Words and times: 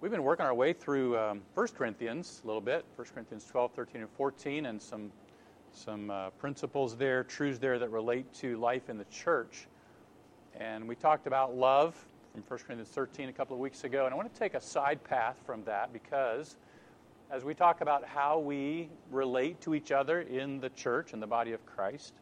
we've 0.00 0.12
been 0.12 0.22
working 0.22 0.46
our 0.46 0.54
way 0.54 0.72
through 0.72 1.18
um, 1.18 1.42
1 1.54 1.68
Corinthians 1.76 2.40
a 2.44 2.46
little 2.46 2.60
bit 2.60 2.84
1 2.94 3.08
Corinthians 3.12 3.44
12, 3.50 3.72
13, 3.72 4.02
and 4.02 4.10
14, 4.10 4.66
and 4.66 4.80
some, 4.80 5.10
some 5.72 6.10
uh, 6.10 6.30
principles 6.30 6.96
there, 6.96 7.24
truths 7.24 7.58
there 7.58 7.78
that 7.80 7.90
relate 7.90 8.32
to 8.34 8.56
life 8.58 8.88
in 8.90 8.96
the 8.96 9.04
church. 9.06 9.66
And 10.58 10.86
we 10.86 10.94
talked 10.94 11.26
about 11.26 11.56
love 11.56 11.96
from 12.32 12.42
1 12.46 12.58
Corinthians 12.60 12.88
13 12.90 13.28
a 13.28 13.32
couple 13.32 13.54
of 13.54 13.60
weeks 13.60 13.82
ago, 13.82 14.04
and 14.04 14.14
I 14.14 14.16
want 14.16 14.32
to 14.32 14.38
take 14.38 14.54
a 14.54 14.60
side 14.60 15.02
path 15.02 15.36
from 15.44 15.64
that 15.64 15.92
because 15.92 16.56
as 17.30 17.44
we 17.44 17.52
talk 17.52 17.80
about 17.80 18.04
how 18.04 18.38
we 18.38 18.88
relate 19.10 19.60
to 19.62 19.74
each 19.74 19.90
other 19.90 20.20
in 20.20 20.60
the 20.60 20.70
church 20.70 21.12
and 21.12 21.20
the 21.20 21.26
body 21.26 21.52
of 21.52 21.64
Christ, 21.66 22.14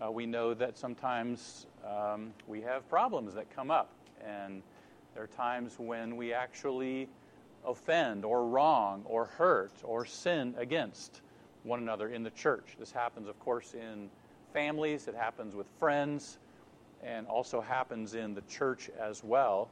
uh, 0.00 0.10
we 0.10 0.26
know 0.26 0.54
that 0.54 0.78
sometimes 0.78 1.66
um, 1.84 2.32
we 2.46 2.60
have 2.60 2.88
problems 2.88 3.34
that 3.34 3.54
come 3.54 3.70
up. 3.70 3.90
And 4.24 4.62
there 5.14 5.24
are 5.24 5.28
times 5.28 5.78
when 5.78 6.16
we 6.16 6.32
actually 6.32 7.08
offend 7.66 8.24
or 8.24 8.46
wrong 8.46 9.02
or 9.04 9.26
hurt 9.26 9.72
or 9.82 10.04
sin 10.04 10.54
against 10.56 11.20
one 11.62 11.80
another 11.80 12.08
in 12.08 12.22
the 12.22 12.30
church. 12.30 12.76
This 12.78 12.92
happens, 12.92 13.28
of 13.28 13.38
course, 13.38 13.74
in 13.74 14.08
families, 14.52 15.08
it 15.08 15.14
happens 15.14 15.54
with 15.54 15.66
friends, 15.78 16.38
and 17.02 17.26
also 17.26 17.60
happens 17.60 18.14
in 18.14 18.34
the 18.34 18.42
church 18.42 18.90
as 18.98 19.22
well. 19.24 19.68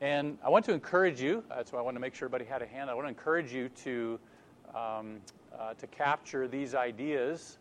And 0.00 0.38
I 0.44 0.48
want 0.48 0.64
to 0.66 0.72
encourage 0.72 1.20
you, 1.20 1.42
that's 1.48 1.72
why 1.72 1.80
I 1.80 1.82
want 1.82 1.96
to 1.96 2.00
make 2.00 2.14
sure 2.14 2.26
everybody 2.26 2.44
had 2.44 2.62
a 2.62 2.66
hand. 2.66 2.88
I 2.88 2.94
want 2.94 3.06
to 3.06 3.10
encourage 3.10 3.52
you 3.52 3.68
to, 3.68 4.20
um, 4.74 5.16
uh, 5.58 5.74
to 5.74 5.86
capture 5.88 6.46
these 6.46 6.74
ideas. 6.74 7.58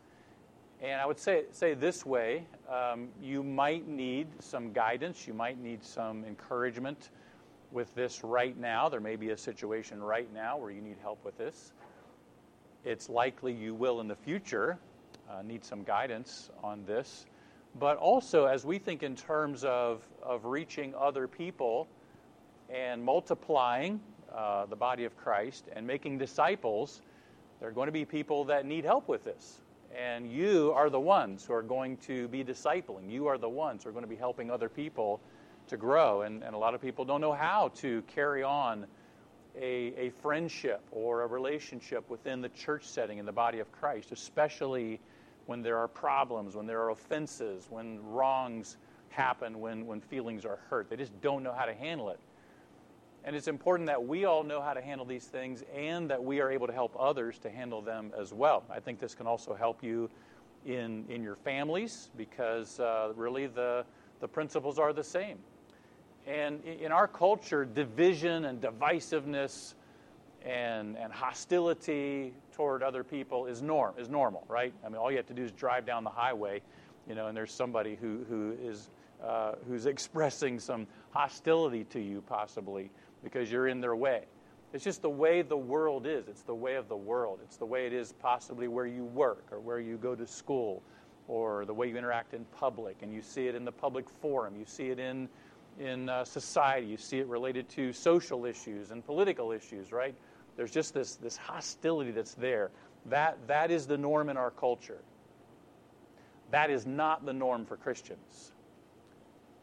And 0.81 1.01
I 1.01 1.05
would 1.05 1.19
say, 1.19 1.45
say 1.51 1.73
this 1.73 2.05
way 2.05 2.45
um, 2.69 3.09
you 3.21 3.43
might 3.43 3.87
need 3.87 4.27
some 4.39 4.73
guidance, 4.73 5.27
you 5.27 5.33
might 5.33 5.59
need 5.61 5.83
some 5.83 6.25
encouragement 6.25 7.09
with 7.71 7.93
this 7.95 8.23
right 8.23 8.57
now. 8.57 8.89
There 8.89 8.99
may 8.99 9.15
be 9.15 9.29
a 9.29 9.37
situation 9.37 10.01
right 10.01 10.31
now 10.33 10.57
where 10.57 10.71
you 10.71 10.81
need 10.81 10.97
help 11.01 11.23
with 11.23 11.37
this. 11.37 11.71
It's 12.83 13.09
likely 13.09 13.53
you 13.53 13.73
will 13.73 13.99
in 13.99 14.07
the 14.07 14.15
future 14.15 14.77
uh, 15.29 15.41
need 15.41 15.65
some 15.65 15.83
guidance 15.83 16.49
on 16.63 16.85
this. 16.85 17.25
But 17.79 17.97
also, 17.97 18.45
as 18.45 18.65
we 18.65 18.79
think 18.79 19.03
in 19.03 19.15
terms 19.15 19.63
of, 19.63 20.01
of 20.23 20.45
reaching 20.45 20.95
other 20.95 21.27
people, 21.27 21.87
and 22.69 23.03
multiplying 23.03 23.99
uh, 24.33 24.65
the 24.65 24.75
body 24.75 25.05
of 25.05 25.15
Christ 25.17 25.65
and 25.73 25.85
making 25.85 26.17
disciples, 26.17 27.01
there 27.59 27.69
are 27.69 27.73
going 27.73 27.87
to 27.87 27.91
be 27.91 28.05
people 28.05 28.45
that 28.45 28.65
need 28.65 28.83
help 28.83 29.07
with 29.07 29.23
this. 29.23 29.61
And 29.95 30.31
you 30.31 30.71
are 30.75 30.89
the 30.89 30.99
ones 30.99 31.45
who 31.45 31.53
are 31.53 31.61
going 31.61 31.97
to 31.97 32.27
be 32.27 32.43
discipling. 32.43 33.09
You 33.09 33.27
are 33.27 33.37
the 33.37 33.49
ones 33.49 33.83
who 33.83 33.89
are 33.89 33.93
going 33.93 34.03
to 34.03 34.09
be 34.09 34.15
helping 34.15 34.51
other 34.51 34.69
people 34.69 35.21
to 35.67 35.77
grow. 35.77 36.21
And, 36.21 36.43
and 36.43 36.55
a 36.55 36.57
lot 36.57 36.73
of 36.73 36.81
people 36.81 37.05
don't 37.05 37.21
know 37.21 37.33
how 37.33 37.69
to 37.75 38.01
carry 38.03 38.43
on 38.43 38.85
a, 39.55 39.93
a 39.97 40.09
friendship 40.21 40.81
or 40.91 41.23
a 41.23 41.27
relationship 41.27 42.09
within 42.09 42.41
the 42.41 42.49
church 42.49 42.85
setting 42.85 43.17
in 43.17 43.25
the 43.25 43.31
body 43.31 43.59
of 43.59 43.71
Christ, 43.71 44.11
especially 44.11 44.99
when 45.45 45.61
there 45.61 45.77
are 45.77 45.87
problems, 45.87 46.55
when 46.55 46.67
there 46.67 46.81
are 46.81 46.91
offenses, 46.91 47.67
when 47.69 48.03
wrongs 48.03 48.77
happen, 49.09 49.59
when, 49.59 49.85
when 49.85 50.01
feelings 50.01 50.45
are 50.45 50.59
hurt. 50.69 50.89
They 50.89 50.97
just 50.97 51.19
don't 51.21 51.43
know 51.43 51.53
how 51.53 51.65
to 51.65 51.73
handle 51.73 52.09
it. 52.09 52.19
And 53.27 53.35
it's 53.35 53.49
important 53.49 53.87
that 53.87 54.07
we 54.07 54.23
all 54.23 54.41
know 54.41 54.61
how 54.61 54.73
to 54.73 54.79
handle 54.79 55.05
these 55.05 55.25
things 55.25 55.61
and 55.75 56.09
that 56.09 56.23
we 56.23 56.39
are 56.39 56.49
able 56.49 56.65
to 56.65 56.71
help 56.71 56.95
others 56.97 57.37
to 57.39 57.49
handle 57.49 57.81
them 57.81 58.13
as 58.17 58.33
well. 58.33 58.63
I 58.69 58.79
think 58.79 59.01
this 59.01 59.13
can 59.13 59.27
also 59.27 59.53
help 59.53 59.83
you 59.83 60.09
in, 60.65 61.03
in 61.09 61.21
your 61.23 61.35
families 61.35 62.09
because 62.15 62.79
uh, 62.79 63.11
really 63.17 63.47
the, 63.47 63.83
the 64.21 64.29
principles 64.29 64.79
are 64.79 64.93
the 64.93 65.03
same. 65.03 65.39
And 66.25 66.63
in 66.63 66.93
our 66.93 67.05
culture, 67.05 67.65
division 67.65 68.45
and 68.45 68.61
divisiveness 68.61 69.73
and, 70.45 70.95
and 70.95 71.11
hostility 71.11 72.33
toward 72.53 72.81
other 72.81 73.03
people 73.03 73.45
is 73.45 73.61
norm 73.61 73.93
is 73.97 74.07
normal, 74.07 74.45
right? 74.47 74.73
I 74.85 74.87
mean, 74.87 74.99
all 74.99 75.11
you 75.11 75.17
have 75.17 75.27
to 75.27 75.33
do 75.33 75.43
is 75.43 75.51
drive 75.51 75.85
down 75.85 76.05
the 76.05 76.09
highway, 76.09 76.61
you 77.09 77.13
know, 77.13 77.27
and 77.27 77.35
there's 77.35 77.51
somebody 77.51 77.97
who, 77.99 78.23
who 78.29 78.55
is 78.63 78.89
uh, 79.21 79.53
who's 79.67 79.85
expressing 79.87 80.59
some 80.59 80.87
hostility 81.11 81.83
to 81.85 81.99
you, 81.99 82.21
possibly 82.21 82.89
because 83.23 83.51
you're 83.51 83.67
in 83.67 83.81
their 83.81 83.95
way. 83.95 84.23
It's 84.73 84.83
just 84.83 85.01
the 85.01 85.09
way 85.09 85.41
the 85.41 85.57
world 85.57 86.05
is. 86.05 86.27
It's 86.27 86.41
the 86.41 86.53
way 86.53 86.75
of 86.75 86.89
the 86.89 86.97
world. 86.97 87.39
It's 87.43 87.57
the 87.57 87.65
way 87.65 87.85
it 87.85 87.93
is 87.93 88.11
possibly 88.13 88.67
where 88.67 88.85
you 88.85 89.05
work 89.05 89.45
or 89.51 89.59
where 89.59 89.79
you 89.79 89.97
go 89.97 90.13
to 90.13 90.27
school 90.27 90.83
or 91.27 91.65
the 91.65 91.73
way 91.73 91.87
you 91.87 91.97
interact 91.97 92.33
in 92.33 92.45
public. 92.45 92.97
And 93.01 93.13
you 93.13 93.21
see 93.21 93.47
it 93.47 93.55
in 93.55 93.63
the 93.63 93.71
public 93.71 94.09
forum. 94.09 94.55
You 94.57 94.65
see 94.65 94.89
it 94.89 94.99
in, 94.99 95.29
in 95.79 96.09
uh, 96.09 96.25
society. 96.25 96.87
You 96.87 96.97
see 96.97 97.19
it 97.19 97.27
related 97.27 97.69
to 97.69 97.93
social 97.93 98.45
issues 98.45 98.91
and 98.91 99.05
political 99.05 99.51
issues, 99.51 99.91
right? 99.91 100.15
There's 100.57 100.71
just 100.71 100.93
this, 100.93 101.15
this 101.15 101.37
hostility 101.37 102.11
that's 102.11 102.33
there. 102.33 102.71
That, 103.05 103.37
that 103.47 103.71
is 103.71 103.87
the 103.87 103.97
norm 103.97 104.29
in 104.29 104.35
our 104.35 104.51
culture. 104.51 104.99
That 106.51 106.69
is 106.69 106.85
not 106.85 107.25
the 107.25 107.33
norm 107.33 107.65
for 107.65 107.77
Christians. 107.77 108.51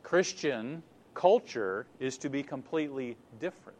Christian 0.02 0.82
culture 1.14 1.86
is 2.00 2.18
to 2.18 2.28
be 2.28 2.42
completely 2.42 3.16
different. 3.40 3.78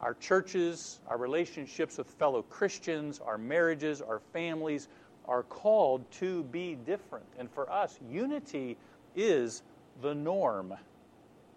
Our 0.00 0.14
churches, 0.14 1.00
our 1.08 1.18
relationships 1.18 1.98
with 1.98 2.06
fellow 2.06 2.42
Christians, 2.42 3.20
our 3.20 3.36
marriages, 3.36 4.00
our 4.00 4.20
families 4.32 4.88
are 5.26 5.42
called 5.42 6.10
to 6.12 6.44
be 6.44 6.74
different. 6.86 7.26
And 7.38 7.50
for 7.50 7.70
us, 7.70 7.98
unity 8.10 8.78
is 9.14 9.62
the 10.00 10.14
norm. 10.14 10.74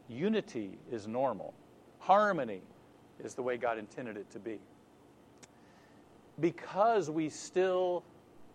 Unity 0.09 0.77
is 0.91 1.07
normal. 1.07 1.53
Harmony 1.99 2.61
is 3.23 3.33
the 3.33 3.41
way 3.41 3.55
God 3.55 3.77
intended 3.77 4.17
it 4.17 4.29
to 4.31 4.39
be. 4.39 4.59
Because 6.39 7.09
we 7.09 7.29
still 7.29 8.03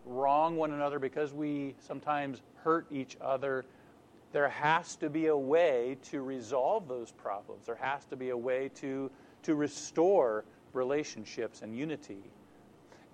wrong 0.05 0.57
one 0.57 0.73
another, 0.73 0.99
because 0.99 1.33
we 1.33 1.75
sometimes 1.81 2.43
hurt 2.63 2.87
each 2.91 3.17
other, 3.21 3.65
there 4.33 4.49
has 4.49 4.97
to 4.97 5.09
be 5.09 5.27
a 5.27 5.37
way 5.37 5.97
to 6.11 6.23
resolve 6.23 6.89
those 6.89 7.13
problems. 7.13 7.67
There 7.67 7.79
has 7.81 8.05
to 8.07 8.17
be 8.17 8.31
a 8.31 8.37
way 8.37 8.71
to, 8.77 9.11
to 9.45 9.55
restore 9.55 10.45
relationships 10.73 11.63
and 11.63 11.77
unity. 11.77 12.23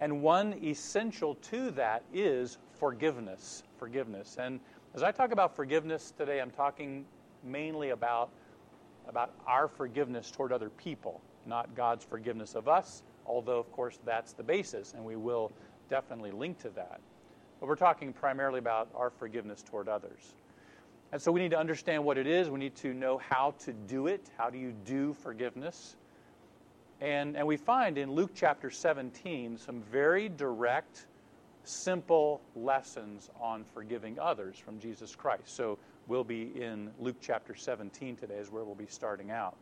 And 0.00 0.22
one 0.22 0.54
essential 0.62 1.36
to 1.36 1.70
that 1.72 2.02
is 2.12 2.58
forgiveness. 2.78 3.62
Forgiveness. 3.78 4.36
And 4.40 4.58
as 4.94 5.02
I 5.02 5.12
talk 5.12 5.32
about 5.32 5.54
forgiveness 5.54 6.12
today, 6.16 6.40
I'm 6.40 6.50
talking 6.50 7.04
mainly 7.44 7.90
about, 7.90 8.30
about 9.08 9.32
our 9.46 9.68
forgiveness 9.68 10.30
toward 10.30 10.52
other 10.52 10.70
people, 10.70 11.20
not 11.46 11.74
God's 11.76 12.04
forgiveness 12.04 12.54
of 12.54 12.68
us, 12.68 13.02
although, 13.26 13.58
of 13.58 13.70
course, 13.70 13.98
that's 14.04 14.32
the 14.32 14.42
basis, 14.42 14.94
and 14.94 15.04
we 15.04 15.16
will 15.16 15.52
definitely 15.88 16.32
link 16.32 16.58
to 16.58 16.70
that. 16.70 17.00
But 17.60 17.68
we're 17.68 17.76
talking 17.76 18.12
primarily 18.12 18.58
about 18.58 18.88
our 18.94 19.10
forgiveness 19.10 19.62
toward 19.62 19.88
others. 19.88 20.34
And 21.12 21.22
so 21.22 21.30
we 21.30 21.40
need 21.40 21.52
to 21.52 21.58
understand 21.58 22.04
what 22.04 22.18
it 22.18 22.26
is. 22.26 22.50
We 22.50 22.58
need 22.58 22.74
to 22.76 22.92
know 22.92 23.18
how 23.18 23.54
to 23.60 23.72
do 23.72 24.08
it. 24.08 24.30
How 24.36 24.50
do 24.50 24.58
you 24.58 24.74
do 24.84 25.12
forgiveness? 25.12 25.96
And, 27.00 27.36
and 27.36 27.46
we 27.46 27.56
find 27.56 27.98
in 27.98 28.12
Luke 28.12 28.30
chapter 28.34 28.70
17 28.70 29.58
some 29.58 29.82
very 29.82 30.28
direct, 30.28 31.06
simple 31.64 32.40
lessons 32.56 33.30
on 33.40 33.64
forgiving 33.64 34.18
others 34.18 34.56
from 34.58 34.78
Jesus 34.78 35.14
Christ. 35.14 35.54
So 35.54 35.78
we'll 36.06 36.24
be 36.24 36.50
in 36.60 36.90
Luke 36.98 37.16
chapter 37.20 37.54
17 37.54 38.16
today, 38.16 38.34
is 38.34 38.50
where 38.50 38.64
we'll 38.64 38.74
be 38.74 38.86
starting 38.86 39.30
out. 39.30 39.56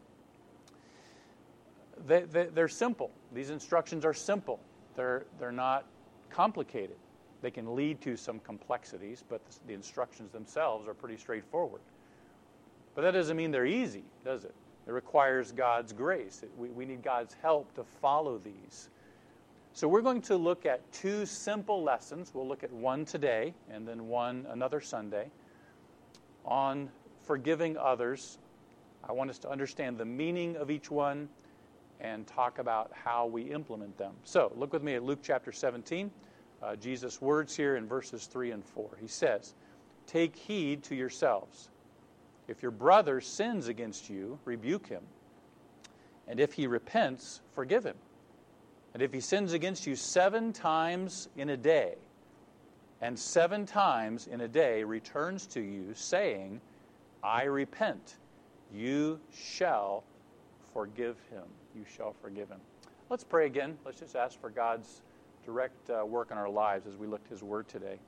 They, 2.06 2.22
they, 2.22 2.44
they're 2.46 2.68
simple. 2.68 3.10
These 3.34 3.50
instructions 3.50 4.04
are 4.04 4.14
simple, 4.14 4.60
they're, 4.96 5.24
they're 5.38 5.52
not 5.52 5.84
complicated. 6.30 6.96
They 7.42 7.50
can 7.50 7.74
lead 7.74 8.00
to 8.02 8.16
some 8.16 8.38
complexities, 8.38 9.24
but 9.28 9.42
the 9.66 9.74
instructions 9.74 10.30
themselves 10.30 10.88
are 10.88 10.94
pretty 10.94 11.16
straightforward. 11.16 11.82
But 12.94 13.02
that 13.02 13.10
doesn't 13.12 13.36
mean 13.36 13.50
they're 13.50 13.66
easy, 13.66 14.04
does 14.24 14.44
it? 14.44 14.54
It 14.86 14.92
requires 14.92 15.52
God's 15.52 15.92
grace. 15.92 16.44
We, 16.56 16.68
we 16.68 16.84
need 16.84 17.02
God's 17.02 17.36
help 17.42 17.74
to 17.74 17.84
follow 18.00 18.38
these. 18.38 18.88
So 19.72 19.88
we're 19.88 20.02
going 20.02 20.22
to 20.22 20.36
look 20.36 20.66
at 20.66 20.80
two 20.92 21.24
simple 21.26 21.82
lessons. 21.82 22.32
We'll 22.34 22.46
look 22.46 22.62
at 22.62 22.72
one 22.72 23.04
today 23.04 23.54
and 23.70 23.88
then 23.88 24.08
one 24.08 24.46
another 24.50 24.80
Sunday 24.80 25.30
on 26.44 26.90
forgiving 27.24 27.76
others. 27.76 28.38
I 29.02 29.12
want 29.12 29.30
us 29.30 29.38
to 29.40 29.50
understand 29.50 29.98
the 29.98 30.04
meaning 30.04 30.56
of 30.56 30.70
each 30.70 30.90
one 30.90 31.28
and 32.00 32.26
talk 32.26 32.58
about 32.58 32.90
how 32.92 33.26
we 33.26 33.42
implement 33.42 33.96
them. 33.96 34.12
So 34.24 34.52
look 34.56 34.72
with 34.72 34.82
me 34.82 34.94
at 34.94 35.02
Luke 35.02 35.20
chapter 35.22 35.52
17 35.52 36.10
uh, 36.62 36.76
Jesus' 36.76 37.20
words 37.20 37.56
here 37.56 37.76
in 37.76 37.86
verses 37.86 38.26
3 38.26 38.52
and 38.52 38.64
4. 38.64 38.98
He 39.00 39.08
says, 39.08 39.54
Take 40.06 40.36
heed 40.36 40.82
to 40.84 40.94
yourselves. 40.94 41.70
If 42.48 42.62
your 42.62 42.70
brother 42.70 43.20
sins 43.20 43.68
against 43.68 44.10
you, 44.10 44.38
rebuke 44.44 44.86
him. 44.86 45.02
And 46.28 46.38
if 46.38 46.52
he 46.52 46.66
repents, 46.66 47.40
forgive 47.54 47.84
him. 47.84 47.96
And 48.94 49.02
if 49.02 49.12
he 49.12 49.20
sins 49.20 49.52
against 49.52 49.86
you 49.86 49.96
seven 49.96 50.52
times 50.52 51.28
in 51.36 51.50
a 51.50 51.56
day, 51.56 51.94
and 53.00 53.18
seven 53.18 53.66
times 53.66 54.28
in 54.28 54.42
a 54.42 54.48
day 54.48 54.84
returns 54.84 55.46
to 55.48 55.60
you, 55.60 55.92
saying, 55.94 56.60
I 57.22 57.44
repent, 57.44 58.16
you 58.72 59.18
shall 59.34 60.04
forgive 60.72 61.16
him. 61.30 61.44
You 61.74 61.84
shall 61.96 62.14
forgive 62.22 62.48
him. 62.48 62.60
Let's 63.10 63.24
pray 63.24 63.46
again. 63.46 63.76
Let's 63.84 63.98
just 63.98 64.14
ask 64.14 64.40
for 64.40 64.50
God's 64.50 65.02
direct 65.44 65.90
uh, 65.90 66.04
work 66.04 66.30
in 66.30 66.38
our 66.38 66.48
lives 66.48 66.86
as 66.86 66.96
we 66.96 67.06
look 67.06 67.22
to 67.24 67.30
his 67.30 67.42
word 67.42 67.68
today. 67.68 67.98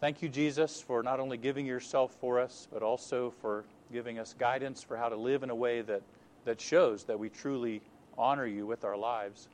Thank 0.00 0.22
you, 0.22 0.28
Jesus, 0.28 0.80
for 0.80 1.02
not 1.02 1.20
only 1.20 1.36
giving 1.36 1.66
yourself 1.66 2.14
for 2.20 2.40
us, 2.40 2.66
but 2.72 2.82
also 2.82 3.32
for 3.42 3.64
giving 3.92 4.18
us 4.18 4.34
guidance 4.38 4.82
for 4.82 4.96
how 4.96 5.08
to 5.08 5.16
live 5.16 5.42
in 5.42 5.50
a 5.50 5.54
way 5.54 5.82
that, 5.82 6.02
that 6.44 6.60
shows 6.60 7.04
that 7.04 7.18
we 7.18 7.28
truly 7.28 7.82
honor 8.16 8.46
you 8.46 8.66
with 8.66 8.84
our 8.84 8.96
lives. 8.96 9.48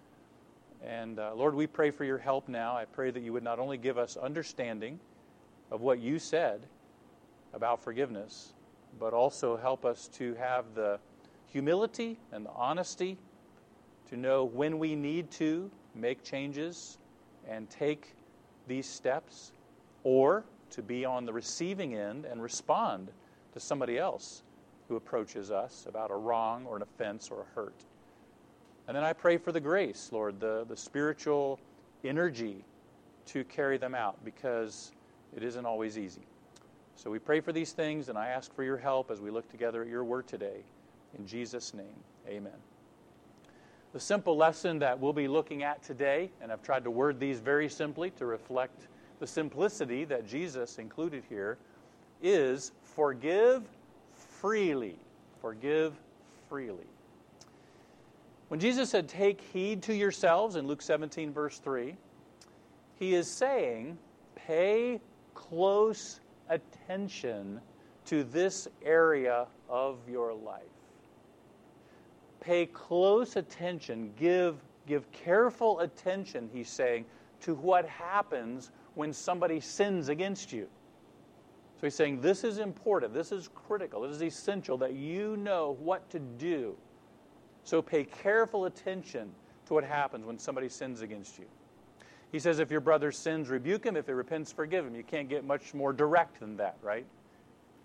And 0.85 1.19
uh, 1.19 1.35
Lord, 1.35 1.55
we 1.55 1.67
pray 1.67 1.91
for 1.91 2.05
your 2.05 2.19
help 2.19 2.49
now. 2.49 2.77
I 2.77 2.85
pray 2.85 3.11
that 3.11 3.23
you 3.23 3.33
would 3.33 3.43
not 3.43 3.59
only 3.59 3.77
give 3.77 3.99
us 3.99 4.17
understanding 4.17 5.01
of 5.71 5.81
what 5.81 5.99
you 5.99 6.19
said 6.19 6.61
about 7.53 7.83
forgiveness, 7.83 8.53
but 9.01 9.13
also 9.13 9.57
help 9.57 9.85
us 9.85 10.09
to 10.15 10.35
have 10.35 10.65
the 10.75 11.01
humility 11.47 12.19
and 12.31 12.47
the 12.47 12.51
honesty 12.51 13.19
to 14.11 14.17
know 14.17 14.45
when 14.45 14.79
we 14.79 14.95
need 14.95 15.31
to 15.33 15.71
make 15.97 16.23
changes 16.23 16.99
and 17.49 17.69
take 17.71 18.15
these 18.69 18.87
steps, 18.87 19.53
or 20.05 20.45
to 20.71 20.83
be 20.83 21.05
on 21.05 21.25
the 21.25 21.33
receiving 21.33 21.95
end 21.95 22.25
and 22.25 22.43
respond 22.43 23.09
to 23.53 23.61
somebody 23.61 23.99
else 23.99 24.43
who 24.89 24.97
approaches 24.97 25.51
us 25.51 25.87
about 25.89 26.11
a 26.11 26.15
wrong 26.15 26.67
or 26.67 26.77
an 26.77 26.83
offense 26.83 27.31
or 27.31 27.43
a 27.43 27.55
hurt. 27.55 27.85
And 28.89 28.97
then 28.97 29.05
I 29.05 29.13
pray 29.13 29.37
for 29.37 29.53
the 29.53 29.61
grace, 29.61 30.11
Lord, 30.13 30.39
the, 30.39 30.65
the 30.69 30.77
spiritual 30.77 31.59
energy 32.05 32.65
to 33.27 33.45
carry 33.45 33.79
them 33.79 33.95
out 33.95 34.25
because 34.25 34.93
it 35.37 35.43
isn't 35.43 35.67
always 35.67 35.99
easy. 35.99 36.23
So 36.95 37.11
we 37.11 37.19
pray 37.19 37.41
for 37.41 37.53
these 37.53 37.73
things, 37.73 38.09
and 38.09 38.17
I 38.17 38.29
ask 38.29 38.55
for 38.55 38.63
your 38.63 38.77
help 38.77 39.11
as 39.11 39.21
we 39.21 39.31
look 39.31 39.49
together 39.51 39.83
at 39.83 39.89
your 39.89 40.05
word 40.05 40.27
today. 40.27 40.63
In 41.19 41.27
Jesus' 41.27 41.75
name, 41.75 41.95
amen. 42.29 42.53
The 43.97 44.01
simple 44.01 44.37
lesson 44.37 44.79
that 44.81 45.01
we'll 45.01 45.15
be 45.15 45.27
looking 45.27 45.63
at 45.63 45.83
today, 45.83 46.31
and 46.43 46.53
I've 46.53 46.63
tried 46.63 46.85
to 46.85 46.91
word 46.91 47.19
these 47.19 47.41
very 47.41 47.67
simply 47.67 48.11
to 48.19 48.27
reflect 48.27 48.89
the 49.21 49.27
simplicity 49.27 50.05
that 50.05 50.27
Jesus 50.27 50.79
included 50.79 51.25
here, 51.31 51.57
is 52.23 52.73
forgive 52.83 53.63
freely. 54.13 54.99
Forgive 55.41 55.95
freely. 56.47 56.85
When 58.49 58.61
Jesus 58.61 58.91
said, 58.91 59.09
Take 59.09 59.41
heed 59.41 59.83
to 59.85 59.95
yourselves 59.95 60.57
in 60.57 60.67
Luke 60.67 60.83
17, 60.83 61.33
verse 61.33 61.57
3, 61.57 61.97
he 62.99 63.15
is 63.15 63.31
saying, 63.31 63.97
Pay 64.35 65.01
close 65.33 66.21
attention 66.51 67.63
to 68.05 68.25
this 68.25 68.69
area 68.85 69.47
of 69.71 69.97
your 70.07 70.35
life. 70.35 70.76
Pay 72.47 72.67
close 72.67 73.35
attention, 73.35 74.13
give, 74.17 74.55
give 74.87 75.11
careful 75.11 75.81
attention, 75.81 76.49
he's 76.53 76.69
saying, 76.69 77.05
to 77.41 77.57
what 77.57 77.89
happens 77.89 78.71
when 78.95 79.13
somebody 79.13 79.59
sins 79.59 80.09
against 80.09 80.53
you. 80.53 80.69
So 81.75 81.89
he's 81.89 81.97
saying 81.97 82.21
this 82.21 82.45
is 82.45 82.59
important, 82.59 83.13
this 83.13 83.33
is 83.33 83.51
critical, 83.53 84.03
this 84.03 84.13
is 84.13 84.23
essential 84.23 84.79
that 84.79 84.95
you 84.95 85.37
know 85.39 85.77
what 85.81 86.09
to 86.11 86.21
do. 86.21 86.77
So 87.65 87.83
pay 87.83 88.05
careful 88.05 88.67
attention 88.67 89.33
to 89.67 89.75
what 89.75 89.83
happens 89.83 90.25
when 90.25 90.39
somebody 90.39 90.69
sins 90.69 91.03
against 91.03 91.41
you. 91.41 91.47
He 92.31 92.39
says, 92.39 92.61
if 92.61 92.71
your 92.71 92.81
brother 92.81 93.11
sins, 93.11 93.49
rebuke 93.49 93.85
him. 93.85 93.97
If 93.97 94.07
he 94.07 94.13
repents, 94.13 94.53
forgive 94.53 94.87
him. 94.87 94.95
You 94.95 95.03
can't 95.03 95.29
get 95.29 95.45
much 95.45 95.75
more 95.75 95.93
direct 95.93 96.39
than 96.39 96.57
that, 96.59 96.77
right? 96.81 97.07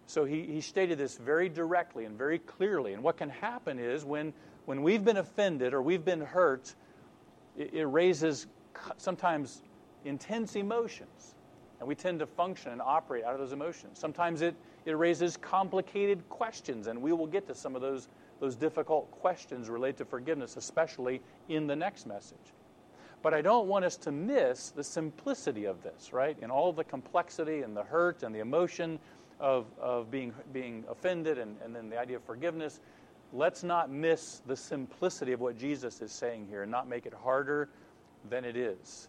So 0.07 0.25
he, 0.25 0.43
he 0.43 0.61
stated 0.61 0.97
this 0.97 1.17
very 1.17 1.47
directly 1.47 2.05
and 2.05 2.17
very 2.17 2.39
clearly. 2.39 2.93
And 2.93 3.01
what 3.01 3.17
can 3.17 3.29
happen 3.29 3.79
is 3.79 4.03
when, 4.03 4.33
when 4.65 4.83
we've 4.83 5.03
been 5.03 5.17
offended 5.17 5.73
or 5.73 5.81
we've 5.81 6.05
been 6.05 6.21
hurt, 6.21 6.75
it, 7.57 7.85
raises 7.85 8.47
sometimes 8.97 9.61
intense 10.05 10.55
emotions. 10.55 11.35
And 11.79 11.87
we 11.87 11.95
tend 11.95 12.19
to 12.19 12.27
function 12.27 12.71
and 12.71 12.81
operate 12.81 13.23
out 13.23 13.33
of 13.33 13.39
those 13.39 13.53
emotions. 13.53 13.97
Sometimes 13.97 14.41
it, 14.41 14.55
it 14.85 14.91
raises 14.91 15.35
complicated 15.35 16.27
questions, 16.29 16.87
and 16.87 17.01
we 17.01 17.11
will 17.11 17.27
get 17.27 17.47
to 17.47 17.55
some 17.55 17.75
of 17.75 17.81
those, 17.81 18.07
those 18.39 18.55
difficult 18.55 19.09
questions 19.11 19.67
related 19.67 19.97
to 19.97 20.05
forgiveness, 20.05 20.57
especially 20.57 21.21
in 21.49 21.65
the 21.65 21.75
next 21.75 22.05
message. 22.05 22.37
But 23.23 23.33
I 23.33 23.41
don't 23.41 23.67
want 23.67 23.85
us 23.85 23.97
to 23.97 24.11
miss 24.11 24.69
the 24.69 24.83
simplicity 24.83 25.65
of 25.65 25.81
this, 25.83 26.13
right? 26.13 26.37
In 26.41 26.51
all 26.51 26.71
the 26.71 26.83
complexity 26.83 27.61
and 27.61 27.75
the 27.75 27.83
hurt 27.83 28.23
and 28.23 28.33
the 28.33 28.39
emotion 28.39 28.99
of, 29.39 29.65
of 29.79 30.09
being, 30.11 30.33
being 30.53 30.83
offended 30.89 31.37
and, 31.37 31.57
and 31.63 31.75
then 31.75 31.89
the 31.89 31.99
idea 31.99 32.17
of 32.17 32.23
forgiveness, 32.23 32.79
let's 33.33 33.63
not 33.63 33.89
miss 33.89 34.42
the 34.45 34.56
simplicity 34.56 35.31
of 35.31 35.39
what 35.39 35.57
Jesus 35.57 36.01
is 36.01 36.12
saying 36.12 36.48
here 36.50 36.63
and 36.63 36.72
not 36.72 36.88
make 36.88 37.06
it 37.06 37.13
harder 37.13 37.69
than 38.30 38.45
it 38.45 38.56
is. 38.56 39.07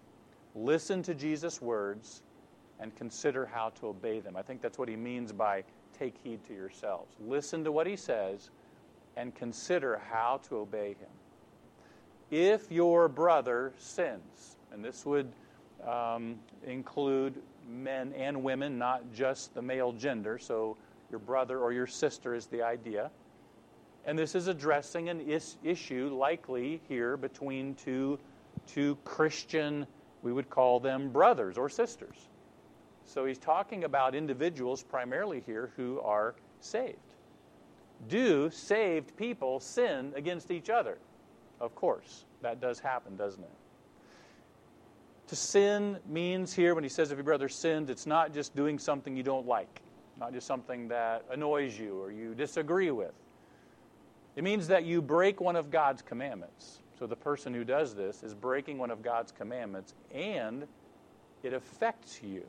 Listen 0.55 1.03
to 1.03 1.15
Jesus' 1.15 1.61
words 1.61 2.23
and 2.81 2.95
consider 2.97 3.47
how 3.47 3.71
to 3.81 3.89
obey 3.89 4.21
them. 4.21 4.37
I 4.37 4.43
think 4.43 4.61
that's 4.61 4.79
what 4.79 4.89
he 4.89 4.97
means 4.97 5.33
by 5.33 5.65
take 5.99 6.15
heed 6.23 6.45
to 6.49 6.55
yourselves. 6.55 7.15
Listen 7.21 7.65
to 7.65 7.73
what 7.73 7.87
he 7.87 7.97
says 7.97 8.51
and 9.17 9.35
consider 9.35 10.01
how 10.11 10.41
to 10.49 10.57
obey 10.57 10.89
him. 10.89 11.09
If 12.31 12.71
your 12.71 13.09
brother 13.09 13.73
sins, 13.79 14.57
and 14.73 14.85
this 14.85 15.05
would 15.05 15.31
um, 15.87 16.37
include 16.67 17.35
men 17.69 18.13
and 18.15 18.43
women, 18.43 18.79
not 18.79 19.13
just 19.13 19.55
the 19.55 19.63
male 19.63 19.93
gender, 19.93 20.39
so 20.39 20.77
your 21.11 21.21
brother 21.21 21.59
or 21.59 21.73
your 21.73 21.87
sister 21.87 22.35
is 22.35 22.47
the 22.47 22.63
idea. 22.63 23.11
And 24.05 24.19
this 24.19 24.35
is 24.35 24.49
addressing 24.49 25.09
an 25.09 25.21
is- 25.21 25.57
issue 25.63 26.09
likely 26.13 26.81
here 26.89 27.17
between 27.17 27.75
two, 27.77 28.19
two 28.67 28.97
Christian, 29.05 29.87
we 30.23 30.33
would 30.33 30.51
call 30.51 30.81
them 30.81 31.11
brothers 31.11 31.57
or 31.57 31.69
sisters. 31.69 32.29
So 33.05 33.25
he's 33.25 33.39
talking 33.39 33.85
about 33.85 34.15
individuals 34.15 34.83
primarily 34.83 35.41
here 35.47 35.73
who 35.77 36.01
are 36.01 36.35
saved. 36.61 36.99
Do 38.09 38.51
saved 38.51 39.17
people 39.17 39.61
sin 39.61 40.13
against 40.17 40.51
each 40.51 40.71
other? 40.71 40.99
Of 41.61 41.75
course, 41.75 42.25
that 42.41 42.61
does 42.61 42.81
happen, 42.81 43.17
doesn't 43.17 43.43
it? 43.43 43.51
To 45.29 45.37
sin 45.37 45.99
means 46.09 46.53
here, 46.53 46.75
when 46.75 46.83
he 46.83 46.91
says 46.91 47.13
if 47.13 47.17
your 47.17 47.25
brother 47.25 47.49
sinned, 47.49 47.89
it's 47.89 48.07
not 48.07 48.35
just 48.35 48.57
doing 48.57 48.79
something 48.79 49.17
you 49.17 49.23
don't 49.23 49.47
like, 49.47 49.81
not 50.19 50.33
just 50.33 50.47
something 50.47 50.89
that 50.89 51.25
annoys 51.31 51.79
you 51.79 52.01
or 52.01 52.11
you 52.11 52.35
disagree 52.35 52.91
with. 52.91 53.15
It 54.37 54.45
means 54.45 54.69
that 54.69 54.85
you 54.85 55.03
break 55.03 55.41
one 55.41 55.57
of 55.57 55.71
God's 55.71 56.03
commandments. 56.03 56.81
So 56.99 57.07
the 57.07 57.17
person 57.17 57.53
who 57.53 57.65
does 57.65 57.95
this 57.95 58.23
is 58.23 58.35
breaking 58.35 58.79
one 58.79 58.91
of 58.91 59.03
God's 59.03 59.33
commandments 59.33 59.95
and 60.13 60.67
it 61.43 61.53
affects 61.53 62.23
you. 62.23 62.45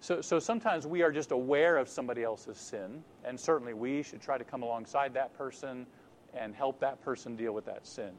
So, 0.00 0.22
so 0.22 0.38
sometimes 0.38 0.86
we 0.86 1.02
are 1.02 1.12
just 1.12 1.30
aware 1.30 1.76
of 1.76 1.88
somebody 1.88 2.22
else's 2.22 2.56
sin, 2.56 3.04
and 3.24 3.38
certainly 3.38 3.74
we 3.74 4.02
should 4.02 4.22
try 4.22 4.38
to 4.38 4.44
come 4.44 4.62
alongside 4.62 5.12
that 5.14 5.36
person 5.36 5.86
and 6.32 6.54
help 6.54 6.80
that 6.80 7.02
person 7.02 7.36
deal 7.36 7.52
with 7.52 7.66
that 7.66 7.86
sin. 7.86 8.12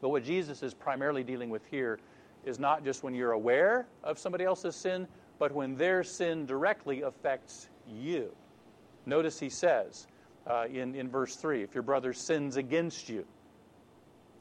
But 0.00 0.08
what 0.08 0.24
Jesus 0.24 0.62
is 0.62 0.72
primarily 0.72 1.22
dealing 1.22 1.50
with 1.50 1.66
here 1.66 1.98
is 2.46 2.58
not 2.58 2.82
just 2.82 3.02
when 3.02 3.14
you're 3.14 3.32
aware 3.32 3.86
of 4.02 4.18
somebody 4.18 4.44
else's 4.44 4.74
sin, 4.74 5.06
but 5.38 5.52
when 5.52 5.76
their 5.76 6.02
sin 6.02 6.46
directly 6.46 7.02
affects 7.02 7.68
you. 7.86 8.34
Notice 9.04 9.38
he 9.38 9.50
says 9.50 10.06
uh, 10.46 10.66
in, 10.72 10.94
in 10.94 11.08
verse 11.08 11.36
3 11.36 11.62
if 11.62 11.74
your 11.74 11.82
brother 11.82 12.12
sins 12.12 12.56
against 12.56 13.08
you, 13.08 13.24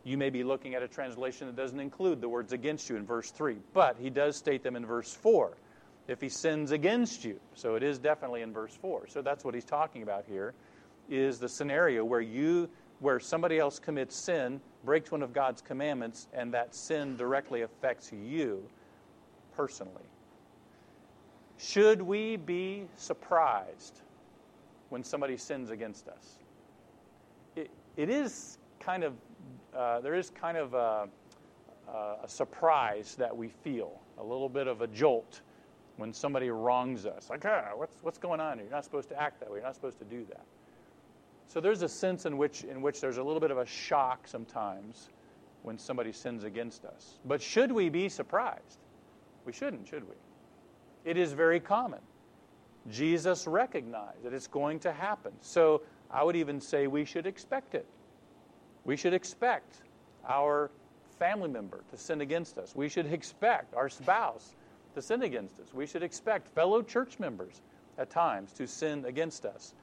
you 0.04 0.18
may 0.18 0.30
be 0.30 0.44
looking 0.44 0.76
at 0.76 0.84
a 0.84 0.88
translation 0.88 1.48
that 1.48 1.56
doesn't 1.56 1.80
include 1.80 2.22
the 2.22 2.30
words 2.30 2.54
against 2.54 2.90
you 2.90 2.96
in 2.96 3.06
verse 3.06 3.32
3, 3.32 3.58
but 3.74 3.98
he 4.00 4.10
does 4.10 4.36
state 4.36 4.64
them 4.64 4.76
in 4.76 4.86
verse 4.86 5.12
4 5.14 5.58
if 6.08 6.22
he 6.22 6.30
sins 6.30 6.72
against 6.72 7.26
you. 7.26 7.40
So 7.56 7.76
it 7.76 7.84
is 7.84 7.98
definitely 7.98 8.42
in 8.42 8.54
verse 8.54 8.76
4. 8.80 9.08
So 9.08 9.22
that's 9.22 9.44
what 9.44 9.56
he's 9.56 9.66
talking 9.66 10.04
about 10.04 10.26
here 10.28 10.54
is 11.10 11.40
the 11.40 11.50
scenario 11.50 12.04
where 12.04 12.22
you 12.22 12.70
where 13.00 13.20
somebody 13.20 13.60
else 13.60 13.78
commits 13.78 14.16
sin, 14.16 14.62
breaks 14.86 15.12
one 15.12 15.22
of 15.22 15.34
God's 15.34 15.62
commandments 15.62 16.28
and 16.34 16.54
that 16.54 16.74
sin 16.74 17.18
directly 17.18 17.62
affects 17.62 18.12
you 18.12 18.64
personally. 19.56 20.04
Should 21.58 22.02
we 22.02 22.38
be 22.38 22.86
surprised 22.96 24.02
when 24.90 25.04
somebody 25.04 25.38
sins 25.38 25.70
against 25.70 26.08
us? 26.08 26.40
It, 27.56 27.70
it 27.98 28.10
is 28.10 28.58
kind 28.80 29.04
of, 29.04 29.14
uh, 29.76 30.02
there 30.02 30.16
is 30.16 30.30
kind 30.30 30.58
of 30.58 30.74
a, 30.74 31.08
a 32.24 32.28
surprise 32.28 33.16
that 33.16 33.36
we 33.36 33.50
feel, 33.50 34.00
a 34.18 34.24
little 34.24 34.50
bit 34.50 34.68
of 34.68 34.82
a 34.82 34.88
jolt 34.88 35.42
when 35.98 36.14
somebody 36.14 36.50
wrongs 36.50 37.06
us. 37.06 37.30
Like, 37.30 37.46
ah, 37.46 37.70
what's, 37.76 37.98
what's 38.02 38.18
going 38.18 38.40
on 38.40 38.58
here? 38.58 38.66
You're 38.66 38.76
not 38.76 38.84
supposed 38.84 39.10
to 39.10 39.22
act 39.22 39.40
that 39.40 39.50
way. 39.50 39.58
You're 39.58 39.66
not 39.66 39.76
supposed 39.76 40.00
to 40.00 40.06
do 40.06 40.26
that. 40.30 40.46
So 41.48 41.62
there's 41.62 41.84
a 41.84 41.90
sense 41.90 42.26
in 42.26 42.38
which, 42.38 42.64
in 42.64 42.82
which 42.82 43.00
there's 43.00 43.18
a 43.18 43.24
little 43.24 43.40
bit 43.40 43.52
of 43.52 43.58
a 43.58 43.66
shock 43.66 44.28
sometimes 44.28 45.10
when 45.64 45.78
somebody 45.78 46.12
sins 46.12 46.44
against 46.44 46.86
us. 46.86 47.20
But 47.26 47.42
should 47.42 47.72
we 47.72 47.90
be 47.90 48.10
surprised? 48.10 48.80
We 49.46 49.54
shouldn't, 49.54 49.88
should 49.88 50.04
we? 50.04 50.16
It 51.06 51.18
is 51.18 51.34
very 51.34 51.60
common. 51.60 52.00
Jesus 52.92 53.48
recognized 53.48 54.24
that 54.24 54.34
it's 54.34 54.48
going 54.48 54.80
to 54.80 54.92
happen. 54.92 55.32
So 55.42 55.82
I 56.12 56.24
would 56.24 56.36
even 56.36 56.62
say 56.62 56.88
we 56.88 57.06
should 57.06 57.26
expect 57.26 57.76
it. 57.76 57.86
We 58.84 58.96
should 58.96 59.14
expect 59.14 59.82
our 60.28 60.70
family 61.18 61.50
member 61.50 61.84
to 61.92 61.98
sin 61.98 62.22
against 62.22 62.58
us. 62.58 62.76
We 62.76 62.90
should 62.90 63.12
expect 63.12 63.74
our 63.74 63.90
spouse 63.90 64.56
to 64.94 65.02
sin 65.02 65.24
against 65.24 65.60
us. 65.60 65.74
We 65.74 65.88
should 65.88 66.04
expect 66.04 66.54
fellow 66.54 66.82
church 66.82 67.20
members 67.20 67.62
at 67.98 68.10
times 68.10 68.52
to 68.54 68.68
sin 68.68 69.06
against 69.06 69.46
us 69.46 69.74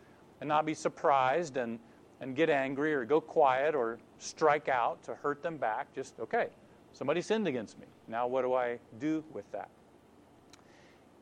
and 0.41 0.49
not 0.49 0.67
be 0.67 0.75
surprised 0.75 1.57
and, 1.57 1.79
and 2.21 2.37
get 2.37 2.51
angry 2.51 2.95
or 2.95 3.05
go 3.05 3.21
quiet 3.21 3.75
or 3.75 3.99
strike 4.19 4.69
out 4.69 5.03
to 5.05 5.15
hurt 5.15 5.43
them 5.43 5.57
back. 5.57 5.93
Just, 5.95 6.19
okay, 6.21 6.49
somebody 6.93 7.21
sinned 7.21 7.49
against 7.49 7.79
me. 7.79 7.87
Now, 8.09 8.27
what 8.27 8.43
do 8.43 8.55
I 8.55 8.79
do 9.01 9.25
with 9.33 9.51
that? 9.53 9.69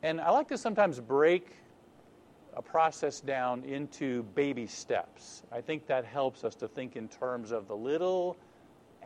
And 0.03 0.21
I 0.21 0.31
like 0.31 0.49
to 0.49 0.59
sometimes 0.59 1.01
break 1.01 1.53
a 2.57 2.63
process 2.63 3.21
down 3.21 3.65
into 3.65 4.23
baby 4.35 4.67
steps. 4.67 5.43
I 5.53 5.61
think 5.61 5.87
that 5.87 6.05
helps 6.05 6.45
us 6.45 6.55
to 6.57 6.69
think 6.69 6.97
in 6.97 7.09
terms 7.09 7.53
of 7.53 7.69
the 7.69 7.77
little 7.77 8.37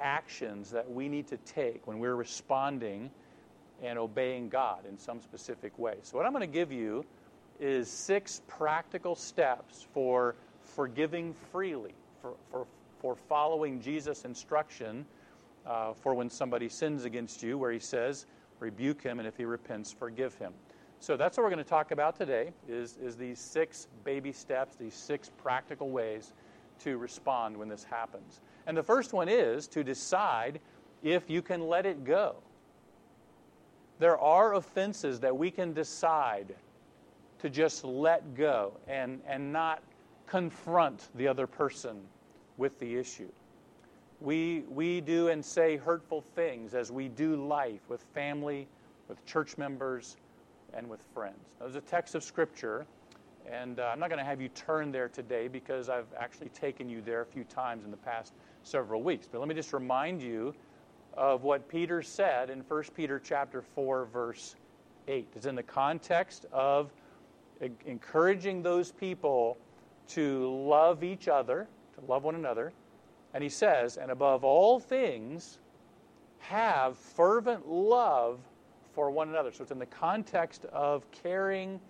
actions 0.01 0.71
that 0.71 0.91
we 0.91 1.09
need 1.09 1.27
to 1.29 1.37
take 1.39 1.87
when 1.87 1.99
we're 1.99 2.17
responding 2.17 3.11
and 3.83 3.99
obeying 3.99 4.49
God 4.49 4.87
in 4.89 4.99
some 4.99 5.21
specific 5.21 5.79
way. 5.79 5.97
So, 6.03 6.17
what 6.17 6.27
I'm 6.27 6.33
going 6.33 6.41
to 6.41 6.47
give 6.47 6.73
you 6.73 7.05
is 7.61 7.89
six 7.89 8.43
practical 8.49 9.15
steps 9.15 9.87
for 9.93 10.35
forgiving 10.63 11.35
freely, 11.53 11.95
for, 12.21 12.35
for, 12.51 12.67
for 13.01 13.15
following 13.15 13.81
Jesus' 13.81 14.25
instruction 14.25 15.05
uh, 15.67 15.93
for 15.93 16.15
when 16.15 16.31
somebody 16.31 16.69
sins 16.69 17.05
against 17.05 17.43
you, 17.43 17.59
where 17.59 17.73
he 17.73 17.79
says, 17.79 18.27
rebuke 18.61 19.03
him, 19.03 19.19
and 19.19 19.29
if 19.29 19.37
he 19.37 19.45
repents, 19.45 19.93
forgive 19.93 20.35
him. 20.37 20.53
So 21.01 21.17
that's 21.17 21.37
what 21.37 21.45
we're 21.45 21.51
going 21.51 21.65
to 21.65 21.69
talk 21.69 21.91
about 21.91 22.17
today 22.17 22.53
is, 22.69 22.97
is 23.03 23.17
these 23.17 23.39
six 23.39 23.89
baby 24.05 24.33
steps, 24.33 24.77
these 24.77 24.95
six 24.95 25.31
practical 25.37 25.91
ways 25.91 26.33
to 26.81 26.97
respond 26.97 27.57
when 27.57 27.69
this 27.69 27.85
happens. 27.85 28.41
And 28.67 28.77
the 28.77 28.83
first 28.83 29.13
one 29.13 29.29
is 29.29 29.69
to 29.69 29.85
decide 29.85 30.61
if 31.03 31.29
you 31.29 31.43
can 31.43 31.67
let 31.69 31.85
it 31.87 32.05
go. 32.05 32.37
There 33.99 34.19
are 34.19 34.55
offenses 34.55 35.21
that 35.21 35.37
we 35.37 35.51
can 35.51 35.73
decide 35.73 36.55
to 37.39 37.51
just 37.51 37.85
let 37.85 38.35
go 38.35 38.73
and, 38.89 39.21
and 39.27 39.53
not 39.53 39.83
confront 40.27 41.09
the 41.15 41.29
other 41.29 41.47
person 41.47 42.01
with 42.57 42.79
the 42.81 42.97
issue. 42.97 43.29
We, 44.21 44.65
we 44.71 45.01
do 45.03 45.29
and 45.29 45.45
say 45.45 45.77
hurtful 45.77 46.23
things 46.23 46.75
as 46.75 46.91
we 46.91 47.09
do 47.09 47.37
life 47.37 47.81
with 47.89 48.03
family, 48.15 48.67
with 49.09 49.25
church 49.27 49.59
members, 49.59 50.17
and 50.77 50.89
with 50.89 51.03
friends. 51.15 51.39
Now, 51.59 51.67
there's 51.67 51.77
a 51.77 51.81
text 51.81 52.15
of 52.15 52.23
Scripture, 52.23 52.87
and 53.51 53.81
uh, 53.81 53.91
I'm 53.93 53.99
not 53.99 54.09
going 54.09 54.19
to 54.19 54.25
have 54.25 54.41
you 54.41 54.49
turn 54.49 54.93
there 54.93 55.09
today 55.09 55.49
because 55.49 55.89
I've 55.89 56.07
actually 56.19 56.49
taken 56.51 56.89
you 56.89 57.01
there 57.01 57.21
a 57.21 57.27
few 57.27 57.45
times 57.45 57.85
in 57.85 57.91
the 57.91 57.97
past 57.97 58.33
several 58.63 59.03
weeks. 59.03 59.29
But 59.31 59.39
let 59.39 59.49
me 59.49 59.55
just 59.55 59.73
remind 59.73 60.23
you 60.23 60.55
of 61.17 61.43
what 61.43 61.69
Peter 61.69 62.03
said 62.03 62.51
in 62.51 62.61
1 62.61 62.83
Peter 62.95 63.21
chapter 63.21 63.63
4 63.63 64.07
verse 64.07 64.57
8. 65.07 65.29
It's 65.37 65.47
in 65.47 65.55
the 65.55 65.63
context 65.63 66.47
of 66.53 66.93
encouraging 67.87 68.63
those 68.63 68.91
people 68.93 69.59
to 70.09 70.51
love 70.67 71.05
each 71.05 71.29
other, 71.29 71.69
to 71.99 72.05
love 72.07 72.25
one 72.25 72.35
another. 72.35 72.73
And 73.33 73.43
he 73.43 73.49
says, 73.49 73.97
and 73.97 74.11
above 74.11 74.45
all 74.45 74.79
things, 74.79 75.59
have 76.39 76.97
fervent 76.97 77.69
love 77.69 78.39
for 78.95 79.11
one 79.11 79.29
another. 79.29 79.53
So 79.53 79.63
it's 79.63 79.73
in 79.73 79.79
the 79.79 79.87
context 79.87 80.65
of 80.67 81.11
caring 81.11 81.81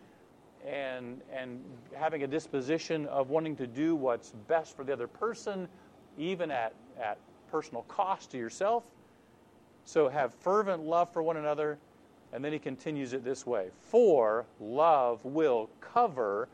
and, 0.67 1.21
and 1.33 1.63
having 1.95 2.23
a 2.23 2.27
disposition 2.27 3.07
of 3.07 3.31
wanting 3.31 3.57
to 3.57 3.67
do 3.67 3.95
what's 3.95 4.33
best 4.49 4.77
for 4.77 4.85
the 4.85 4.93
other 4.93 5.07
person, 5.07 5.69
even 6.17 6.51
at, 6.51 6.75
at 7.01 7.19
personal 7.51 7.83
cost 7.83 8.31
to 8.31 8.39
yourself. 8.39 8.85
So 9.85 10.09
have 10.09 10.33
fervent 10.35 10.83
love 10.83 11.13
for 11.13 11.23
one 11.23 11.37
another. 11.37 11.79
And 12.33 12.45
then 12.45 12.53
he 12.53 12.59
continues 12.59 13.13
it 13.13 13.23
this 13.23 13.47
way 13.47 13.69
For 13.91 14.45
love 14.59 15.25
will 15.25 15.71
cover 15.81 16.49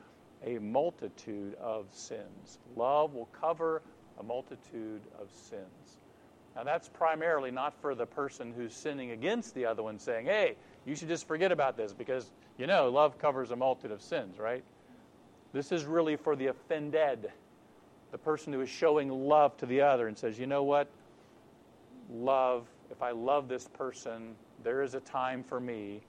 a 0.44 0.58
multitude 0.58 1.54
of 1.54 1.86
sins. 1.90 2.58
Love 2.76 3.14
will 3.14 3.28
cover 3.32 3.82
a 4.18 4.22
multitude 4.22 5.00
of 5.18 5.28
sins. 5.30 5.99
Now, 6.56 6.64
that's 6.64 6.88
primarily 6.88 7.50
not 7.50 7.80
for 7.80 7.94
the 7.94 8.06
person 8.06 8.52
who's 8.52 8.74
sinning 8.74 9.12
against 9.12 9.54
the 9.54 9.66
other 9.66 9.82
one 9.82 9.98
saying, 9.98 10.26
hey, 10.26 10.56
you 10.84 10.96
should 10.96 11.08
just 11.08 11.26
forget 11.28 11.52
about 11.52 11.76
this 11.76 11.92
because, 11.92 12.32
you 12.58 12.66
know, 12.66 12.88
love 12.88 13.18
covers 13.18 13.50
a 13.50 13.56
multitude 13.56 13.92
of 13.92 14.02
sins, 14.02 14.38
right? 14.38 14.64
This 15.52 15.70
is 15.72 15.84
really 15.84 16.16
for 16.16 16.34
the 16.34 16.48
offended, 16.48 17.30
the 18.10 18.18
person 18.18 18.52
who 18.52 18.60
is 18.60 18.68
showing 18.68 19.08
love 19.10 19.56
to 19.58 19.66
the 19.66 19.80
other 19.80 20.08
and 20.08 20.18
says, 20.18 20.38
you 20.38 20.46
know 20.46 20.64
what? 20.64 20.88
Love, 22.12 22.66
if 22.90 23.00
I 23.02 23.12
love 23.12 23.48
this 23.48 23.68
person, 23.68 24.34
there 24.64 24.82
is 24.82 24.94
a 24.94 25.00
time 25.00 25.44
for 25.44 25.60
me 25.60 26.00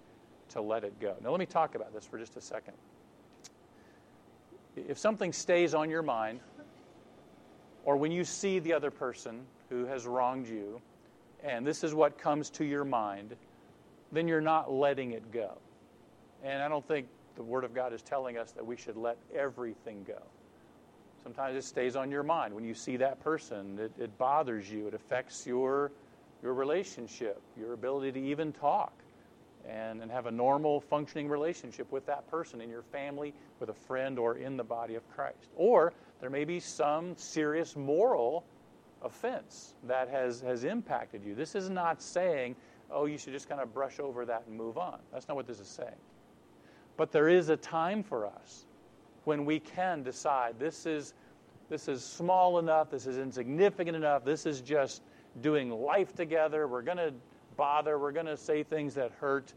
to 0.50 0.62
let 0.62 0.84
it 0.84 1.00
go. 1.00 1.16
Now, 1.24 1.30
let 1.30 1.40
me 1.40 1.46
talk 1.46 1.76
about 1.76 1.94
this 1.94 2.06
for 2.06 2.18
just 2.18 2.36
a 2.36 2.42
second. 2.42 2.74
If 4.76 4.98
something 4.98 5.34
stays 5.34 5.74
on 5.74 5.90
your 5.90 6.02
mind, 6.02 6.40
or 7.84 7.98
when 7.98 8.12
you 8.12 8.24
see 8.24 8.60
the 8.60 8.74
other 8.74 8.92
person 8.92 9.42
who 9.72 9.86
has 9.86 10.06
wronged 10.06 10.48
you, 10.48 10.82
and 11.44 11.66
this 11.66 11.84
is 11.84 11.96
what 11.96 12.20
comes 12.20 12.50
to 12.52 12.66
your 12.66 12.84
mind, 12.84 13.36
then 14.12 14.28
you're 14.28 14.42
not 14.42 14.72
letting 14.72 15.14
it 15.14 15.32
go. 15.32 15.58
And 16.44 16.62
I 16.62 16.68
don't 16.68 16.86
think 16.86 17.08
the 17.38 17.44
Word 17.44 17.64
of 17.64 17.74
God 17.74 17.94
is 17.94 18.02
telling 18.02 18.38
us 18.38 18.52
that 18.52 18.66
we 18.66 18.76
should 18.76 18.98
let 18.98 19.18
everything 19.34 20.04
go. 20.06 20.22
Sometimes 21.24 21.56
it 21.56 21.64
stays 21.64 21.96
on 21.96 22.12
your 22.12 22.24
mind. 22.24 22.54
When 22.54 22.66
you 22.66 22.74
see 22.74 22.98
that 22.98 23.24
person, 23.24 23.80
it, 23.80 23.92
it 23.98 24.18
bothers 24.18 24.70
you, 24.70 24.88
it 24.88 24.94
affects 24.94 25.48
your, 25.48 25.92
your 26.44 26.54
relationship, 26.54 27.42
your 27.58 27.74
ability 27.74 28.12
to 28.14 28.20
even 28.20 28.52
talk 28.52 28.92
and, 29.70 30.02
and 30.02 30.12
have 30.12 30.26
a 30.26 30.32
normal 30.32 30.82
functioning 30.82 31.30
relationship 31.30 31.90
with 31.92 32.06
that 32.08 32.30
person 32.30 32.60
in 32.60 32.70
your 32.70 32.82
family, 32.82 33.34
with 33.60 33.70
a 33.70 33.74
friend, 33.74 34.20
or 34.20 34.36
in 34.36 34.58
the 34.58 34.64
body 34.64 34.96
of 34.96 35.10
Christ. 35.12 35.48
Or 35.56 35.94
there 36.20 36.32
may 36.32 36.44
be 36.44 36.60
some 36.60 37.16
serious 37.16 37.76
moral 37.76 38.44
offense 39.04 39.74
that 39.88 40.10
has, 40.10 40.42
has 40.42 40.64
impacted 40.64 41.24
you. 41.24 41.36
This 41.36 41.56
is 41.56 41.70
not 41.70 42.02
saying, 42.02 42.56
oh, 42.90 43.06
you 43.06 43.18
should 43.18 43.34
just 43.34 43.50
kind 43.50 43.62
of 43.62 43.74
brush 43.74 44.00
over 44.00 44.26
that 44.26 44.44
and 44.48 44.56
move 44.56 44.78
on. 44.78 45.00
That's 45.12 45.28
not 45.28 45.36
what 45.36 45.48
this 45.48 45.60
is 45.60 45.68
saying. 45.68 45.90
But 46.98 47.12
there 47.12 47.30
is 47.30 47.50
a 47.50 47.58
time 47.58 48.04
for 48.04 48.26
us 48.26 48.66
when 49.24 49.46
we 49.46 49.60
can 49.60 50.04
decide 50.04 50.60
this 50.60 50.86
is, 50.86 51.14
this 51.70 51.88
is 51.88 52.04
small 52.04 52.60
enough, 52.60 52.90
this 52.90 53.08
is 53.08 53.18
insignificant 53.18 53.96
enough, 53.96 54.26
this 54.26 54.46
is 54.46 54.62
just 54.62 55.02
doing 55.42 55.70
life 55.70 56.14
together. 56.14 56.68
We're 56.68 56.82
going 56.82 56.98
to 56.98 57.14
bother. 57.56 57.98
We're 57.98 58.12
going 58.12 58.26
to 58.26 58.38
say 58.38 58.64
things 58.64 58.94
that 58.96 59.12
hurt. 59.20 59.54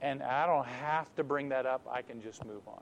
And 0.00 0.22
I 0.22 0.46
don't 0.46 0.66
have 0.66 1.14
to 1.16 1.24
bring 1.24 1.48
that 1.50 1.66
up. 1.66 1.86
I 1.90 2.00
can 2.00 2.22
just 2.22 2.44
move 2.46 2.66
on. 2.66 2.80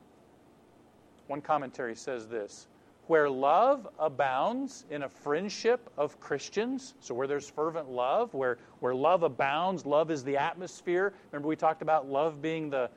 One 1.26 1.40
commentary 1.40 1.96
says 1.96 2.28
this 2.28 2.68
Where 3.08 3.28
love 3.28 3.88
abounds 3.98 4.84
in 4.90 5.02
a 5.02 5.08
friendship 5.08 5.90
of 5.96 6.20
Christians, 6.20 6.94
so 7.00 7.14
where 7.14 7.26
there's 7.26 7.48
fervent 7.48 7.90
love, 7.90 8.32
where, 8.34 8.58
where 8.80 8.94
love 8.94 9.22
abounds, 9.22 9.84
love 9.84 10.10
is 10.10 10.22
the 10.22 10.36
atmosphere. 10.36 11.12
Remember, 11.32 11.48
we 11.48 11.56
talked 11.56 11.82
about 11.82 12.08
love 12.08 12.40
being 12.40 12.70
the, 12.70 12.90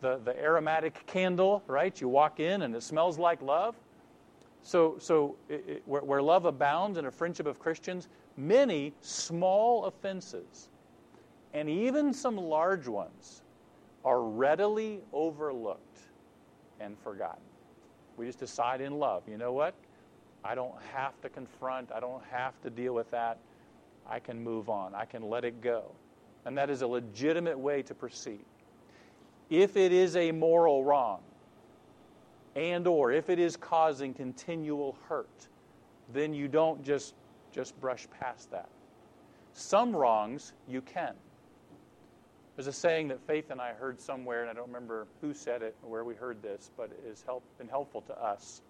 the, 0.00 0.20
the 0.24 0.36
aromatic 0.38 1.06
candle, 1.06 1.62
right? 1.66 1.98
You 2.00 2.08
walk 2.08 2.40
in 2.40 2.62
and 2.62 2.74
it 2.74 2.82
smells 2.82 3.18
like 3.18 3.40
love. 3.40 3.74
So, 4.62 4.96
so 4.98 5.36
it, 5.48 5.64
it, 5.66 5.82
where, 5.86 6.02
where 6.02 6.20
love 6.20 6.44
abounds 6.44 6.98
in 6.98 7.06
a 7.06 7.10
friendship 7.10 7.46
of 7.46 7.58
Christians, 7.58 8.08
many 8.36 8.92
small 9.00 9.84
offenses 9.86 10.68
and 11.54 11.68
even 11.68 12.12
some 12.12 12.36
large 12.36 12.86
ones 12.88 13.42
are 14.04 14.22
readily 14.22 15.00
overlooked 15.12 16.00
and 16.80 16.98
forgotten. 16.98 17.47
We 18.18 18.26
just 18.26 18.40
decide 18.40 18.80
in 18.80 18.98
love, 18.98 19.22
you 19.28 19.38
know 19.38 19.52
what? 19.52 19.74
I 20.44 20.54
don't 20.54 20.74
have 20.92 21.20
to 21.22 21.28
confront, 21.28 21.92
I 21.92 22.00
don't 22.00 22.22
have 22.30 22.60
to 22.62 22.70
deal 22.70 22.94
with 22.94 23.10
that. 23.12 23.38
I 24.08 24.18
can 24.18 24.42
move 24.42 24.68
on, 24.68 24.94
I 24.94 25.04
can 25.04 25.22
let 25.22 25.44
it 25.44 25.60
go. 25.60 25.92
And 26.44 26.56
that 26.58 26.70
is 26.70 26.82
a 26.82 26.86
legitimate 26.86 27.58
way 27.58 27.82
to 27.82 27.94
proceed. 27.94 28.44
If 29.50 29.76
it 29.76 29.92
is 29.92 30.16
a 30.16 30.32
moral 30.32 30.84
wrong, 30.84 31.20
and 32.56 32.86
or 32.86 33.12
if 33.12 33.30
it 33.30 33.38
is 33.38 33.56
causing 33.56 34.12
continual 34.12 34.96
hurt, 35.08 35.48
then 36.12 36.34
you 36.34 36.48
don't 36.48 36.82
just 36.82 37.14
just 37.52 37.78
brush 37.80 38.06
past 38.20 38.50
that. 38.50 38.68
Some 39.54 39.94
wrongs 39.94 40.52
you 40.68 40.80
can. 40.80 41.14
There's 42.58 42.66
a 42.66 42.72
saying 42.72 43.06
that 43.06 43.24
Faith 43.24 43.50
and 43.50 43.60
I 43.60 43.72
heard 43.72 44.00
somewhere, 44.00 44.40
and 44.40 44.50
I 44.50 44.52
don't 44.52 44.66
remember 44.66 45.06
who 45.20 45.32
said 45.32 45.62
it 45.62 45.76
or 45.80 45.90
where 45.90 46.02
we 46.02 46.16
heard 46.16 46.42
this, 46.42 46.72
but 46.76 46.86
it 46.90 47.08
has 47.08 47.22
help, 47.22 47.44
been 47.56 47.68
helpful 47.68 48.00
to 48.00 48.20
us, 48.20 48.62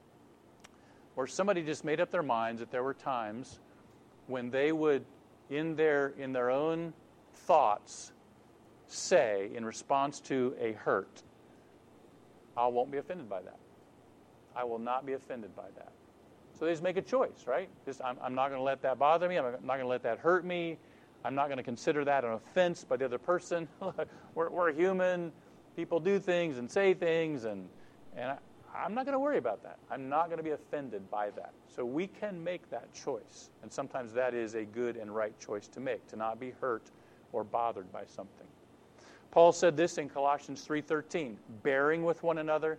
where 1.14 1.26
somebody 1.26 1.62
just 1.62 1.86
made 1.86 1.98
up 1.98 2.10
their 2.10 2.22
minds 2.22 2.60
that 2.60 2.70
there 2.70 2.82
were 2.82 2.92
times 2.92 3.60
when 4.26 4.50
they 4.50 4.72
would, 4.72 5.06
in 5.48 5.74
their, 5.74 6.08
in 6.18 6.34
their 6.34 6.50
own 6.50 6.92
thoughts, 7.32 8.12
say 8.88 9.48
in 9.54 9.64
response 9.64 10.20
to 10.20 10.54
a 10.60 10.72
hurt, 10.72 11.22
I 12.58 12.66
won't 12.66 12.90
be 12.90 12.98
offended 12.98 13.30
by 13.30 13.40
that. 13.40 13.58
I 14.54 14.64
will 14.64 14.78
not 14.78 15.06
be 15.06 15.14
offended 15.14 15.56
by 15.56 15.70
that. 15.76 15.92
So 16.58 16.66
they 16.66 16.72
just 16.72 16.82
make 16.82 16.98
a 16.98 17.02
choice, 17.02 17.46
right? 17.46 17.70
Just, 17.86 18.02
I'm, 18.04 18.18
I'm 18.22 18.34
not 18.34 18.48
going 18.48 18.60
to 18.60 18.64
let 18.64 18.82
that 18.82 18.98
bother 18.98 19.30
me. 19.30 19.38
I'm 19.38 19.44
not 19.44 19.62
going 19.66 19.80
to 19.80 19.86
let 19.86 20.02
that 20.02 20.18
hurt 20.18 20.44
me. 20.44 20.76
I'm 21.24 21.34
not 21.34 21.46
going 21.46 21.58
to 21.58 21.64
consider 21.64 22.04
that 22.04 22.24
an 22.24 22.32
offense 22.32 22.84
by 22.84 22.96
the 22.96 23.04
other 23.04 23.18
person. 23.18 23.68
we're, 24.34 24.50
we're 24.50 24.72
human. 24.72 25.32
People 25.76 26.00
do 26.00 26.18
things 26.18 26.58
and 26.58 26.70
say 26.70 26.94
things, 26.94 27.44
and, 27.44 27.68
and 28.16 28.30
I, 28.30 28.38
I'm 28.74 28.94
not 28.94 29.04
going 29.04 29.14
to 29.14 29.18
worry 29.18 29.38
about 29.38 29.62
that. 29.64 29.78
I'm 29.90 30.08
not 30.08 30.26
going 30.26 30.38
to 30.38 30.44
be 30.44 30.50
offended 30.50 31.10
by 31.10 31.30
that. 31.30 31.52
So 31.74 31.84
we 31.84 32.06
can 32.06 32.42
make 32.42 32.68
that 32.70 32.92
choice. 32.92 33.50
And 33.62 33.72
sometimes 33.72 34.12
that 34.12 34.34
is 34.34 34.54
a 34.54 34.64
good 34.64 34.96
and 34.96 35.14
right 35.14 35.38
choice 35.40 35.68
to 35.68 35.80
make, 35.80 36.06
to 36.08 36.16
not 36.16 36.38
be 36.38 36.52
hurt 36.60 36.90
or 37.32 37.44
bothered 37.44 37.90
by 37.92 38.04
something. 38.04 38.46
Paul 39.30 39.52
said 39.52 39.76
this 39.76 39.98
in 39.98 40.08
Colossians 40.08 40.66
3:13, 40.66 41.36
bearing 41.62 42.02
with 42.04 42.22
one 42.22 42.38
another 42.38 42.78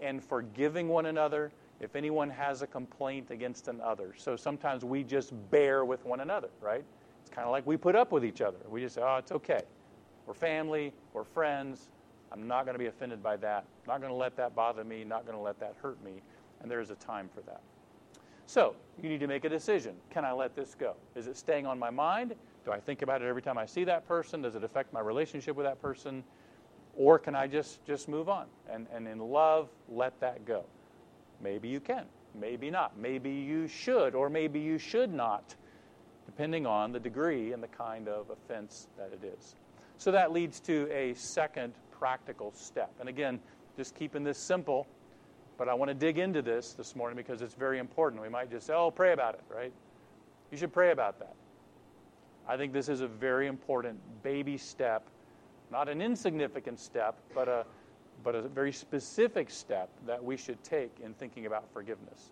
and 0.00 0.22
forgiving 0.22 0.88
one 0.88 1.06
another 1.06 1.52
if 1.80 1.96
anyone 1.96 2.30
has 2.30 2.62
a 2.62 2.66
complaint 2.66 3.30
against 3.30 3.68
another. 3.68 4.14
So 4.16 4.36
sometimes 4.36 4.84
we 4.84 5.02
just 5.02 5.32
bear 5.50 5.84
with 5.84 6.04
one 6.04 6.20
another, 6.20 6.48
right? 6.60 6.84
It's 7.30 7.36
kind 7.36 7.46
of 7.46 7.52
like 7.52 7.64
we 7.64 7.76
put 7.76 7.94
up 7.94 8.10
with 8.10 8.24
each 8.24 8.40
other. 8.40 8.58
We 8.68 8.80
just 8.80 8.96
say, 8.96 9.02
"Oh, 9.04 9.14
it's 9.18 9.30
okay. 9.30 9.62
We're 10.26 10.34
family, 10.34 10.92
we're 11.12 11.22
friends. 11.22 11.88
I'm 12.32 12.48
not 12.48 12.64
going 12.64 12.74
to 12.74 12.78
be 12.78 12.86
offended 12.86 13.22
by 13.22 13.36
that. 13.36 13.66
I'm 13.84 13.86
Not 13.86 14.00
going 14.00 14.10
to 14.10 14.16
let 14.16 14.36
that 14.36 14.56
bother 14.56 14.82
me, 14.82 15.04
not 15.04 15.26
going 15.26 15.36
to 15.36 15.42
let 15.42 15.60
that 15.60 15.76
hurt 15.80 16.02
me." 16.02 16.22
And 16.60 16.68
there 16.68 16.80
is 16.80 16.90
a 16.90 16.96
time 16.96 17.30
for 17.32 17.40
that. 17.42 17.60
So, 18.46 18.74
you 19.00 19.08
need 19.08 19.20
to 19.20 19.28
make 19.28 19.44
a 19.44 19.48
decision. 19.48 19.94
Can 20.10 20.24
I 20.24 20.32
let 20.32 20.56
this 20.56 20.74
go? 20.74 20.96
Is 21.14 21.28
it 21.28 21.36
staying 21.36 21.66
on 21.66 21.78
my 21.78 21.88
mind? 21.88 22.34
Do 22.64 22.72
I 22.72 22.80
think 22.80 23.02
about 23.02 23.22
it 23.22 23.28
every 23.28 23.42
time 23.42 23.58
I 23.58 23.64
see 23.64 23.84
that 23.84 24.08
person? 24.08 24.42
Does 24.42 24.56
it 24.56 24.64
affect 24.64 24.92
my 24.92 24.98
relationship 24.98 25.54
with 25.54 25.66
that 25.66 25.80
person? 25.80 26.24
Or 26.96 27.16
can 27.16 27.36
I 27.36 27.46
just, 27.46 27.84
just 27.86 28.08
move 28.08 28.28
on 28.28 28.46
and, 28.68 28.88
and 28.92 29.06
in 29.06 29.20
love 29.20 29.68
let 29.88 30.18
that 30.18 30.44
go? 30.44 30.64
Maybe 31.40 31.68
you 31.68 31.78
can, 31.78 32.06
maybe 32.34 32.70
not. 32.70 32.98
Maybe 32.98 33.30
you 33.30 33.68
should, 33.68 34.16
or 34.16 34.28
maybe 34.28 34.58
you 34.58 34.78
should 34.78 35.14
not, 35.14 35.54
depending 36.30 36.64
on 36.64 36.92
the 36.92 37.00
degree 37.00 37.52
and 37.52 37.62
the 37.62 37.68
kind 37.68 38.06
of 38.06 38.30
offense 38.30 38.86
that 38.96 39.10
it 39.12 39.26
is. 39.26 39.56
So 39.98 40.12
that 40.12 40.32
leads 40.32 40.60
to 40.60 40.88
a 40.92 41.12
second 41.14 41.74
practical 41.90 42.52
step. 42.52 42.92
And 43.00 43.08
again, 43.08 43.40
just 43.76 43.96
keeping 43.96 44.22
this 44.22 44.38
simple, 44.38 44.86
but 45.58 45.68
I 45.68 45.74
want 45.74 45.88
to 45.88 45.94
dig 45.94 46.18
into 46.18 46.40
this 46.40 46.72
this 46.72 46.94
morning 46.94 47.16
because 47.16 47.42
it's 47.42 47.54
very 47.54 47.78
important. 47.78 48.22
We 48.22 48.28
might 48.28 48.48
just 48.48 48.66
say, 48.66 48.74
oh, 48.74 48.90
pray 48.92 49.12
about 49.12 49.34
it, 49.34 49.42
right? 49.52 49.72
You 50.52 50.56
should 50.56 50.72
pray 50.72 50.92
about 50.92 51.18
that. 51.18 51.34
I 52.48 52.56
think 52.56 52.72
this 52.72 52.88
is 52.88 53.00
a 53.00 53.08
very 53.08 53.48
important 53.48 53.98
baby 54.22 54.56
step, 54.56 55.02
not 55.70 55.88
an 55.88 56.00
insignificant 56.00 56.78
step, 56.78 57.16
but 57.34 57.48
a, 57.48 57.66
but 58.22 58.34
a 58.36 58.42
very 58.42 58.72
specific 58.72 59.50
step 59.50 59.90
that 60.06 60.22
we 60.22 60.36
should 60.36 60.62
take 60.62 60.92
in 61.02 61.12
thinking 61.14 61.46
about 61.46 61.64
forgiveness. 61.72 62.30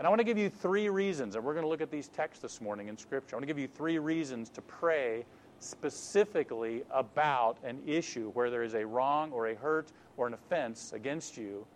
And 0.00 0.06
I 0.06 0.08
want 0.08 0.20
to 0.20 0.24
give 0.24 0.38
you 0.38 0.48
three 0.48 0.88
reasons, 0.88 1.36
and 1.36 1.44
we're 1.44 1.52
going 1.52 1.62
to 1.62 1.68
look 1.68 1.82
at 1.82 1.90
these 1.90 2.08
texts 2.08 2.40
this 2.40 2.62
morning 2.62 2.88
in 2.88 2.96
Scripture. 2.96 3.36
I 3.36 3.36
want 3.36 3.42
to 3.42 3.46
give 3.46 3.58
you 3.58 3.68
three 3.68 3.98
reasons 3.98 4.48
to 4.48 4.62
pray 4.62 5.26
specifically 5.58 6.84
about 6.90 7.58
an 7.64 7.82
issue 7.86 8.30
where 8.30 8.48
there 8.48 8.62
is 8.62 8.72
a 8.72 8.86
wrong 8.86 9.30
or 9.30 9.48
a 9.48 9.54
hurt 9.54 9.92
or 10.16 10.26
an 10.26 10.32
offense 10.32 10.94
against 10.94 11.36
you. 11.36 11.66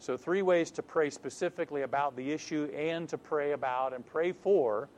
So, 0.00 0.16
three 0.16 0.42
ways 0.42 0.72
to 0.72 0.82
pray 0.82 1.08
specifically 1.08 1.82
about 1.82 2.16
the 2.16 2.32
issue 2.32 2.64
and 2.76 3.08
to 3.10 3.16
pray 3.16 3.52
about 3.52 3.92
and 3.92 4.04
pray 4.04 4.32
for 4.32 4.88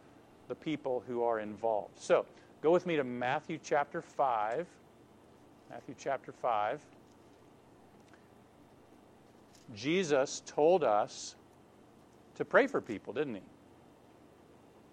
the 0.49 0.55
people 0.55 1.05
who 1.07 1.23
are 1.23 1.41
involved. 1.41 2.01
So, 2.01 2.25
go 2.63 2.71
with 2.71 2.87
me 2.87 2.97
to 2.97 3.05
Matthew 3.05 3.59
chapter 3.63 4.01
5. 4.01 4.67
Matthew 5.69 5.95
chapter 5.99 6.33
5. 6.33 6.81
Jesus 9.75 10.41
told 10.47 10.83
us 10.83 11.35
to 12.37 12.45
pray 12.45 12.67
for 12.67 12.81
people, 12.81 13.13
didn't 13.13 13.35
he? 13.35 13.43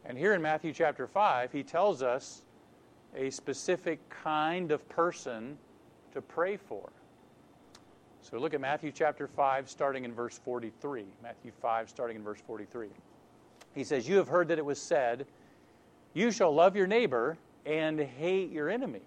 And 0.05 0.17
here 0.17 0.33
in 0.33 0.41
Matthew 0.41 0.73
chapter 0.73 1.07
5, 1.07 1.51
he 1.51 1.63
tells 1.63 2.01
us 2.01 2.43
a 3.15 3.29
specific 3.29 3.99
kind 4.09 4.71
of 4.71 4.87
person 4.89 5.57
to 6.13 6.21
pray 6.21 6.57
for. 6.57 6.89
So 8.21 8.37
look 8.37 8.53
at 8.53 8.61
Matthew 8.61 8.91
chapter 8.91 9.27
5, 9.27 9.69
starting 9.69 10.05
in 10.05 10.13
verse 10.13 10.39
43. 10.43 11.05
Matthew 11.21 11.51
5, 11.61 11.89
starting 11.89 12.17
in 12.17 12.23
verse 12.23 12.39
43. 12.45 12.87
He 13.75 13.83
says, 13.83 14.07
You 14.07 14.17
have 14.17 14.27
heard 14.27 14.47
that 14.49 14.57
it 14.57 14.65
was 14.65 14.81
said, 14.81 15.25
you 16.13 16.31
shall 16.31 16.53
love 16.53 16.75
your 16.75 16.87
neighbor 16.87 17.37
and 17.65 17.99
hate 17.99 18.51
your 18.51 18.69
enemy. 18.69 19.01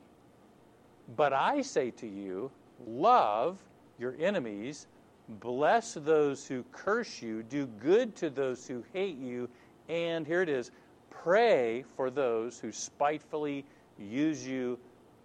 But 1.14 1.32
I 1.32 1.62
say 1.62 1.92
to 1.92 2.06
you, 2.06 2.50
love 2.86 3.58
your 3.98 4.16
enemies, 4.18 4.86
bless 5.28 5.94
those 5.94 6.46
who 6.46 6.64
curse 6.72 7.20
you, 7.20 7.42
do 7.42 7.66
good 7.66 8.14
to 8.16 8.30
those 8.30 8.66
who 8.66 8.84
hate 8.92 9.18
you, 9.18 9.48
and 9.88 10.26
here 10.26 10.42
it 10.42 10.48
is 10.48 10.70
pray 11.10 11.84
for 11.96 12.10
those 12.10 12.58
who 12.58 12.70
spitefully 12.70 13.64
use 13.98 14.46
you 14.46 14.78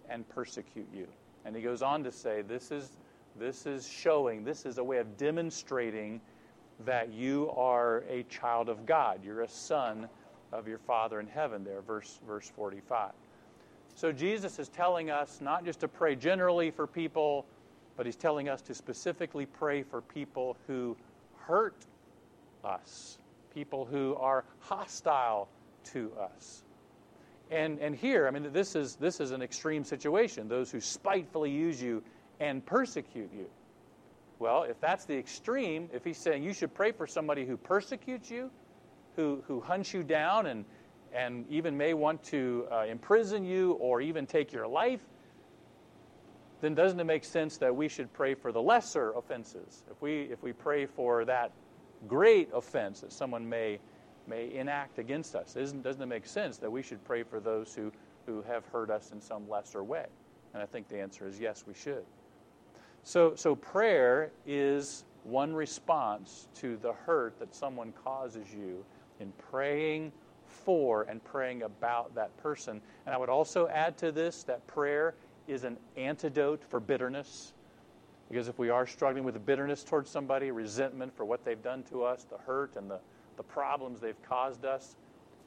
and 0.08 0.28
persecute 0.28 0.88
you. 0.92 1.06
And 1.44 1.54
he 1.54 1.62
goes 1.62 1.82
on 1.82 2.02
to 2.04 2.12
say, 2.12 2.42
this 2.42 2.70
is, 2.70 2.90
this 3.38 3.66
is 3.66 3.88
showing, 3.88 4.44
this 4.44 4.66
is 4.66 4.78
a 4.78 4.84
way 4.84 4.98
of 4.98 5.16
demonstrating 5.16 6.20
that 6.84 7.12
you 7.12 7.50
are 7.56 8.04
a 8.08 8.24
child 8.24 8.68
of 8.68 8.86
God. 8.86 9.20
You're 9.24 9.42
a 9.42 9.48
son 9.48 10.08
of 10.52 10.66
your 10.66 10.78
Father 10.78 11.20
in 11.20 11.26
heaven, 11.26 11.64
there, 11.64 11.80
verse, 11.80 12.20
verse 12.26 12.50
45. 12.54 13.12
So 13.94 14.12
Jesus 14.12 14.58
is 14.58 14.68
telling 14.68 15.10
us 15.10 15.40
not 15.40 15.64
just 15.64 15.80
to 15.80 15.88
pray 15.88 16.16
generally 16.16 16.70
for 16.70 16.86
people, 16.86 17.46
but 17.96 18.06
he's 18.06 18.16
telling 18.16 18.48
us 18.48 18.62
to 18.62 18.74
specifically 18.74 19.46
pray 19.46 19.82
for 19.82 20.00
people 20.00 20.56
who 20.66 20.96
hurt 21.36 21.86
us, 22.64 23.18
people 23.54 23.84
who 23.84 24.14
are 24.16 24.44
hostile 24.60 25.48
to 25.84 26.12
us. 26.20 26.62
And, 27.50 27.78
and 27.80 27.94
here, 27.94 28.26
I 28.26 28.30
mean, 28.30 28.50
this 28.52 28.74
is, 28.74 28.96
this 28.96 29.20
is 29.20 29.30
an 29.30 29.42
extreme 29.42 29.84
situation 29.84 30.48
those 30.48 30.70
who 30.70 30.80
spitefully 30.80 31.50
use 31.50 31.82
you 31.82 32.02
and 32.40 32.64
persecute 32.64 33.30
you. 33.36 33.46
Well, 34.38 34.64
if 34.64 34.80
that's 34.80 35.04
the 35.04 35.16
extreme, 35.16 35.88
if 35.92 36.02
he's 36.04 36.18
saying 36.18 36.42
you 36.42 36.54
should 36.54 36.74
pray 36.74 36.92
for 36.92 37.06
somebody 37.06 37.44
who 37.44 37.56
persecutes 37.56 38.30
you, 38.30 38.50
who, 39.16 39.44
who 39.46 39.60
hunts 39.60 39.92
you 39.92 40.02
down 40.02 40.46
and, 40.46 40.64
and 41.14 41.44
even 41.48 41.76
may 41.76 41.94
want 41.94 42.24
to 42.24 42.66
uh, 42.72 42.84
imprison 42.88 43.44
you 43.44 43.72
or 43.72 44.00
even 44.00 44.26
take 44.26 44.52
your 44.52 44.66
life, 44.66 45.00
then 46.62 46.76
doesn't 46.76 47.00
it 47.00 47.04
make 47.04 47.24
sense 47.24 47.56
that 47.58 47.74
we 47.74 47.88
should 47.88 48.10
pray 48.12 48.34
for 48.34 48.52
the 48.52 48.62
lesser 48.62 49.10
offenses? 49.12 49.82
If 49.90 50.00
we, 50.00 50.22
if 50.30 50.44
we 50.44 50.52
pray 50.52 50.86
for 50.86 51.24
that 51.24 51.50
great 52.06 52.48
offense 52.54 53.00
that 53.00 53.12
someone 53.12 53.46
may, 53.46 53.80
may 54.28 54.54
enact 54.54 55.00
against 55.00 55.34
us, 55.34 55.56
isn't, 55.56 55.82
doesn't 55.82 56.00
it 56.00 56.06
make 56.06 56.24
sense 56.24 56.58
that 56.58 56.70
we 56.70 56.80
should 56.80 57.04
pray 57.04 57.24
for 57.24 57.40
those 57.40 57.74
who, 57.74 57.90
who 58.26 58.42
have 58.42 58.64
hurt 58.66 58.90
us 58.90 59.10
in 59.10 59.20
some 59.20 59.48
lesser 59.50 59.82
way? 59.82 60.06
And 60.54 60.62
I 60.62 60.66
think 60.66 60.86
the 60.86 61.00
answer 61.00 61.26
is 61.26 61.40
yes, 61.40 61.64
we 61.66 61.74
should. 61.74 62.04
So, 63.02 63.34
so 63.34 63.56
prayer 63.56 64.30
is 64.46 65.04
one 65.24 65.52
response 65.52 66.46
to 66.56 66.76
the 66.76 66.92
hurt 66.92 67.40
that 67.40 67.56
someone 67.56 67.92
causes 68.04 68.46
you 68.54 68.84
in 69.18 69.32
praying 69.50 70.12
for 70.46 71.02
and 71.08 71.22
praying 71.24 71.62
about 71.62 72.14
that 72.14 72.36
person. 72.36 72.80
And 73.04 73.14
I 73.16 73.18
would 73.18 73.28
also 73.28 73.66
add 73.66 73.98
to 73.98 74.12
this 74.12 74.44
that 74.44 74.64
prayer 74.68 75.14
is 75.48 75.64
an 75.64 75.76
antidote 75.96 76.62
for 76.68 76.80
bitterness. 76.80 77.52
Because 78.28 78.48
if 78.48 78.58
we 78.58 78.70
are 78.70 78.86
struggling 78.86 79.24
with 79.24 79.44
bitterness 79.44 79.84
towards 79.84 80.10
somebody, 80.10 80.50
resentment 80.50 81.14
for 81.16 81.24
what 81.24 81.44
they've 81.44 81.62
done 81.62 81.82
to 81.84 82.04
us, 82.04 82.24
the 82.24 82.38
hurt 82.38 82.76
and 82.76 82.90
the, 82.90 82.98
the 83.36 83.42
problems 83.42 84.00
they've 84.00 84.22
caused 84.28 84.64
us, 84.64 84.96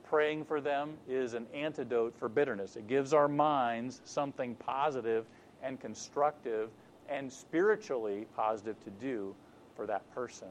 praying 0.04 0.46
for 0.46 0.62
them 0.62 0.94
is 1.10 1.34
an 1.34 1.48
antidote 1.54 2.16
for 2.18 2.30
bitterness. 2.30 2.76
It 2.76 2.88
gives 2.88 3.14
our 3.14 3.28
minds 3.28 4.02
something 4.06 4.56
positive 4.56 5.26
and 5.64 5.80
constructive 5.80 6.70
and 7.10 7.32
spiritually 7.32 8.28
positive 8.36 8.80
to 8.84 8.90
do 8.92 9.36
for 9.76 9.88
that 9.88 10.10
person. 10.14 10.50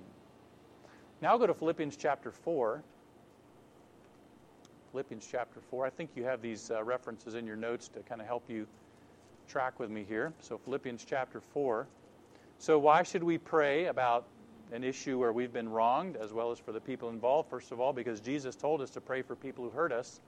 Now 1.22 1.38
go 1.38 1.46
to 1.46 1.54
Philippians 1.54 1.96
chapter 1.96 2.30
4. 2.30 2.82
Philippians 4.90 5.28
chapter 5.30 5.60
4. 5.70 5.86
I 5.86 5.90
think 5.90 6.10
you 6.14 6.24
have 6.24 6.42
these 6.42 6.70
uh, 6.70 6.82
references 6.82 7.34
in 7.34 7.46
your 7.46 7.56
notes 7.56 7.88
to 7.88 8.00
kind 8.00 8.20
of 8.20 8.26
help 8.26 8.44
you 8.48 8.66
track 9.46 9.78
with 9.78 9.90
me 9.90 10.04
here. 10.08 10.32
So, 10.40 10.58
Philippians 10.58 11.04
chapter 11.04 11.40
4. 11.40 11.86
So, 12.58 12.78
why 12.78 13.02
should 13.02 13.22
we 13.22 13.38
pray 13.38 13.86
about 13.86 14.26
an 14.72 14.84
issue 14.84 15.18
where 15.18 15.32
we've 15.32 15.52
been 15.52 15.68
wronged 15.68 16.16
as 16.16 16.32
well 16.32 16.50
as 16.50 16.58
for 16.58 16.72
the 16.72 16.80
people 16.80 17.08
involved? 17.08 17.50
First 17.50 17.72
of 17.72 17.80
all, 17.80 17.92
because 17.92 18.20
Jesus 18.20 18.56
told 18.56 18.80
us 18.80 18.90
to 18.90 19.00
pray 19.00 19.22
for 19.22 19.36
people 19.36 19.64
who 19.64 19.70
hurt 19.70 19.92
us. 19.92 20.20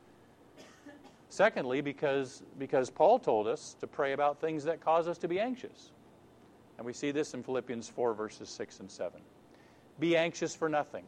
Secondly, 1.28 1.80
because, 1.80 2.42
because 2.58 2.88
Paul 2.88 3.18
told 3.18 3.48
us 3.48 3.76
to 3.80 3.86
pray 3.86 4.12
about 4.12 4.40
things 4.40 4.64
that 4.64 4.80
cause 4.80 5.08
us 5.08 5.18
to 5.18 5.28
be 5.28 5.40
anxious. 5.40 5.90
And 6.78 6.86
we 6.86 6.92
see 6.92 7.10
this 7.10 7.34
in 7.34 7.42
Philippians 7.42 7.88
4, 7.88 8.14
verses 8.14 8.48
6 8.48 8.80
and 8.80 8.90
7. 8.90 9.20
Be 9.98 10.16
anxious 10.16 10.54
for 10.54 10.68
nothing, 10.68 11.04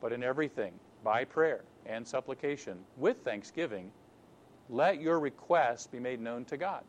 but 0.00 0.12
in 0.12 0.22
everything, 0.22 0.72
by 1.02 1.24
prayer 1.24 1.64
and 1.86 2.06
supplication 2.06 2.78
with 2.96 3.18
thanksgiving, 3.24 3.90
let 4.68 5.00
your 5.00 5.18
requests 5.18 5.86
be 5.86 5.98
made 5.98 6.20
known 6.20 6.44
to 6.46 6.56
God. 6.56 6.84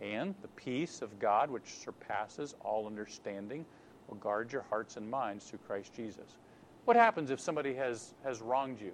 And 0.00 0.34
the 0.40 0.48
peace 0.48 1.02
of 1.02 1.18
God, 1.18 1.50
which 1.50 1.74
surpasses 1.74 2.54
all 2.64 2.86
understanding, 2.86 3.66
will 4.08 4.16
guard 4.16 4.52
your 4.52 4.62
hearts 4.62 4.96
and 4.96 5.08
minds 5.10 5.44
through 5.44 5.60
Christ 5.66 5.92
Jesus. 5.94 6.36
What 6.84 6.96
happens 6.96 7.30
if 7.30 7.40
somebody 7.40 7.74
has, 7.74 8.14
has 8.24 8.40
wronged 8.40 8.80
you? 8.80 8.92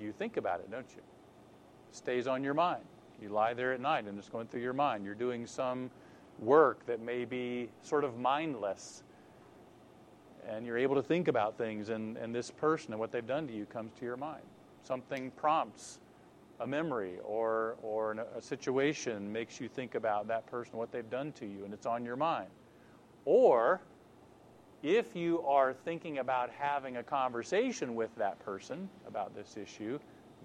You 0.00 0.12
think 0.12 0.36
about 0.36 0.60
it, 0.60 0.70
don't 0.70 0.90
you? 0.94 1.02
It 1.90 1.96
stays 1.96 2.26
on 2.26 2.42
your 2.42 2.54
mind. 2.54 2.84
You 3.20 3.28
lie 3.30 3.52
there 3.52 3.72
at 3.72 3.80
night 3.80 4.04
and 4.04 4.18
it's 4.18 4.28
going 4.28 4.46
through 4.46 4.62
your 4.62 4.72
mind. 4.72 5.04
You're 5.04 5.14
doing 5.14 5.46
some 5.46 5.90
work 6.38 6.86
that 6.86 7.00
may 7.00 7.24
be 7.24 7.68
sort 7.82 8.04
of 8.04 8.16
mindless. 8.16 9.02
And 10.48 10.64
you're 10.64 10.78
able 10.78 10.94
to 10.94 11.02
think 11.02 11.28
about 11.28 11.58
things, 11.58 11.90
and, 11.90 12.16
and 12.16 12.34
this 12.34 12.50
person 12.50 12.92
and 12.92 13.00
what 13.00 13.12
they've 13.12 13.26
done 13.26 13.46
to 13.48 13.52
you 13.52 13.66
comes 13.66 13.92
to 13.98 14.04
your 14.04 14.16
mind. 14.16 14.44
Something 14.82 15.30
prompts 15.32 15.98
a 16.60 16.66
memory 16.66 17.18
or, 17.24 17.76
or 17.82 18.12
a 18.36 18.42
situation 18.42 19.32
makes 19.32 19.60
you 19.60 19.68
think 19.68 19.94
about 19.94 20.26
that 20.28 20.46
person, 20.46 20.76
what 20.76 20.90
they've 20.90 21.08
done 21.10 21.32
to 21.32 21.46
you, 21.46 21.64
and 21.64 21.72
it's 21.72 21.86
on 21.86 22.04
your 22.04 22.16
mind. 22.16 22.48
Or 23.24 23.80
if 24.82 25.14
you 25.14 25.42
are 25.42 25.72
thinking 25.72 26.18
about 26.18 26.50
having 26.50 26.96
a 26.96 27.02
conversation 27.02 27.94
with 27.94 28.14
that 28.16 28.38
person 28.40 28.88
about 29.06 29.34
this 29.34 29.56
issue, 29.56 29.98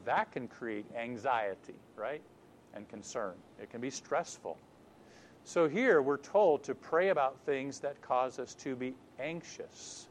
that 0.05 0.31
can 0.31 0.47
create 0.47 0.85
anxiety, 0.97 1.75
right? 1.95 2.21
And 2.75 2.87
concern. 2.89 3.33
It 3.61 3.69
can 3.69 3.81
be 3.81 3.89
stressful. 3.89 4.57
So 5.43 5.67
here 5.67 6.01
we're 6.01 6.17
told 6.17 6.63
to 6.63 6.75
pray 6.75 7.09
about 7.09 7.37
things 7.45 7.79
that 7.79 8.01
cause 8.01 8.39
us 8.39 8.53
to 8.55 8.75
be 8.75 8.95
anxious. 9.19 10.07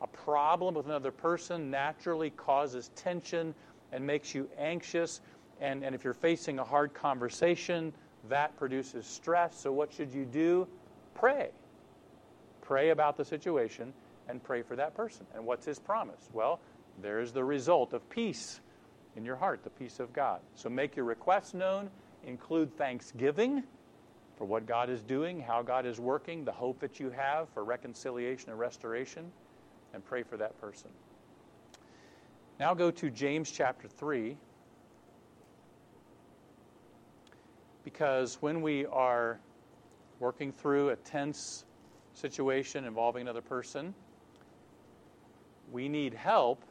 A 0.00 0.06
problem 0.06 0.74
with 0.74 0.86
another 0.86 1.10
person 1.10 1.70
naturally 1.70 2.30
causes 2.30 2.90
tension 2.96 3.54
and 3.92 4.06
makes 4.06 4.34
you 4.34 4.48
anxious. 4.58 5.20
And, 5.60 5.84
and 5.84 5.94
if 5.94 6.04
you're 6.04 6.14
facing 6.14 6.58
a 6.58 6.64
hard 6.64 6.94
conversation, 6.94 7.92
that 8.28 8.56
produces 8.56 9.06
stress. 9.06 9.58
So, 9.58 9.72
what 9.72 9.92
should 9.92 10.12
you 10.12 10.24
do? 10.24 10.66
Pray. 11.14 11.50
Pray 12.60 12.90
about 12.90 13.16
the 13.16 13.24
situation 13.24 13.92
and 14.28 14.42
pray 14.42 14.62
for 14.62 14.76
that 14.76 14.94
person. 14.94 15.26
And 15.34 15.44
what's 15.44 15.64
his 15.64 15.78
promise? 15.78 16.28
Well, 16.32 16.60
there's 17.02 17.32
the 17.32 17.44
result 17.44 17.92
of 17.92 18.08
peace 18.10 18.60
in 19.16 19.24
your 19.24 19.36
heart, 19.36 19.64
the 19.64 19.70
peace 19.70 20.00
of 20.00 20.12
God. 20.12 20.40
So, 20.54 20.68
make 20.68 20.96
your 20.96 21.04
requests 21.04 21.54
known, 21.54 21.90
include 22.26 22.76
thanksgiving 22.76 23.64
for 24.36 24.44
what 24.44 24.66
God 24.66 24.88
is 24.88 25.02
doing, 25.02 25.40
how 25.40 25.62
God 25.62 25.84
is 25.84 26.00
working, 26.00 26.44
the 26.44 26.52
hope 26.52 26.80
that 26.80 26.98
you 26.98 27.10
have 27.10 27.48
for 27.50 27.64
reconciliation 27.64 28.50
and 28.50 28.58
restoration, 28.58 29.30
and 29.92 30.04
pray 30.04 30.22
for 30.22 30.36
that 30.36 30.58
person. 30.60 30.90
Now, 32.60 32.74
go 32.74 32.90
to 32.90 33.08
James 33.08 33.50
chapter 33.50 33.88
3. 33.88 34.36
Because 37.84 38.36
when 38.42 38.60
we 38.60 38.84
are 38.84 39.40
working 40.18 40.52
through 40.52 40.90
a 40.90 40.96
tense 40.96 41.64
situation 42.12 42.84
involving 42.84 43.22
another 43.22 43.40
person, 43.40 43.94
we 45.72 45.88
need 45.88 46.12
help. 46.12 46.62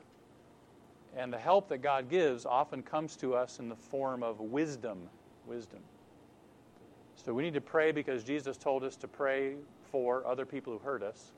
And 1.17 1.33
the 1.33 1.39
help 1.39 1.67
that 1.69 1.79
God 1.79 2.07
gives 2.07 2.45
often 2.45 2.83
comes 2.83 3.15
to 3.15 3.33
us 3.33 3.57
in 3.57 3.67
the 3.67 3.75
form 3.75 4.21
of 4.21 4.39
wisdom. 4.39 5.09
Wisdom. 5.47 5.79
So 7.15 7.33
we 7.33 7.41
need 7.41 7.55
to 7.55 7.61
pray 7.61 7.91
because 7.91 8.23
Jesus 8.23 8.57
told 8.57 8.83
us 8.83 8.95
to 8.97 9.07
pray 9.07 9.55
for 9.91 10.23
other 10.27 10.45
people 10.45 10.71
who 10.71 10.79
hurt 10.85 11.01
us. 11.01 11.31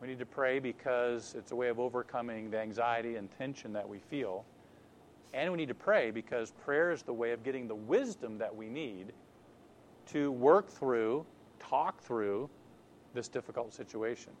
We 0.00 0.08
need 0.08 0.18
to 0.18 0.26
pray 0.26 0.58
because 0.60 1.34
it's 1.36 1.52
a 1.52 1.56
way 1.56 1.68
of 1.68 1.78
overcoming 1.78 2.50
the 2.50 2.58
anxiety 2.58 3.16
and 3.16 3.28
tension 3.36 3.72
that 3.74 3.86
we 3.86 3.98
feel. 3.98 4.44
And 5.34 5.50
we 5.52 5.58
need 5.58 5.68
to 5.68 5.74
pray 5.74 6.10
because 6.10 6.52
prayer 6.52 6.90
is 6.90 7.02
the 7.02 7.12
way 7.12 7.32
of 7.32 7.44
getting 7.44 7.68
the 7.68 7.74
wisdom 7.74 8.38
that 8.38 8.54
we 8.54 8.68
need 8.68 9.12
to 10.06 10.32
work 10.32 10.68
through, 10.68 11.26
talk 11.58 12.00
through 12.02 12.48
this 13.14 13.28
difficult 13.28 13.74
situation. 13.74 14.32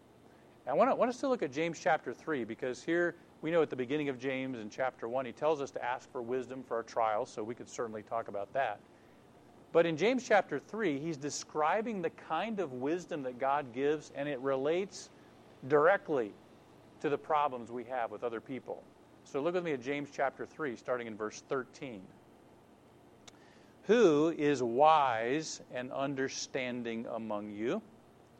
And 0.66 0.72
I 0.72 0.76
want, 0.76 0.90
to, 0.90 0.94
want 0.94 1.10
us 1.10 1.18
to 1.18 1.28
look 1.28 1.42
at 1.42 1.52
James 1.52 1.78
chapter 1.78 2.12
3 2.14 2.44
because 2.44 2.82
here 2.82 3.14
we 3.42 3.50
know 3.50 3.62
at 3.62 3.70
the 3.70 3.76
beginning 3.76 4.08
of 4.08 4.18
James 4.18 4.58
in 4.58 4.70
chapter 4.70 5.08
1, 5.08 5.26
he 5.26 5.32
tells 5.32 5.60
us 5.60 5.70
to 5.72 5.84
ask 5.84 6.10
for 6.10 6.22
wisdom 6.22 6.62
for 6.62 6.76
our 6.76 6.82
trials, 6.82 7.30
so 7.30 7.42
we 7.42 7.54
could 7.54 7.68
certainly 7.68 8.02
talk 8.02 8.28
about 8.28 8.52
that. 8.52 8.80
But 9.72 9.86
in 9.86 9.96
James 9.96 10.26
chapter 10.26 10.58
3, 10.58 10.98
he's 10.98 11.16
describing 11.16 12.02
the 12.02 12.10
kind 12.10 12.60
of 12.60 12.72
wisdom 12.72 13.22
that 13.22 13.38
God 13.38 13.72
gives, 13.72 14.10
and 14.14 14.28
it 14.28 14.40
relates 14.40 15.10
directly 15.68 16.32
to 17.00 17.08
the 17.08 17.18
problems 17.18 17.70
we 17.70 17.84
have 17.84 18.10
with 18.10 18.24
other 18.24 18.40
people. 18.40 18.82
So 19.24 19.40
look 19.40 19.54
with 19.54 19.64
me 19.64 19.72
at 19.72 19.82
James 19.82 20.08
chapter 20.12 20.46
3, 20.46 20.76
starting 20.76 21.06
in 21.06 21.16
verse 21.16 21.42
13. 21.48 22.00
Who 23.84 24.34
is 24.36 24.62
wise 24.62 25.60
and 25.74 25.92
understanding 25.92 27.06
among 27.12 27.50
you? 27.50 27.82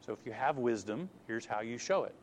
So 0.04 0.12
if 0.12 0.18
you 0.24 0.33
have 0.33 0.59
wisdom, 0.59 1.09
here's 1.26 1.46
how 1.46 1.61
you 1.61 1.78
show 1.78 2.04
it. 2.04 2.14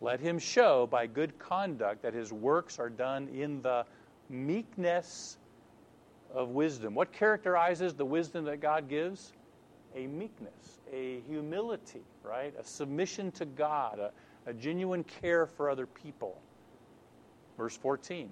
Let 0.00 0.20
him 0.20 0.38
show 0.38 0.86
by 0.86 1.06
good 1.06 1.38
conduct 1.38 2.02
that 2.02 2.14
his 2.14 2.32
works 2.32 2.78
are 2.78 2.88
done 2.88 3.28
in 3.28 3.60
the 3.62 3.84
meekness 4.28 5.36
of 6.32 6.50
wisdom. 6.50 6.94
What 6.94 7.12
characterizes 7.12 7.94
the 7.94 8.04
wisdom 8.04 8.44
that 8.44 8.60
God 8.60 8.88
gives? 8.88 9.32
A 9.96 10.06
meekness, 10.06 10.80
a 10.92 11.20
humility, 11.28 12.02
right? 12.22 12.54
A 12.58 12.64
submission 12.64 13.32
to 13.32 13.44
God, 13.44 13.98
a, 13.98 14.12
a 14.46 14.52
genuine 14.52 15.04
care 15.04 15.46
for 15.46 15.68
other 15.68 15.86
people. 15.86 16.40
Verse 17.56 17.76
14. 17.76 18.30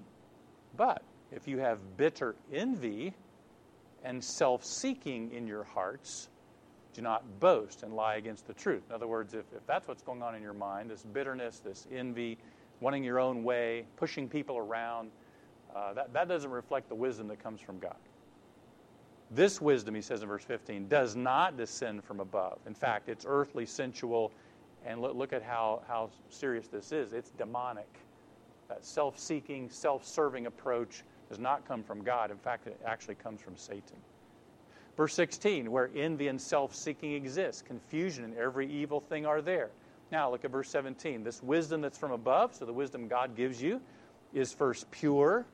But 0.77 1.03
if 1.31 1.47
you 1.47 1.59
have 1.59 1.79
bitter 1.97 2.35
envy 2.53 3.13
and 4.03 4.23
self 4.23 4.63
seeking 4.63 5.31
in 5.31 5.47
your 5.47 5.63
hearts, 5.63 6.29
do 6.93 7.01
not 7.01 7.39
boast 7.39 7.83
and 7.83 7.93
lie 7.93 8.15
against 8.15 8.47
the 8.47 8.53
truth. 8.53 8.83
In 8.89 8.95
other 8.95 9.07
words, 9.07 9.33
if, 9.33 9.45
if 9.55 9.65
that's 9.67 9.87
what's 9.87 10.01
going 10.01 10.23
on 10.23 10.35
in 10.35 10.41
your 10.41 10.53
mind, 10.53 10.89
this 10.89 11.03
bitterness, 11.03 11.59
this 11.59 11.87
envy, 11.91 12.37
wanting 12.79 13.03
your 13.03 13.19
own 13.19 13.43
way, 13.43 13.85
pushing 13.97 14.27
people 14.27 14.57
around, 14.57 15.11
uh, 15.75 15.93
that, 15.93 16.13
that 16.13 16.27
doesn't 16.27 16.49
reflect 16.49 16.89
the 16.89 16.95
wisdom 16.95 17.27
that 17.27 17.41
comes 17.43 17.61
from 17.61 17.77
God. 17.79 17.95
This 19.31 19.61
wisdom, 19.61 19.93
he 19.93 20.01
says 20.01 20.23
in 20.23 20.27
verse 20.27 20.43
15, 20.43 20.87
does 20.87 21.15
not 21.15 21.55
descend 21.55 22.03
from 22.03 22.19
above. 22.19 22.59
In 22.65 22.73
fact, 22.73 23.09
it's 23.09 23.25
earthly, 23.27 23.65
sensual, 23.65 24.31
and 24.85 25.01
look, 25.01 25.15
look 25.15 25.33
at 25.33 25.43
how, 25.43 25.81
how 25.87 26.09
serious 26.29 26.67
this 26.67 26.91
is. 26.91 27.13
It's 27.13 27.29
demonic. 27.31 27.87
Uh, 28.69 28.73
that 28.73 28.85
self 28.85 29.19
seeking, 29.19 29.69
self 29.69 30.05
serving 30.05 30.45
approach 30.45 31.03
does 31.27 31.39
not 31.39 31.67
come 31.67 31.83
from 31.83 32.03
God. 32.03 32.31
In 32.31 32.37
fact, 32.37 32.67
it 32.67 32.79
actually 32.85 33.15
comes 33.15 33.41
from 33.41 33.55
Satan. 33.55 33.97
Verse 34.97 35.13
16, 35.13 35.71
where 35.71 35.89
envy 35.95 36.27
and 36.27 36.41
self 36.41 36.75
seeking 36.75 37.13
exist, 37.13 37.65
confusion 37.65 38.23
and 38.23 38.35
every 38.35 38.69
evil 38.71 38.99
thing 38.99 39.25
are 39.25 39.41
there. 39.41 39.69
Now, 40.11 40.31
look 40.31 40.43
at 40.43 40.51
verse 40.51 40.69
17. 40.69 41.23
This 41.23 41.43
wisdom 41.43 41.81
that's 41.81 41.97
from 41.97 42.11
above, 42.11 42.55
so 42.55 42.65
the 42.65 42.73
wisdom 42.73 43.07
God 43.07 43.35
gives 43.35 43.61
you, 43.61 43.79
is 44.33 44.51
first 44.53 44.89
pure, 44.91 45.45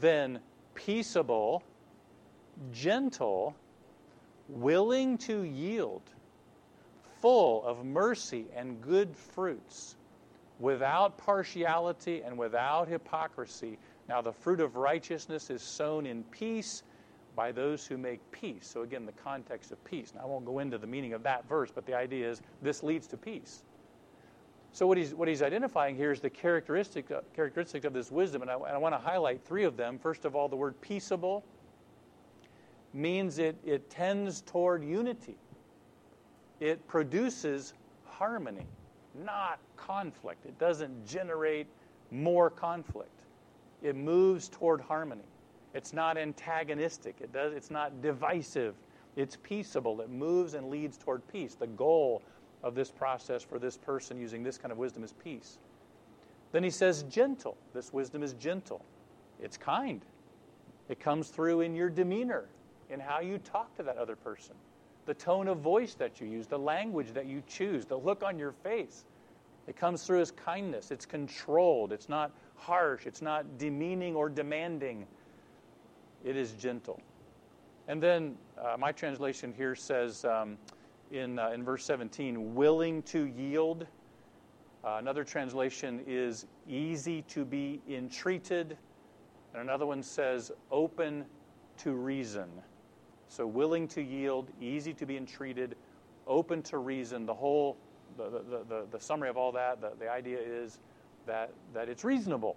then 0.00 0.38
peaceable, 0.74 1.62
gentle, 2.72 3.54
willing 4.48 5.18
to 5.18 5.42
yield, 5.42 6.02
full 7.20 7.64
of 7.64 7.84
mercy 7.84 8.46
and 8.54 8.80
good 8.80 9.16
fruits, 9.16 9.96
without 10.58 11.18
partiality 11.18 12.22
and 12.22 12.36
without 12.36 12.88
hypocrisy. 12.88 13.78
Now, 14.08 14.22
the 14.22 14.32
fruit 14.32 14.60
of 14.60 14.76
righteousness 14.76 15.50
is 15.50 15.62
sown 15.62 16.06
in 16.06 16.22
peace 16.24 16.82
by 17.34 17.52
those 17.52 17.86
who 17.86 17.98
make 17.98 18.20
peace. 18.30 18.66
So, 18.66 18.82
again, 18.82 19.04
the 19.04 19.12
context 19.12 19.72
of 19.72 19.82
peace. 19.84 20.12
Now, 20.14 20.22
I 20.22 20.26
won't 20.26 20.46
go 20.46 20.60
into 20.60 20.78
the 20.78 20.86
meaning 20.86 21.12
of 21.12 21.22
that 21.24 21.46
verse, 21.48 21.70
but 21.74 21.84
the 21.84 21.94
idea 21.94 22.30
is 22.30 22.40
this 22.62 22.82
leads 22.82 23.06
to 23.08 23.16
peace. 23.16 23.64
So 24.76 24.86
what 24.86 24.98
he's, 24.98 25.14
what 25.14 25.26
he's 25.26 25.40
identifying 25.40 25.96
here 25.96 26.12
is 26.12 26.20
the 26.20 26.28
characteristic, 26.28 27.10
uh, 27.10 27.22
of 27.38 27.92
this 27.94 28.12
wisdom, 28.12 28.42
and 28.42 28.50
I, 28.50 28.56
and 28.56 28.66
I 28.66 28.76
want 28.76 28.94
to 28.94 28.98
highlight 28.98 29.42
three 29.42 29.64
of 29.64 29.74
them. 29.78 29.98
First 29.98 30.26
of 30.26 30.36
all, 30.36 30.48
the 30.48 30.56
word 30.56 30.78
peaceable 30.82 31.42
means 32.96 33.38
it, 33.38 33.56
it 33.64 33.88
tends 33.90 34.40
toward 34.42 34.84
unity. 34.84 35.36
It 36.60 36.86
produces 36.88 37.74
harmony, 38.04 38.66
not 39.24 39.58
conflict. 39.76 40.46
It 40.46 40.58
doesn't 40.58 41.06
generate 41.06 41.66
more 42.10 42.48
conflict. 42.50 43.10
It 43.82 43.94
moves 43.94 44.48
toward 44.48 44.80
harmony. 44.80 45.24
It's 45.74 45.92
not 45.92 46.16
antagonistic. 46.16 47.16
It 47.20 47.32
does, 47.32 47.52
it's 47.52 47.70
not 47.70 48.00
divisive. 48.00 48.74
It's 49.16 49.36
peaceable. 49.42 50.00
It 50.00 50.10
moves 50.10 50.54
and 50.54 50.70
leads 50.70 50.96
toward 50.96 51.26
peace. 51.28 51.54
The 51.54 51.66
goal 51.66 52.22
of 52.62 52.74
this 52.74 52.90
process 52.90 53.42
for 53.42 53.58
this 53.58 53.76
person 53.76 54.18
using 54.18 54.42
this 54.42 54.58
kind 54.58 54.72
of 54.72 54.78
wisdom 54.78 55.04
is 55.04 55.12
peace. 55.12 55.58
Then 56.52 56.62
he 56.62 56.70
says, 56.70 57.02
gentle. 57.04 57.56
This 57.74 57.92
wisdom 57.92 58.22
is 58.22 58.32
gentle, 58.34 58.84
it's 59.40 59.56
kind. 59.56 60.02
It 60.88 61.00
comes 61.00 61.28
through 61.28 61.62
in 61.62 61.74
your 61.74 61.90
demeanor, 61.90 62.46
in 62.90 63.00
how 63.00 63.20
you 63.20 63.38
talk 63.38 63.74
to 63.76 63.82
that 63.82 63.96
other 63.96 64.16
person, 64.16 64.54
the 65.06 65.14
tone 65.14 65.48
of 65.48 65.58
voice 65.58 65.94
that 65.94 66.20
you 66.20 66.26
use, 66.26 66.46
the 66.46 66.58
language 66.58 67.12
that 67.12 67.26
you 67.26 67.42
choose, 67.46 67.84
the 67.84 67.96
look 67.96 68.22
on 68.22 68.38
your 68.38 68.52
face. 68.52 69.04
It 69.66 69.76
comes 69.76 70.04
through 70.04 70.20
as 70.20 70.30
kindness. 70.30 70.90
It's 70.90 71.06
controlled. 71.06 71.92
It's 71.92 72.08
not 72.08 72.30
harsh. 72.54 73.06
It's 73.06 73.22
not 73.22 73.58
demeaning 73.58 74.14
or 74.14 74.28
demanding. 74.28 75.06
It 76.24 76.36
is 76.36 76.52
gentle. 76.52 77.00
And 77.88 78.02
then 78.02 78.36
uh, 78.58 78.76
my 78.78 78.92
translation 78.92 79.52
here 79.56 79.74
says, 79.74 80.24
um, 80.24 80.56
in, 81.10 81.38
uh, 81.38 81.50
in 81.50 81.64
verse 81.64 81.84
17, 81.84 82.54
willing 82.54 83.02
to 83.04 83.26
yield. 83.26 83.86
Uh, 84.84 84.96
another 84.98 85.24
translation 85.24 86.00
is 86.06 86.46
easy 86.68 87.22
to 87.22 87.44
be 87.44 87.80
entreated. 87.88 88.76
And 89.52 89.62
another 89.62 89.86
one 89.86 90.02
says 90.02 90.52
open 90.70 91.24
to 91.78 91.92
reason. 91.92 92.48
So 93.28 93.46
willing 93.46 93.88
to 93.88 94.02
yield, 94.02 94.50
easy 94.60 94.94
to 94.94 95.06
be 95.06 95.16
entreated, 95.16 95.76
open 96.26 96.62
to 96.62 96.78
reason. 96.78 97.26
The 97.26 97.34
whole, 97.34 97.76
the, 98.16 98.30
the, 98.30 98.64
the, 98.68 98.86
the 98.90 99.00
summary 99.00 99.28
of 99.28 99.36
all 99.36 99.52
that, 99.52 99.80
the, 99.80 99.92
the 99.98 100.10
idea 100.10 100.38
is 100.38 100.78
that, 101.26 101.50
that 101.74 101.88
it's 101.88 102.04
reasonable. 102.04 102.56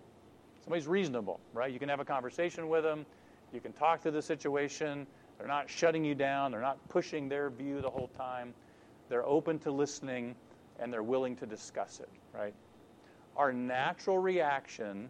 Somebody's 0.63 0.87
reasonable, 0.87 1.39
right? 1.53 1.71
You 1.71 1.79
can 1.79 1.89
have 1.89 1.99
a 1.99 2.05
conversation 2.05 2.69
with 2.69 2.83
them. 2.83 3.05
You 3.53 3.59
can 3.59 3.73
talk 3.73 4.01
to 4.03 4.11
the 4.11 4.21
situation. 4.21 5.07
They're 5.37 5.47
not 5.47 5.69
shutting 5.69 6.03
you 6.03 6.15
down. 6.15 6.51
They're 6.51 6.61
not 6.61 6.77
pushing 6.89 7.29
their 7.29 7.49
view 7.49 7.81
the 7.81 7.89
whole 7.89 8.09
time. 8.17 8.53
They're 9.09 9.25
open 9.25 9.57
to 9.59 9.71
listening 9.71 10.35
and 10.79 10.93
they're 10.93 11.03
willing 11.03 11.35
to 11.37 11.45
discuss 11.45 11.99
it, 11.99 12.09
right? 12.33 12.53
Our 13.35 13.51
natural 13.51 14.19
reaction 14.19 15.09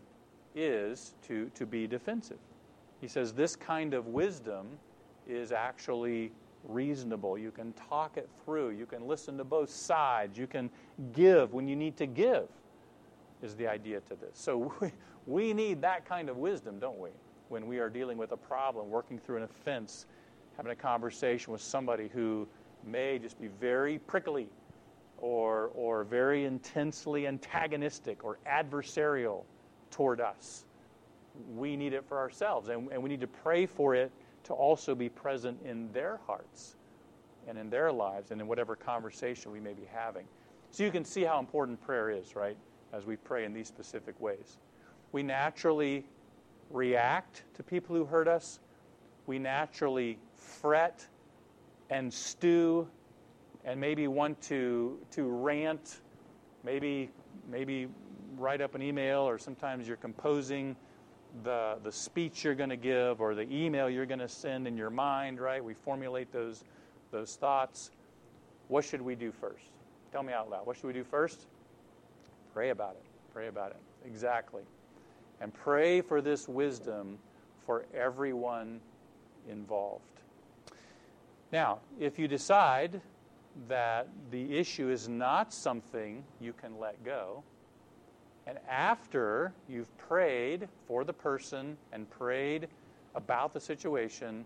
is 0.55 1.13
to, 1.27 1.49
to 1.55 1.65
be 1.65 1.87
defensive. 1.87 2.39
He 3.01 3.07
says 3.07 3.33
this 3.33 3.55
kind 3.55 3.93
of 3.93 4.07
wisdom 4.07 4.67
is 5.29 5.51
actually 5.51 6.31
reasonable. 6.63 7.37
You 7.37 7.51
can 7.51 7.73
talk 7.73 8.17
it 8.17 8.29
through. 8.43 8.71
You 8.71 8.85
can 8.85 9.07
listen 9.07 9.37
to 9.37 9.43
both 9.43 9.69
sides. 9.69 10.37
You 10.37 10.47
can 10.47 10.69
give 11.13 11.53
when 11.53 11.67
you 11.67 11.75
need 11.75 11.97
to 11.97 12.05
give, 12.05 12.47
is 13.41 13.55
the 13.55 13.67
idea 13.67 14.01
to 14.01 14.15
this. 14.15 14.31
So 14.33 14.73
we, 14.81 14.91
we 15.25 15.53
need 15.53 15.81
that 15.81 16.05
kind 16.05 16.29
of 16.29 16.37
wisdom, 16.37 16.79
don't 16.79 16.99
we? 16.99 17.09
When 17.49 17.67
we 17.67 17.79
are 17.79 17.89
dealing 17.89 18.17
with 18.17 18.31
a 18.31 18.37
problem, 18.37 18.89
working 18.89 19.17
through 19.19 19.37
an 19.37 19.43
offense, 19.43 20.05
having 20.57 20.71
a 20.71 20.75
conversation 20.75 21.51
with 21.51 21.61
somebody 21.61 22.09
who 22.13 22.47
may 22.85 23.19
just 23.19 23.39
be 23.39 23.47
very 23.59 23.99
prickly 23.99 24.47
or, 25.17 25.71
or 25.73 26.03
very 26.03 26.45
intensely 26.45 27.27
antagonistic 27.27 28.23
or 28.23 28.37
adversarial 28.47 29.43
toward 29.91 30.21
us. 30.21 30.65
We 31.55 31.75
need 31.75 31.93
it 31.93 32.03
for 32.07 32.17
ourselves, 32.17 32.69
and, 32.69 32.91
and 32.91 33.01
we 33.01 33.09
need 33.09 33.21
to 33.21 33.27
pray 33.27 33.65
for 33.65 33.95
it 33.95 34.11
to 34.49 34.53
also 34.55 34.95
be 34.95 35.09
present 35.09 35.59
in 35.63 35.91
their 35.91 36.19
hearts 36.25 36.75
and 37.47 37.55
in 37.55 37.69
their 37.69 37.91
lives 37.91 38.31
and 38.31 38.41
in 38.41 38.47
whatever 38.47 38.75
conversation 38.75 39.51
we 39.51 39.59
may 39.59 39.73
be 39.73 39.87
having. 39.93 40.25
So 40.71 40.83
you 40.83 40.89
can 40.89 41.05
see 41.05 41.21
how 41.21 41.39
important 41.39 41.79
prayer 41.79 42.09
is, 42.09 42.35
right, 42.35 42.57
as 42.91 43.05
we 43.05 43.15
pray 43.15 43.45
in 43.45 43.53
these 43.53 43.67
specific 43.67 44.19
ways. 44.19 44.57
We 45.11 45.21
naturally 45.21 46.03
react 46.71 47.43
to 47.57 47.63
people 47.63 47.95
who 47.95 48.05
hurt 48.05 48.27
us, 48.27 48.59
we 49.27 49.37
naturally 49.37 50.17
fret 50.35 51.05
and 51.91 52.11
stew 52.11 52.87
and 53.65 53.79
maybe 53.79 54.07
want 54.07 54.41
to, 54.43 54.97
to 55.11 55.27
rant, 55.29 55.99
maybe, 56.63 57.11
maybe 57.51 57.87
write 58.35 58.61
up 58.61 58.73
an 58.73 58.81
email, 58.81 59.19
or 59.19 59.37
sometimes 59.37 59.87
you're 59.87 59.97
composing 59.97 60.75
the, 61.43 61.77
the 61.83 61.91
speech 61.91 62.43
you're 62.43 62.55
going 62.55 62.69
to 62.69 62.77
give 62.77 63.21
or 63.21 63.35
the 63.35 63.51
email 63.53 63.89
you're 63.89 64.05
going 64.05 64.19
to 64.19 64.27
send 64.27 64.67
in 64.67 64.77
your 64.77 64.89
mind, 64.89 65.39
right? 65.39 65.63
We 65.63 65.73
formulate 65.73 66.31
those, 66.31 66.63
those 67.11 67.35
thoughts. 67.35 67.91
What 68.67 68.83
should 68.83 69.01
we 69.01 69.15
do 69.15 69.31
first? 69.31 69.65
Tell 70.11 70.23
me 70.23 70.33
out 70.33 70.49
loud. 70.49 70.65
What 70.65 70.77
should 70.77 70.87
we 70.87 70.93
do 70.93 71.03
first? 71.03 71.47
Pray 72.53 72.69
about 72.69 72.91
it. 72.91 73.03
Pray 73.33 73.47
about 73.47 73.71
it. 73.71 73.77
Exactly. 74.05 74.63
And 75.41 75.53
pray 75.53 76.01
for 76.01 76.21
this 76.21 76.47
wisdom 76.47 77.17
for 77.65 77.85
everyone 77.93 78.81
involved. 79.49 80.03
Now, 81.51 81.79
if 81.99 82.19
you 82.19 82.27
decide 82.27 83.01
that 83.67 84.07
the 84.31 84.57
issue 84.57 84.89
is 84.89 85.09
not 85.09 85.53
something 85.53 86.23
you 86.39 86.53
can 86.53 86.79
let 86.79 87.03
go, 87.03 87.43
and 88.49 88.57
after 88.67 89.53
you've 89.67 89.95
prayed 89.99 90.67
for 90.87 91.03
the 91.03 91.13
person 91.13 91.77
and 91.93 92.09
prayed 92.09 92.67
about 93.13 93.53
the 93.53 93.59
situation, 93.59 94.43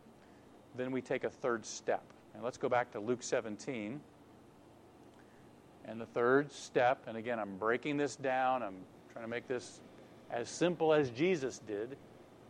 then 0.76 0.92
we 0.92 1.02
take 1.02 1.24
a 1.24 1.30
third 1.30 1.66
step. 1.66 2.04
And 2.34 2.44
let's 2.44 2.58
go 2.58 2.68
back 2.68 2.92
to 2.92 3.00
Luke 3.00 3.24
17. 3.24 4.02
And 5.86 6.02
the 6.02 6.06
third 6.06 6.52
step, 6.52 7.06
and 7.08 7.16
again, 7.16 7.40
I'm 7.40 7.56
breaking 7.56 7.96
this 7.96 8.18
down, 8.18 8.62
I'm 8.62 8.76
trying 9.14 9.24
to 9.24 9.30
make 9.30 9.48
this 9.48 9.80
as 10.30 10.50
simple 10.50 10.94
as 10.94 11.10
Jesus 11.10 11.60
did, 11.60 11.96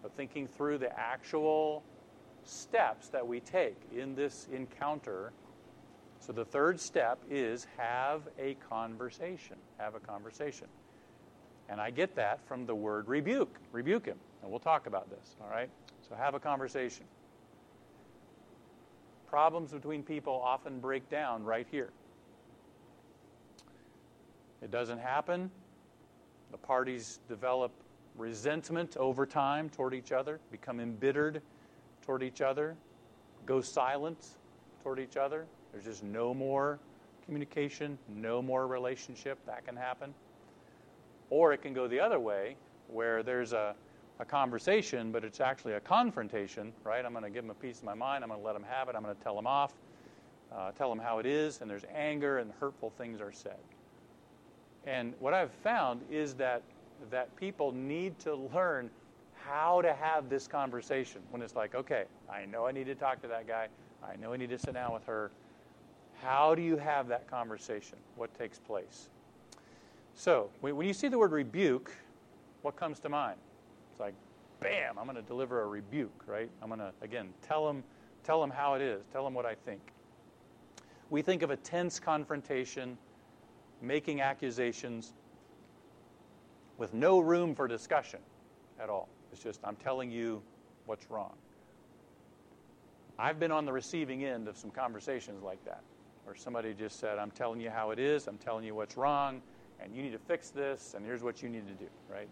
of 0.04 0.12
thinking 0.14 0.48
through 0.48 0.80
the 0.80 1.00
actual 1.00 1.84
steps 2.46 3.10
that 3.10 3.28
we 3.28 3.40
take 3.40 3.78
in 3.96 4.16
this 4.16 4.48
encounter. 4.52 5.32
So 6.20 6.34
the 6.34 6.46
third 6.46 6.80
step 6.80 7.20
is 7.30 7.68
have 7.78 8.24
a 8.40 8.56
conversation. 8.56 9.58
Have 9.78 9.94
a 9.94 10.00
conversation. 10.00 10.68
And 11.74 11.82
I 11.82 11.90
get 11.90 12.16
that 12.18 12.40
from 12.48 12.68
the 12.68 12.76
word 12.76 13.08
rebuke. 13.08 13.58
Rebuke 13.72 14.06
him. 14.06 14.20
And 14.44 14.52
we'll 14.52 14.60
talk 14.60 14.86
about 14.86 15.10
this, 15.10 15.36
all 15.42 15.50
right? 15.50 15.72
So 16.08 16.14
have 16.14 16.36
a 16.36 16.40
conversation. 16.40 17.04
Problems 19.28 19.72
between 19.72 20.04
people 20.04 20.40
often 20.46 20.80
break 20.80 21.10
down 21.10 21.44
right 21.44 21.66
here. 21.72 21.90
It 24.62 24.70
doesn't 24.70 25.00
happen. 25.00 25.50
The 26.52 26.60
parties 26.60 27.22
develop 27.28 27.72
resentment 28.20 28.96
over 28.98 29.26
time 29.26 29.68
toward 29.68 29.96
each 29.96 30.12
other, 30.12 30.40
become 30.52 30.80
embittered 30.80 31.42
toward 32.04 32.22
each 32.22 32.42
other, 32.42 32.76
go 33.48 33.62
silent 33.62 34.24
toward 34.84 35.00
each 35.00 35.18
other. 35.18 35.48
There's 35.72 35.86
just 35.86 36.04
no 36.04 36.36
more 36.36 36.78
communication, 37.26 37.98
no 38.08 38.44
more 38.44 38.68
relationship. 38.68 39.40
That 39.48 39.66
can 39.66 39.76
happen. 39.76 40.14
Or 41.30 41.54
it 41.54 41.62
can 41.62 41.74
go 41.74 41.88
the 41.88 42.00
other 42.00 42.20
way, 42.20 42.56
where 42.88 43.24
there's 43.24 43.54
a, 43.54 43.76
a 44.20 44.26
conversation, 44.26 45.12
but 45.12 45.24
it's 45.24 45.40
actually 45.40 45.74
a 45.74 45.80
confrontation, 45.80 46.74
right? 46.84 47.04
I'm 47.06 47.12
going 47.12 47.24
to 47.24 47.30
give 47.30 47.44
them 47.44 47.52
a 47.52 47.56
piece 47.56 47.80
of 47.80 47.86
my 47.86 47.96
mind. 47.96 48.24
I'm 48.24 48.30
going 48.30 48.40
to 48.40 48.46
let 48.46 48.54
them 48.54 48.66
have 48.70 48.90
it. 48.90 48.96
I'm 48.96 49.04
going 49.04 49.16
to 49.16 49.24
tell 49.24 49.36
them 49.36 49.48
off, 49.48 49.74
uh, 50.56 50.72
tell 50.72 50.90
them 50.90 51.00
how 51.00 51.20
it 51.20 51.26
is, 51.26 51.62
and 51.62 51.70
there's 51.70 51.86
anger 51.96 52.38
and 52.38 52.52
hurtful 52.60 52.92
things 52.98 53.22
are 53.22 53.32
said. 53.32 53.60
And 54.86 55.14
what 55.20 55.34
I've 55.34 55.52
found 55.52 56.02
is 56.12 56.34
that 56.36 56.62
that 57.12 57.36
people 57.36 57.72
need 57.72 58.18
to 58.20 58.36
learn 58.54 58.90
how 59.34 59.82
to 59.82 59.94
have 59.94 60.30
this 60.30 60.48
conversation 60.48 61.22
when 61.32 61.42
it's 61.42 61.56
like, 61.56 61.76
okay, 61.76 62.06
I 62.32 62.46
know 62.46 62.66
I 62.66 62.72
need 62.72 62.86
to 62.86 62.96
talk 62.96 63.22
to 63.24 63.28
that 63.28 63.48
guy. 63.48 63.68
I 64.04 64.16
know 64.16 64.34
I 64.34 64.38
need 64.38 64.50
to 64.50 64.60
sit 64.60 64.74
down 64.74 64.94
with 64.94 65.06
her. 65.06 65.32
How 66.22 66.56
do 66.56 66.62
you 66.62 66.78
have 66.78 67.08
that 67.10 67.30
conversation? 67.30 67.98
What 68.16 68.38
takes 68.38 68.60
place? 68.60 69.10
So, 70.16 70.50
when 70.62 70.88
you 70.88 70.94
see 70.94 71.08
the 71.08 71.18
word 71.18 71.32
rebuke, 71.32 71.92
what 72.62 72.76
comes 72.76 73.00
to 73.00 73.10
mind? 73.10 73.38
It's 73.92 74.00
like, 74.00 74.14
bam, 74.60 74.98
I'm 74.98 75.06
going 75.06 75.16
to 75.16 75.22
deliver 75.22 75.62
a 75.62 75.68
rebuke, 75.68 76.24
right? 76.28 76.50
I'm 76.62 76.70
going 76.70 76.80
to, 76.80 76.94
again, 77.02 77.30
tell 77.42 77.66
them, 77.66 77.84
tell 78.24 78.40
them 78.40 78.52
how 78.52 78.76
it 78.76 78.82
is, 78.82 79.04
tell 79.12 79.24
them 79.24 79.34
what 79.34 79.46
I 79.46 79.56
think. 79.56 79.82
We 81.10 81.22
think 81.22 81.42
of 81.42 81.52
a 81.52 81.58
tense 81.58 82.00
confrontation, 82.00 82.98
making 83.82 84.22
accusations 84.22 85.14
with 86.78 86.94
no 86.94 87.20
room 87.20 87.54
for 87.54 87.68
discussion 87.68 88.20
at 88.80 88.90
all. 88.90 89.10
It's 89.32 89.42
just, 89.42 89.60
I'm 89.64 89.76
telling 89.76 90.10
you 90.10 90.42
what's 90.86 91.10
wrong. 91.10 91.34
I've 93.20 93.40
been 93.40 93.52
on 93.52 93.66
the 93.66 93.74
receiving 93.74 94.24
end 94.24 94.48
of 94.48 94.58
some 94.58 94.72
conversations 94.72 95.44
like 95.44 95.64
that, 95.66 95.82
where 96.24 96.36
somebody 96.36 96.74
just 96.74 97.00
said, 97.00 97.20
I'm 97.20 97.32
telling 97.32 97.60
you 97.60 97.70
how 97.70 97.92
it 97.92 98.00
is, 98.00 98.28
I'm 98.28 98.38
telling 98.38 98.64
you 98.64 98.74
what's 98.74 98.98
wrong, 98.98 99.42
and 99.80 99.96
you 99.96 100.02
need 100.02 100.12
to 100.12 100.20
fix 100.20 100.50
this, 100.50 100.94
and 100.96 101.06
here's 101.06 101.24
what 101.24 101.42
you 101.42 101.50
need 101.50 101.68
to 101.68 101.74
do, 101.74 101.90
right? 102.10 102.30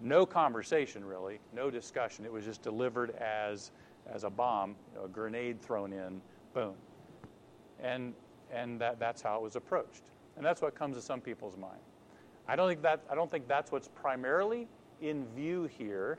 No 0.00 0.26
conversation, 0.26 1.04
really, 1.04 1.38
no 1.54 1.70
discussion. 1.70 2.24
It 2.24 2.32
was 2.32 2.44
just 2.44 2.62
delivered 2.62 3.10
as, 3.16 3.70
as 4.12 4.24
a 4.24 4.30
bomb, 4.30 4.76
you 4.92 4.98
know, 4.98 5.04
a 5.04 5.08
grenade 5.08 5.60
thrown 5.60 5.92
in, 5.92 6.20
boom. 6.54 6.74
And, 7.80 8.14
and 8.52 8.80
that, 8.80 8.98
that's 8.98 9.22
how 9.22 9.36
it 9.36 9.42
was 9.42 9.56
approached. 9.56 10.02
And 10.36 10.44
that's 10.44 10.60
what 10.60 10.74
comes 10.74 10.96
to 10.96 11.02
some 11.02 11.20
people's 11.20 11.56
mind. 11.56 11.80
I 12.48 12.56
don't 12.56 12.68
think, 12.68 12.82
that, 12.82 13.00
I 13.10 13.14
don't 13.14 13.30
think 13.30 13.46
that's 13.46 13.70
what's 13.70 13.88
primarily 13.88 14.66
in 15.00 15.26
view 15.36 15.64
here. 15.64 16.18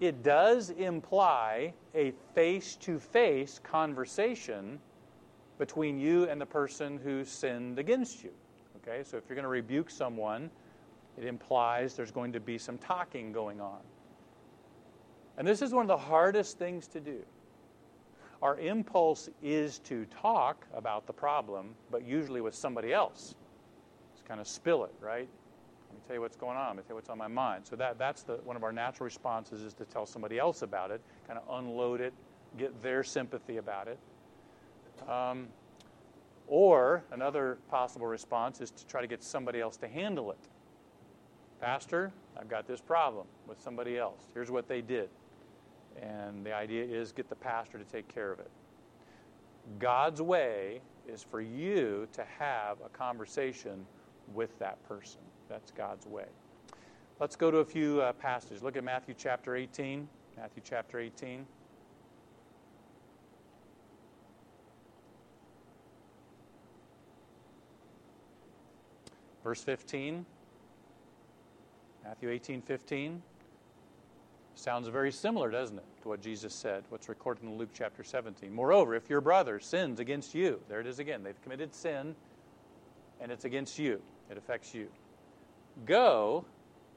It 0.00 0.22
does 0.22 0.70
imply 0.70 1.72
a 1.94 2.12
face 2.34 2.76
to 2.76 2.98
face 2.98 3.60
conversation 3.62 4.80
between 5.58 5.98
you 5.98 6.24
and 6.28 6.40
the 6.40 6.46
person 6.46 6.98
who 7.02 7.24
sinned 7.24 7.78
against 7.78 8.24
you. 8.24 8.32
Okay, 8.86 9.04
so 9.04 9.16
if 9.16 9.24
you're 9.28 9.36
going 9.36 9.44
to 9.44 9.48
rebuke 9.48 9.90
someone, 9.90 10.50
it 11.16 11.24
implies 11.24 11.94
there's 11.94 12.10
going 12.10 12.32
to 12.32 12.40
be 12.40 12.58
some 12.58 12.78
talking 12.78 13.32
going 13.32 13.60
on. 13.60 13.78
And 15.38 15.46
this 15.46 15.62
is 15.62 15.72
one 15.72 15.82
of 15.82 15.88
the 15.88 15.96
hardest 15.96 16.58
things 16.58 16.86
to 16.88 17.00
do. 17.00 17.20
Our 18.42 18.58
impulse 18.58 19.28
is 19.40 19.78
to 19.80 20.04
talk 20.06 20.66
about 20.74 21.06
the 21.06 21.12
problem, 21.12 21.74
but 21.90 22.04
usually 22.04 22.40
with 22.40 22.56
somebody 22.56 22.92
else. 22.92 23.36
Just 24.14 24.26
kind 24.26 24.40
of 24.40 24.48
spill 24.48 24.84
it, 24.84 24.92
right? 25.00 25.28
Let 25.88 25.94
me 25.94 26.00
tell 26.06 26.16
you 26.16 26.20
what's 26.20 26.36
going 26.36 26.56
on. 26.56 26.68
Let 26.68 26.76
me 26.76 26.82
tell 26.82 26.90
you 26.90 26.94
what's 26.96 27.08
on 27.08 27.18
my 27.18 27.28
mind. 27.28 27.64
So 27.64 27.76
that, 27.76 27.98
that's 27.98 28.24
the, 28.24 28.34
one 28.44 28.56
of 28.56 28.64
our 28.64 28.72
natural 28.72 29.04
responses 29.04 29.62
is 29.62 29.74
to 29.74 29.84
tell 29.84 30.06
somebody 30.06 30.40
else 30.40 30.62
about 30.62 30.90
it, 30.90 31.00
kind 31.28 31.38
of 31.38 31.64
unload 31.64 32.00
it, 32.00 32.12
get 32.58 32.82
their 32.82 33.04
sympathy 33.04 33.58
about 33.58 33.86
it. 33.86 33.98
Um, 35.08 35.46
Or 36.54 37.02
another 37.12 37.56
possible 37.70 38.06
response 38.06 38.60
is 38.60 38.70
to 38.72 38.86
try 38.86 39.00
to 39.00 39.06
get 39.06 39.24
somebody 39.24 39.58
else 39.58 39.78
to 39.78 39.88
handle 39.88 40.30
it. 40.32 40.48
Pastor, 41.62 42.12
I've 42.38 42.50
got 42.50 42.66
this 42.66 42.78
problem 42.78 43.26
with 43.48 43.58
somebody 43.58 43.96
else. 43.96 44.28
Here's 44.34 44.50
what 44.50 44.68
they 44.68 44.82
did. 44.82 45.08
And 45.98 46.44
the 46.44 46.52
idea 46.54 46.84
is 46.84 47.10
get 47.10 47.30
the 47.30 47.36
pastor 47.36 47.78
to 47.78 47.84
take 47.84 48.06
care 48.06 48.30
of 48.30 48.38
it. 48.38 48.50
God's 49.78 50.20
way 50.20 50.82
is 51.08 51.22
for 51.22 51.40
you 51.40 52.06
to 52.12 52.22
have 52.38 52.76
a 52.84 52.90
conversation 52.90 53.86
with 54.34 54.58
that 54.58 54.76
person. 54.86 55.22
That's 55.48 55.70
God's 55.70 56.06
way. 56.06 56.26
Let's 57.18 57.34
go 57.34 57.50
to 57.50 57.58
a 57.60 57.64
few 57.64 58.02
uh, 58.02 58.12
passages. 58.12 58.62
Look 58.62 58.76
at 58.76 58.84
Matthew 58.84 59.14
chapter 59.16 59.56
18. 59.56 60.06
Matthew 60.36 60.62
chapter 60.62 61.00
18. 61.00 61.46
Verse 69.44 69.62
15. 69.62 70.24
Matthew 72.04 72.30
18, 72.30 72.62
15. 72.62 73.22
Sounds 74.54 74.88
very 74.88 75.12
similar, 75.12 75.50
doesn't 75.50 75.78
it, 75.78 75.84
to 76.02 76.08
what 76.08 76.20
Jesus 76.20 76.54
said, 76.54 76.84
what's 76.90 77.08
recorded 77.08 77.44
in 77.44 77.56
Luke 77.56 77.70
chapter 77.72 78.04
17. 78.04 78.52
Moreover, 78.52 78.94
if 78.94 79.08
your 79.08 79.20
brother 79.20 79.58
sins 79.60 79.98
against 79.98 80.34
you, 80.34 80.60
there 80.68 80.80
it 80.80 80.86
is 80.86 80.98
again, 80.98 81.22
they've 81.22 81.40
committed 81.42 81.74
sin, 81.74 82.14
and 83.20 83.32
it's 83.32 83.44
against 83.44 83.78
you, 83.78 84.02
it 84.30 84.36
affects 84.36 84.74
you. 84.74 84.88
Go 85.86 86.44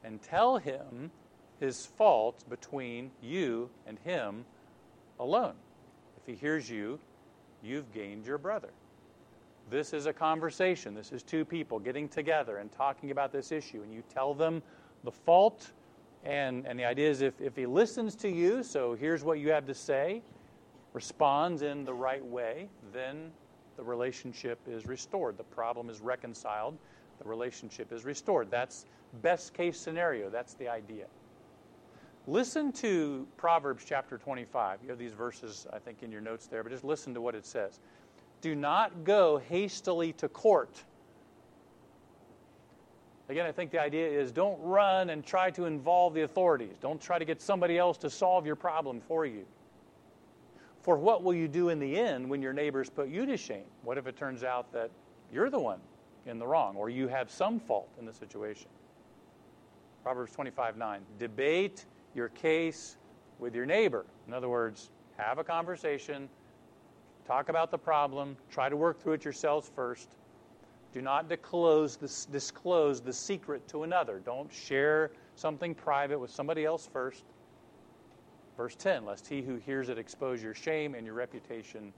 and 0.04 0.22
tell 0.22 0.58
him 0.58 1.12
his 1.60 1.86
fault 1.86 2.44
between 2.50 3.12
you 3.22 3.70
and 3.88 3.98
him 4.00 4.46
alone. 5.20 5.56
If 6.18 6.26
he 6.26 6.36
hears 6.36 6.70
you, 6.70 7.00
you've 7.64 7.94
gained 7.94 8.26
your 8.26 8.38
brother. 8.38 8.70
This 9.70 9.94
is 9.94 10.06
a 10.06 10.14
conversation. 10.14 10.94
This 10.94 11.12
is 11.12 11.24
two 11.24 11.44
people 11.44 11.80
getting 11.80 12.08
together 12.08 12.58
and 12.58 12.72
talking 12.72 13.12
about 13.12 13.32
this 13.32 13.52
issue, 13.52 13.82
and 13.82 13.94
you 13.94 14.04
tell 14.14 14.34
them 14.34 14.62
the 15.04 15.12
fault 15.12 15.72
and, 16.26 16.66
and 16.66 16.78
the 16.78 16.86
idea 16.86 17.10
is 17.10 17.22
if, 17.22 17.40
if 17.40 17.56
he 17.56 17.68
listens 17.68 18.16
to 18.16 18.30
you, 18.30 18.64
so 18.64 18.96
here's 18.96 19.24
what 19.24 19.40
you 19.40 19.52
have 19.52 19.68
to 19.68 19.76
say, 19.76 20.24
responds 20.94 21.62
in 21.62 21.86
the 21.86 21.94
right 21.94 22.26
way, 22.26 22.68
then 22.92 23.32
the 23.78 23.84
relationship 23.84 24.60
is 24.68 24.88
restored. 24.88 25.38
The 25.38 25.44
problem 25.44 25.90
is 25.90 26.02
reconciled. 26.02 26.78
The 27.22 27.30
relationship 27.30 27.94
is 27.94 28.06
restored. 28.06 28.50
That's 28.50 28.86
best 29.22 29.54
case 29.54 29.80
scenario. 29.80 30.30
That's 30.30 30.56
the 30.56 30.68
idea. 30.68 31.06
Listen 32.28 32.72
to 32.72 33.28
Proverbs 33.38 33.86
chapter 33.88 34.18
25. 34.18 34.80
You 34.82 34.90
have 34.90 34.98
these 34.98 35.14
verses, 35.14 35.68
I 35.72 35.78
think, 35.78 36.02
in 36.02 36.12
your 36.12 36.22
notes 36.22 36.48
there, 36.48 36.64
but 36.64 36.72
just 36.72 36.84
listen 36.84 37.14
to 37.14 37.22
what 37.22 37.36
it 37.36 37.46
says. 37.46 37.80
Do 38.46 38.54
not 38.54 39.06
go 39.06 39.40
hastily 39.40 40.14
to 40.14 40.30
court 40.30 40.84
Again, 43.28 43.48
I 43.48 43.52
think 43.52 43.72
the 43.72 43.82
idea 43.82 44.08
is 44.08 44.32
don't 44.32 44.62
run 44.62 45.10
and 45.10 45.26
try 45.26 45.50
to 45.50 45.66
involve 45.66 46.14
the 46.14 46.22
authorities. 46.22 46.76
Don't 46.80 47.02
try 47.02 47.18
to 47.18 47.26
get 47.26 47.42
somebody 47.42 47.78
else 47.78 47.98
to 47.98 48.10
solve 48.10 48.46
your 48.46 48.56
problem 48.56 49.02
for 49.02 49.26
you. 49.26 49.46
For 50.84 50.96
what 50.96 51.24
will 51.24 51.34
you 51.34 51.48
do 51.48 51.70
in 51.70 51.80
the 51.80 51.98
end 51.98 52.30
when 52.30 52.44
your 52.44 52.54
neighbors 52.54 52.88
put 52.88 53.10
you 53.10 53.26
to 53.26 53.36
shame? 53.36 53.66
What 53.82 53.98
if 53.98 54.06
it 54.06 54.16
turns 54.16 54.44
out 54.44 54.72
that 54.74 54.92
you're 55.34 55.50
the 55.50 55.60
one 55.60 55.80
in 56.28 56.38
the 56.38 56.46
wrong 56.46 56.76
or 56.76 56.92
you 56.92 57.08
have 57.08 57.32
some 57.32 57.60
fault 57.60 57.90
in 58.00 58.06
the 58.06 58.14
situation? 58.14 58.68
Proverbs 60.04 60.34
25 60.34 60.78
9. 60.78 61.02
Debate 61.18 61.86
your 62.14 62.30
case 62.30 62.98
with 63.40 63.56
your 63.56 63.66
neighbor. 63.66 64.06
In 64.28 64.34
other 64.34 64.50
words, 64.50 64.92
have 65.18 65.40
a 65.40 65.44
conversation, 65.44 66.30
talk 67.28 67.50
about 67.50 67.72
the 67.72 67.78
problem, 67.78 68.38
try 68.50 68.70
to 68.70 68.78
work 68.78 69.02
through 69.02 69.14
it 69.14 69.24
yourselves 69.24 69.72
first 69.76 70.16
do 70.96 71.02
not 71.02 71.28
disclose, 71.28 71.98
the, 71.98 72.32
disclose 72.32 73.02
the 73.02 73.12
secret 73.12 73.68
to 73.68 73.84
another. 73.84 74.22
Don't 74.24 74.52
share 74.52 75.12
something 75.36 75.76
private 75.76 76.18
with 76.18 76.32
somebody 76.32 76.64
else 76.64 76.88
first. 76.88 77.26
Verse 78.56 78.76
10 78.76 79.04
Lest 79.04 79.28
he 79.28 79.42
who 79.42 79.58
hears 79.58 79.90
it 79.90 79.98
expose 79.98 80.42
your 80.42 80.54
shame 80.54 80.96
and 80.96 81.06
your 81.06 81.14
reputation 81.14 81.92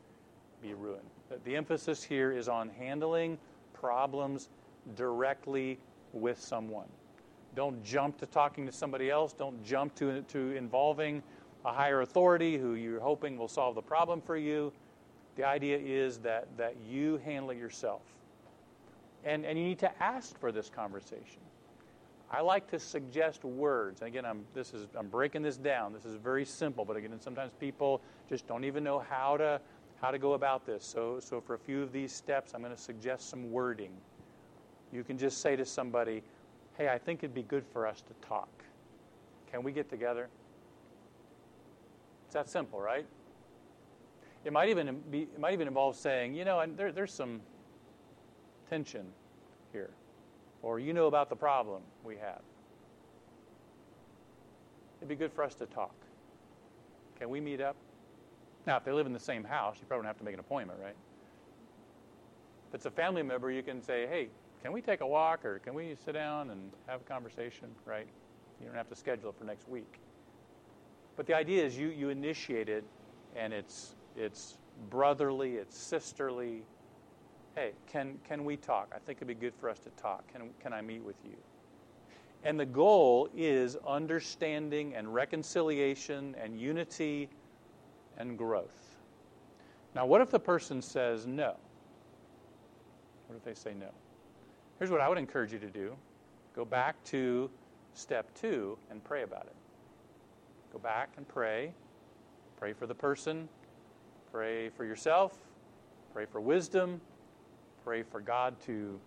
be 0.64 0.74
ruined. 0.74 1.06
The 1.46 1.56
emphasis 1.56 2.02
here 2.02 2.32
is 2.32 2.50
on 2.50 2.70
handling 2.70 3.38
problems 3.72 4.50
directly 4.96 5.78
with 6.12 6.42
someone. 6.42 6.88
Don't 7.56 7.84
jump 7.84 8.18
to 8.18 8.26
talking 8.26 8.66
to 8.66 8.72
somebody 8.72 9.12
else. 9.12 9.32
Don't 9.32 9.64
jump 9.64 9.94
to, 9.98 10.24
to 10.24 10.56
involving 10.56 11.22
a 11.66 11.72
higher 11.72 12.02
authority 12.02 12.58
who 12.58 12.74
you're 12.74 13.00
hoping 13.00 13.38
will 13.38 13.48
solve 13.48 13.76
the 13.76 13.82
problem 13.84 14.22
for 14.22 14.38
you. 14.38 14.74
The 15.38 15.46
idea 15.46 15.78
is 15.78 16.18
that, 16.20 16.48
that 16.58 16.76
you 16.90 17.22
handle 17.24 17.52
it 17.52 17.58
yourself. 17.58 18.02
And, 19.24 19.46
and 19.46 19.58
you 19.58 19.64
need 19.64 19.80
to 19.80 20.04
ask 20.04 20.38
for 20.40 20.52
this 20.52 20.70
conversation. 20.70 21.42
I 22.30 22.42
like 22.42 22.70
to 22.72 22.80
suggest 22.80 23.44
words. 23.44 24.02
And 24.02 24.08
again, 24.10 24.26
I'm, 24.26 24.44
this 24.54 24.74
is, 24.74 24.88
I'm 24.96 25.08
breaking 25.08 25.44
this 25.44 25.56
down. 25.56 25.94
This 25.94 26.06
is 26.06 26.16
very 26.16 26.44
simple, 26.44 26.84
but 26.84 26.98
again, 26.98 27.12
sometimes 27.22 27.52
people 27.60 28.02
just 28.28 28.48
don't 28.48 28.66
even 28.66 28.84
know 28.84 29.00
how 29.00 29.38
to, 29.38 29.62
how 30.02 30.12
to 30.12 30.18
go 30.18 30.34
about 30.34 30.66
this. 30.66 30.84
So, 30.84 31.20
so 31.20 31.40
for 31.40 31.54
a 31.54 31.60
few 31.60 31.84
of 31.84 31.92
these 31.92 32.12
steps, 32.12 32.54
I'm 32.54 32.62
going 32.62 32.76
to 32.76 32.82
suggest 32.82 33.30
some 33.30 33.52
wording. 33.52 33.92
You 34.92 35.04
can 35.04 35.18
just 35.18 35.40
say 35.42 35.56
to 35.56 35.66
somebody, 35.66 36.24
hey, 36.78 36.90
I 36.90 36.98
think 36.98 37.20
it'd 37.20 37.34
be 37.34 37.44
good 37.44 37.66
for 37.72 37.86
us 37.86 38.02
to 38.02 38.28
talk. 38.28 38.50
Can 39.52 39.64
we 39.64 39.72
get 39.72 39.90
together? 39.90 40.28
It's 42.26 42.34
that 42.34 42.50
simple, 42.50 42.82
right? 42.82 43.06
It 44.48 44.54
might 44.54 44.70
even 44.70 45.02
be, 45.12 45.24
it 45.24 45.40
might 45.40 45.52
even 45.52 45.68
involve 45.68 45.98
saying, 45.98 46.34
you 46.34 46.46
know, 46.46 46.66
there, 46.78 46.94
there's 46.94 47.14
some 47.14 47.42
tension 48.70 49.06
here, 49.74 49.90
or 50.62 50.80
you 50.80 50.94
know 50.94 51.08
about 51.08 51.30
the 51.30 51.36
problem 51.36 51.82
we 52.02 52.16
have. 52.16 52.40
It'd 55.00 55.10
be 55.10 55.16
good 55.16 55.34
for 55.34 55.44
us 55.44 55.54
to 55.56 55.66
talk. 55.66 55.94
Can 57.20 57.30
we 57.30 57.42
meet 57.42 57.60
up? 57.60 57.76
Now, 58.66 58.78
if 58.78 58.86
they 58.86 58.94
live 58.94 59.06
in 59.06 59.12
the 59.12 59.20
same 59.20 59.44
house, 59.44 59.80
you 59.82 59.86
probably 59.86 60.04
don't 60.04 60.12
have 60.12 60.18
to 60.20 60.24
make 60.24 60.34
an 60.36 60.40
appointment, 60.40 60.80
right? 60.82 60.96
If 62.70 62.76
it's 62.76 62.86
a 62.86 62.92
family 62.92 63.24
member, 63.24 63.52
you 63.52 63.64
can 63.64 63.82
say, 63.82 64.08
hey, 64.08 64.30
can 64.64 64.72
we 64.72 64.82
take 64.82 65.02
a 65.02 65.08
walk 65.08 65.44
or 65.44 65.60
can 65.60 65.74
we 65.74 65.94
sit 66.06 66.14
down 66.14 66.52
and 66.52 66.72
have 66.88 67.02
a 67.02 67.04
conversation, 67.04 67.68
right? 67.84 68.08
You 68.62 68.68
don't 68.68 68.76
have 68.78 68.88
to 68.88 68.96
schedule 68.96 69.32
it 69.32 69.36
for 69.38 69.44
next 69.44 69.68
week. 69.68 70.00
But 71.18 71.28
the 71.28 71.34
idea 71.34 71.66
is 71.66 71.78
you, 71.78 71.90
you 71.90 72.08
initiate 72.08 72.70
it 72.70 72.86
and 73.36 73.52
it's, 73.52 73.97
it's 74.18 74.58
brotherly, 74.90 75.56
it's 75.56 75.78
sisterly, 75.78 76.64
hey, 77.56 77.72
can, 77.88 78.20
can 78.28 78.44
we 78.44 78.58
talk? 78.58 78.92
I 78.94 79.00
think 79.00 79.20
it'd 79.20 79.28
be 79.28 79.34
good 79.34 79.54
for 79.60 79.70
us 79.70 79.80
to 79.80 79.90
talk. 79.92 80.32
Can, 80.32 80.50
can 80.60 80.74
I 80.74 80.82
meet 80.82 81.04
with 81.04 81.16
you? 81.24 81.38
And 82.44 82.60
the 82.60 82.66
goal 82.66 83.30
is 83.36 83.78
understanding 83.88 84.96
and 84.96 85.14
reconciliation 85.14 86.36
and 86.42 86.60
unity 86.60 87.30
and 88.18 88.38
growth. 88.38 88.98
Now, 89.96 90.06
what 90.06 90.22
if 90.22 90.30
the 90.30 90.40
person 90.40 90.82
says 90.82 91.26
no? 91.26 91.56
What 93.28 93.36
if 93.36 93.44
they 93.44 93.54
say 93.54 93.74
no? 93.74 93.90
Here's 94.78 94.92
what 94.92 95.02
I 95.02 95.10
would 95.10 95.18
encourage 95.18 95.52
you 95.52 95.60
to 95.60 95.70
do 95.70 95.96
go 96.56 96.66
back 96.66 97.04
to 97.06 97.50
step 97.94 98.34
two 98.34 98.78
and 98.92 99.04
pray 99.04 99.24
about 99.24 99.46
it. 99.46 99.56
Go 100.72 100.80
back 100.80 101.10
and 101.18 101.28
pray. 101.28 101.74
Pray 102.58 102.74
for 102.74 102.88
the 102.88 102.96
person, 102.96 103.48
pray 104.38 104.70
for 104.70 104.86
yourself, 104.86 105.36
pray 106.14 106.24
for 106.24 106.40
wisdom, 106.40 107.02
pray 107.84 108.04
for 108.04 108.22
God 108.22 108.54
to 108.62 109.00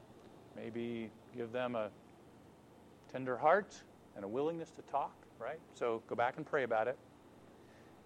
maybe 0.57 1.09
give 1.37 1.53
them 1.53 1.77
a 1.77 1.89
tender 3.13 3.37
heart 3.37 3.81
and 4.17 4.25
a 4.25 4.29
willingness 4.29 4.73
to 4.73 4.83
talk, 4.91 5.15
right? 5.39 5.61
So 5.73 6.03
go 6.09 6.17
back 6.17 6.37
and 6.37 6.45
pray 6.45 6.65
about 6.65 6.89
it. 6.89 6.99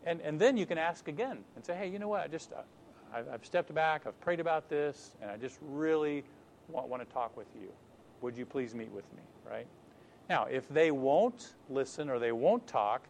And, 0.05 0.21
and 0.21 0.39
then 0.39 0.59
you 0.59 0.67
can 0.67 0.77
ask 0.77 1.09
again 1.09 1.39
and 1.57 1.65
say, 1.65 1.75
hey, 1.75 1.89
you 1.89 1.99
know 1.99 2.09
what? 2.09 2.21
I 2.25 2.29
just, 2.29 2.53
I, 3.15 3.21
I've 3.33 3.47
stepped 3.47 3.75
back, 3.75 4.07
I've 4.07 4.21
prayed 4.21 4.39
about 4.39 4.69
this, 4.69 5.13
and 5.23 5.31
I 5.31 5.39
just 5.39 5.57
really 5.63 6.25
want, 6.69 6.89
want 6.89 7.09
to 7.09 7.11
talk 7.11 7.39
with 7.39 7.49
you. 7.59 7.73
Would 8.21 8.37
you 8.37 8.45
please 8.45 8.75
meet 8.75 8.91
with 8.91 9.11
me, 9.15 9.23
right? 9.51 9.67
Now, 10.29 10.45
if 10.45 10.69
they 10.69 10.91
won't 10.91 11.55
listen 11.71 12.11
or 12.11 12.19
they 12.19 12.33
won't 12.33 12.67
talk, 12.67 13.09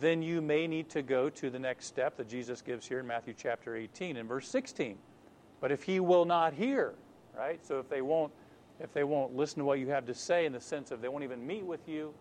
then 0.00 0.22
you 0.22 0.40
may 0.40 0.66
need 0.66 0.88
to 0.90 1.02
go 1.02 1.28
to 1.30 1.50
the 1.50 1.58
next 1.58 1.86
step 1.86 2.16
that 2.16 2.28
Jesus 2.28 2.62
gives 2.62 2.86
here 2.86 3.00
in 3.00 3.06
Matthew 3.06 3.34
chapter 3.36 3.76
18 3.76 4.16
and 4.16 4.28
verse 4.28 4.48
16. 4.48 4.96
But 5.60 5.72
if 5.72 5.82
he 5.82 6.00
will 6.00 6.24
not 6.24 6.54
hear, 6.54 6.94
right? 7.36 7.64
So 7.64 7.78
if 7.78 7.88
they 7.88 8.02
won't 8.02 8.32
if 8.80 8.92
they 8.92 9.04
won't 9.04 9.36
listen 9.36 9.58
to 9.58 9.64
what 9.64 9.78
you 9.78 9.88
have 9.88 10.06
to 10.06 10.14
say 10.14 10.44
in 10.44 10.52
the 10.52 10.60
sense 10.60 10.90
of 10.90 11.00
they 11.00 11.08
won't 11.08 11.22
even 11.22 11.46
meet 11.46 11.64
with 11.64 11.88
you, 11.88 12.12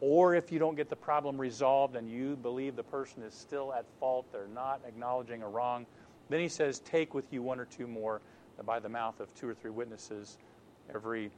or 0.00 0.34
if 0.34 0.50
you 0.50 0.58
don't 0.58 0.74
get 0.74 0.88
the 0.88 0.96
problem 0.96 1.40
resolved 1.40 1.94
and 1.94 2.10
you 2.10 2.36
believe 2.36 2.74
the 2.74 2.82
person 2.82 3.22
is 3.22 3.34
still 3.34 3.72
at 3.72 3.84
fault, 4.00 4.26
they're 4.32 4.48
not 4.48 4.80
acknowledging 4.86 5.42
a 5.42 5.48
wrong, 5.48 5.86
then 6.28 6.40
he 6.40 6.48
says, 6.48 6.80
Take 6.80 7.14
with 7.14 7.32
you 7.32 7.42
one 7.42 7.60
or 7.60 7.66
two 7.66 7.86
more, 7.86 8.20
by 8.64 8.78
the 8.78 8.88
mouth 8.88 9.20
of 9.20 9.34
two 9.34 9.48
or 9.48 9.54
three 9.54 9.70
witnesses, 9.70 10.38
every 10.94 11.30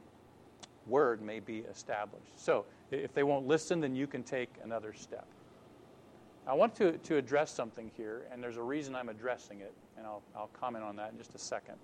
word 0.87 1.21
may 1.21 1.39
be 1.39 1.59
established. 1.59 2.37
So 2.37 2.65
if 2.91 3.13
they 3.13 3.23
won't 3.23 3.47
listen, 3.47 3.79
then 3.79 3.95
you 3.95 4.07
can 4.07 4.23
take 4.23 4.49
another 4.63 4.93
step. 4.93 5.25
I 6.45 6.53
want 6.53 6.75
to, 6.75 6.97
to 6.97 7.15
address 7.15 7.51
something 7.51 7.89
here, 7.95 8.23
and 8.31 8.43
there's 8.43 8.57
a 8.57 8.61
reason 8.61 8.95
I'm 8.95 9.09
addressing 9.09 9.61
it, 9.61 9.73
and 9.97 10.05
I'll, 10.05 10.21
I'll 10.35 10.49
comment 10.59 10.83
on 10.83 10.95
that 10.97 11.11
in 11.11 11.17
just 11.17 11.35
a 11.35 11.39
second. 11.39 11.75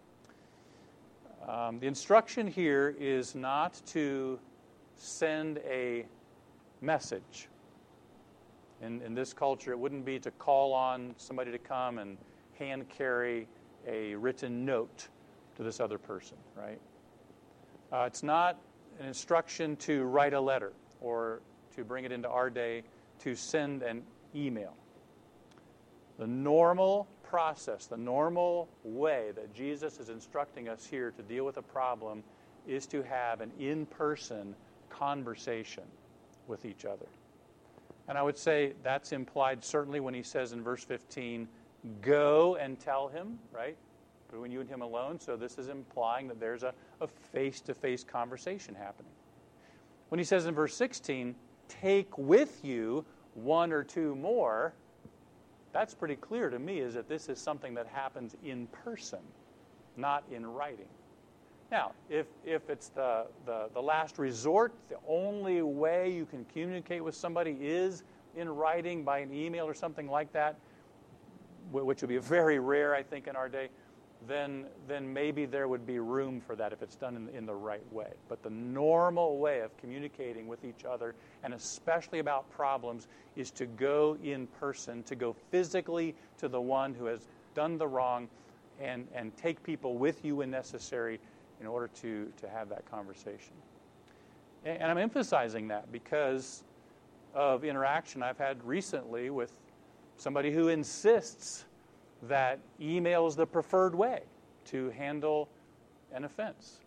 Um, 1.48 1.80
the 1.80 1.88
instruction 1.88 2.46
here 2.46 2.96
is 3.00 3.36
not 3.36 3.82
to 3.88 4.38
send 4.96 5.60
a 5.60 6.06
message. 6.82 7.48
In, 8.82 9.02
in 9.02 9.14
this 9.14 9.34
culture, 9.34 9.72
it 9.72 9.80
wouldn't 9.80 10.06
be 10.06 10.20
to 10.20 10.32
call 10.32 10.74
on 10.74 11.14
somebody 11.18 11.52
to 11.52 11.58
come 11.58 11.98
and 11.98 12.18
hand 12.58 12.90
carry 12.90 13.48
a 13.88 14.16
written 14.16 14.66
note 14.66 15.08
to 15.56 15.64
this 15.64 15.80
other 15.80 15.98
person, 15.98 16.38
right? 16.56 16.80
Uh, 17.92 18.04
it's 18.06 18.24
not 18.24 18.60
an 19.00 19.06
instruction 19.06 19.76
to 19.78 20.04
write 20.04 20.34
a 20.34 20.40
letter 20.40 20.74
or 21.02 21.42
to 21.76 21.84
bring 21.84 22.06
it 22.06 22.12
into 22.12 22.30
our 22.30 22.50
day 22.50 22.84
to 23.20 23.36
send 23.36 23.82
an 23.82 24.04
email. 24.36 24.76
The 26.18 26.28
normal 26.28 27.08
process, 27.24 27.86
the 27.86 27.98
normal 27.98 28.68
way 28.84 29.32
that 29.36 29.54
Jesus 29.54 30.00
is 30.00 30.10
instructing 30.10 30.68
us 30.68 30.86
here 30.86 31.12
to 31.12 31.24
deal 31.24 31.46
with 31.46 31.58
a 31.58 31.62
problem 31.62 32.24
is 32.68 32.86
to 32.88 33.02
have 33.04 33.42
an 33.42 33.52
in 33.60 33.86
person 33.86 34.56
conversation 34.90 35.84
with 36.48 36.66
each 36.66 36.84
other. 36.86 37.06
And 38.08 38.18
I 38.18 38.24
would 38.24 38.38
say 38.38 38.74
that's 38.84 39.12
implied 39.12 39.64
certainly 39.64 40.00
when 40.00 40.14
he 40.14 40.24
says 40.24 40.52
in 40.52 40.64
verse 40.64 40.84
15, 40.84 41.48
go 42.02 42.56
and 42.56 42.80
tell 42.80 43.08
him, 43.08 43.40
right? 43.54 43.78
Between 44.32 44.52
you 44.52 44.62
and 44.62 44.70
him 44.70 44.82
alone. 44.82 45.20
So 45.20 45.36
this 45.36 45.58
is 45.58 45.70
implying 45.70 46.28
that 46.28 46.40
there's 46.40 46.64
a 46.64 46.74
face 47.32 47.62
to 47.62 47.74
face 47.74 48.04
conversation 48.04 48.76
happening. 48.76 49.12
When 50.10 50.20
he 50.20 50.26
says 50.26 50.46
in 50.46 50.56
verse 50.56 50.76
16, 50.76 51.36
take 51.68 52.18
with 52.18 52.64
you 52.64 53.06
one 53.36 53.72
or 53.72 53.84
two 53.84 54.16
more, 54.16 54.74
that's 55.72 55.94
pretty 55.94 56.16
clear 56.16 56.50
to 56.50 56.60
me 56.60 56.80
is 56.80 56.96
that 56.96 57.08
this 57.08 57.30
is 57.30 57.40
something 57.40 57.74
that 57.76 57.88
happens 57.88 58.36
in 58.44 58.68
person, 58.68 59.20
not 59.98 60.24
in 60.32 60.46
writing. 60.46 60.88
Now, 61.72 61.92
if, 62.10 62.26
if 62.44 62.70
it's 62.70 62.90
the, 62.90 63.28
the, 63.46 63.70
the 63.74 63.82
last 63.82 64.18
resort, 64.18 64.74
the 64.90 64.98
only 65.08 65.62
way 65.62 66.12
you 66.12 66.26
can 66.26 66.44
communicate 66.46 67.04
with 67.04 67.14
somebody 67.14 67.56
is 67.62 68.04
in 68.36 68.50
writing 68.50 69.04
by 69.04 69.20
an 69.20 69.32
email 69.32 69.66
or 69.66 69.76
something 69.76 70.10
like 70.10 70.34
that, 70.34 70.58
which 71.72 72.02
would 72.02 72.08
be 72.08 72.18
very 72.18 72.58
rare, 72.58 72.96
I 72.96 73.04
think, 73.04 73.28
in 73.28 73.36
our 73.36 73.48
day, 73.48 73.70
then, 74.28 74.66
then 74.88 75.12
maybe 75.12 75.46
there 75.46 75.68
would 75.68 75.88
be 75.88 76.00
room 76.00 76.42
for 76.42 76.56
that 76.56 76.74
if 76.74 76.82
it's 76.82 76.96
done 76.96 77.16
in, 77.16 77.30
in 77.30 77.46
the 77.46 77.56
right 77.56 77.94
way. 77.94 78.12
But 78.28 78.44
the 78.44 78.50
normal 78.50 79.38
way 79.38 79.62
of 79.62 79.76
communicating 79.78 80.48
with 80.48 80.66
each 80.66 80.84
other, 80.86 81.16
and 81.44 81.54
especially 81.54 82.20
about 82.20 82.50
problems, 82.52 83.08
is 83.36 83.50
to 83.52 83.66
go 83.66 84.18
in 84.24 84.48
person, 84.60 85.04
to 85.04 85.16
go 85.16 85.36
physically 85.52 86.16
to 86.38 86.48
the 86.48 86.60
one 86.60 86.94
who 86.94 87.06
has 87.06 87.28
done 87.56 87.78
the 87.78 87.88
wrong, 87.88 88.28
and, 88.82 89.08
and 89.14 89.36
take 89.36 89.62
people 89.64 89.98
with 89.98 90.24
you 90.24 90.38
when 90.38 90.52
necessary 90.52 91.20
in 91.60 91.68
order 91.68 91.90
to, 92.02 92.32
to 92.42 92.50
have 92.50 92.70
that 92.70 92.90
conversation. 92.90 93.54
And, 94.66 94.82
and 94.82 94.92
I'm 94.92 94.98
emphasizing 94.98 95.68
that 95.70 95.92
because 95.92 96.64
of 97.34 97.64
interaction 97.64 98.24
I've 98.24 98.38
had 98.38 98.64
recently 98.64 99.30
with 99.30 99.52
somebody 100.18 100.52
who 100.52 100.68
insists 100.70 101.66
that 102.28 102.60
email 102.82 103.28
is 103.28 103.36
the 103.36 103.46
preferred 103.46 103.96
way 103.96 104.22
to 104.66 104.90
handle 104.92 105.50
an 106.14 106.26
offense. 106.26 106.80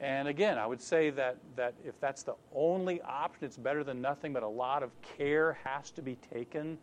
And 0.00 0.26
again, 0.28 0.58
I 0.58 0.66
would 0.66 0.80
say 0.80 1.10
that, 1.10 1.36
that 1.56 1.74
if 1.84 1.98
that's 2.00 2.22
the 2.22 2.34
only 2.54 3.00
option, 3.02 3.44
it's 3.44 3.56
better 3.56 3.84
than 3.84 4.00
nothing, 4.00 4.32
but 4.32 4.42
a 4.42 4.48
lot 4.48 4.82
of 4.82 4.90
care 5.02 5.58
has 5.64 5.90
to 5.92 6.02
be 6.02 6.16
taken 6.16 6.78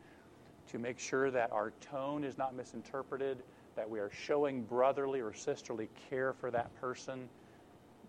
to 0.71 0.79
make 0.79 0.97
sure 0.97 1.29
that 1.32 1.51
our 1.51 1.71
tone 1.82 2.23
is 2.23 2.38
not 2.38 2.55
misinterpreted, 2.55 3.43
that 3.75 3.89
we 3.89 3.99
are 3.99 4.09
showing 4.11 4.63
brotherly 4.63 5.19
or 5.19 5.34
sisterly 5.34 5.89
care 6.09 6.34
for 6.34 6.51
that 6.51 6.73
person. 6.79 7.27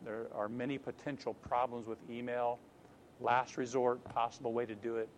There 0.05 0.27
are 0.35 0.49
many 0.49 0.79
potential 0.79 1.35
problems 1.35 1.87
with 1.87 1.99
email. 2.11 2.59
Last 3.20 3.57
resort, 3.57 4.03
possible 4.05 4.53
way 4.53 4.66
to 4.66 4.75
do 4.75 4.97
it 4.97 5.09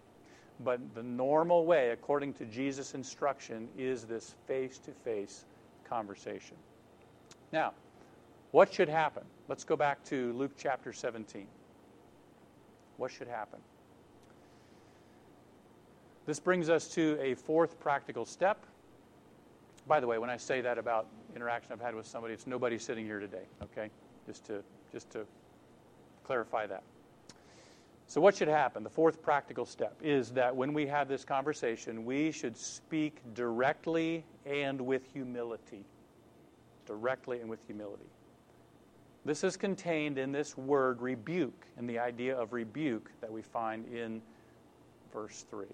but 0.61 0.81
the 0.95 1.03
normal 1.03 1.67
way, 1.67 1.91
according 1.91 2.35
to 2.35 2.45
Jesus' 2.45 2.95
instruction, 2.95 3.69
is 3.77 4.05
this 4.05 4.35
face 4.47 4.79
to 4.79 4.93
face 4.93 5.45
conversation. 5.85 6.57
Now, 7.53 7.73
what 8.53 8.73
should 8.73 8.89
happen? 8.89 9.25
Let's 9.49 9.65
go 9.65 9.77
back 9.77 10.05
to 10.05 10.33
Luke 10.35 10.53
chapter 10.57 10.93
17. 10.93 11.47
What 12.97 13.11
should 13.11 13.27
happen? 13.27 13.59
This 16.27 16.41
brings 16.41 16.71
us 16.71 16.89
to 16.91 17.19
a 17.21 17.35
fourth 17.35 17.79
practical 17.81 18.25
step. 18.25 18.65
By 19.87 20.01
the 20.01 20.07
way, 20.07 20.19
when 20.19 20.31
I 20.31 20.37
say 20.37 20.61
that 20.63 20.79
about 20.79 21.07
interaction 21.37 21.73
I've 21.73 21.81
had 21.81 21.95
with 21.95 22.07
somebody, 22.07 22.33
it's 22.33 22.47
nobody 22.47 22.79
sitting 22.79 23.05
here 23.05 23.21
today, 23.21 23.45
okay? 23.63 23.91
Just 24.27 24.47
to 24.47 24.63
just 24.93 25.11
to 25.11 25.27
clarify 26.23 26.67
that. 26.67 26.83
So, 28.07 28.21
what 28.21 28.37
should 28.37 28.49
happen? 28.49 28.85
The 28.85 28.91
fourth 28.91 29.23
practical 29.23 29.65
step 29.65 29.97
is 30.03 30.31
that 30.33 30.55
when 30.55 30.75
we 30.75 30.87
have 30.87 31.09
this 31.09 31.25
conversation, 31.25 32.05
we 32.05 32.31
should 32.31 32.57
speak 32.57 33.21
directly 33.35 34.25
and 34.45 34.81
with 34.81 35.11
humility. 35.13 35.85
Directly 36.87 37.41
and 37.41 37.49
with 37.49 37.65
humility. 37.67 38.05
This 39.25 39.43
is 39.43 39.57
contained 39.57 40.19
in 40.19 40.33
this 40.33 40.57
word 40.57 41.01
rebuke, 41.01 41.67
and 41.79 41.89
the 41.89 41.99
idea 41.99 42.37
of 42.39 42.53
rebuke 42.53 43.11
that 43.23 43.33
we 43.33 43.41
find 43.41 43.87
in 43.87 44.21
verse 45.13 45.47
3. 45.51 45.67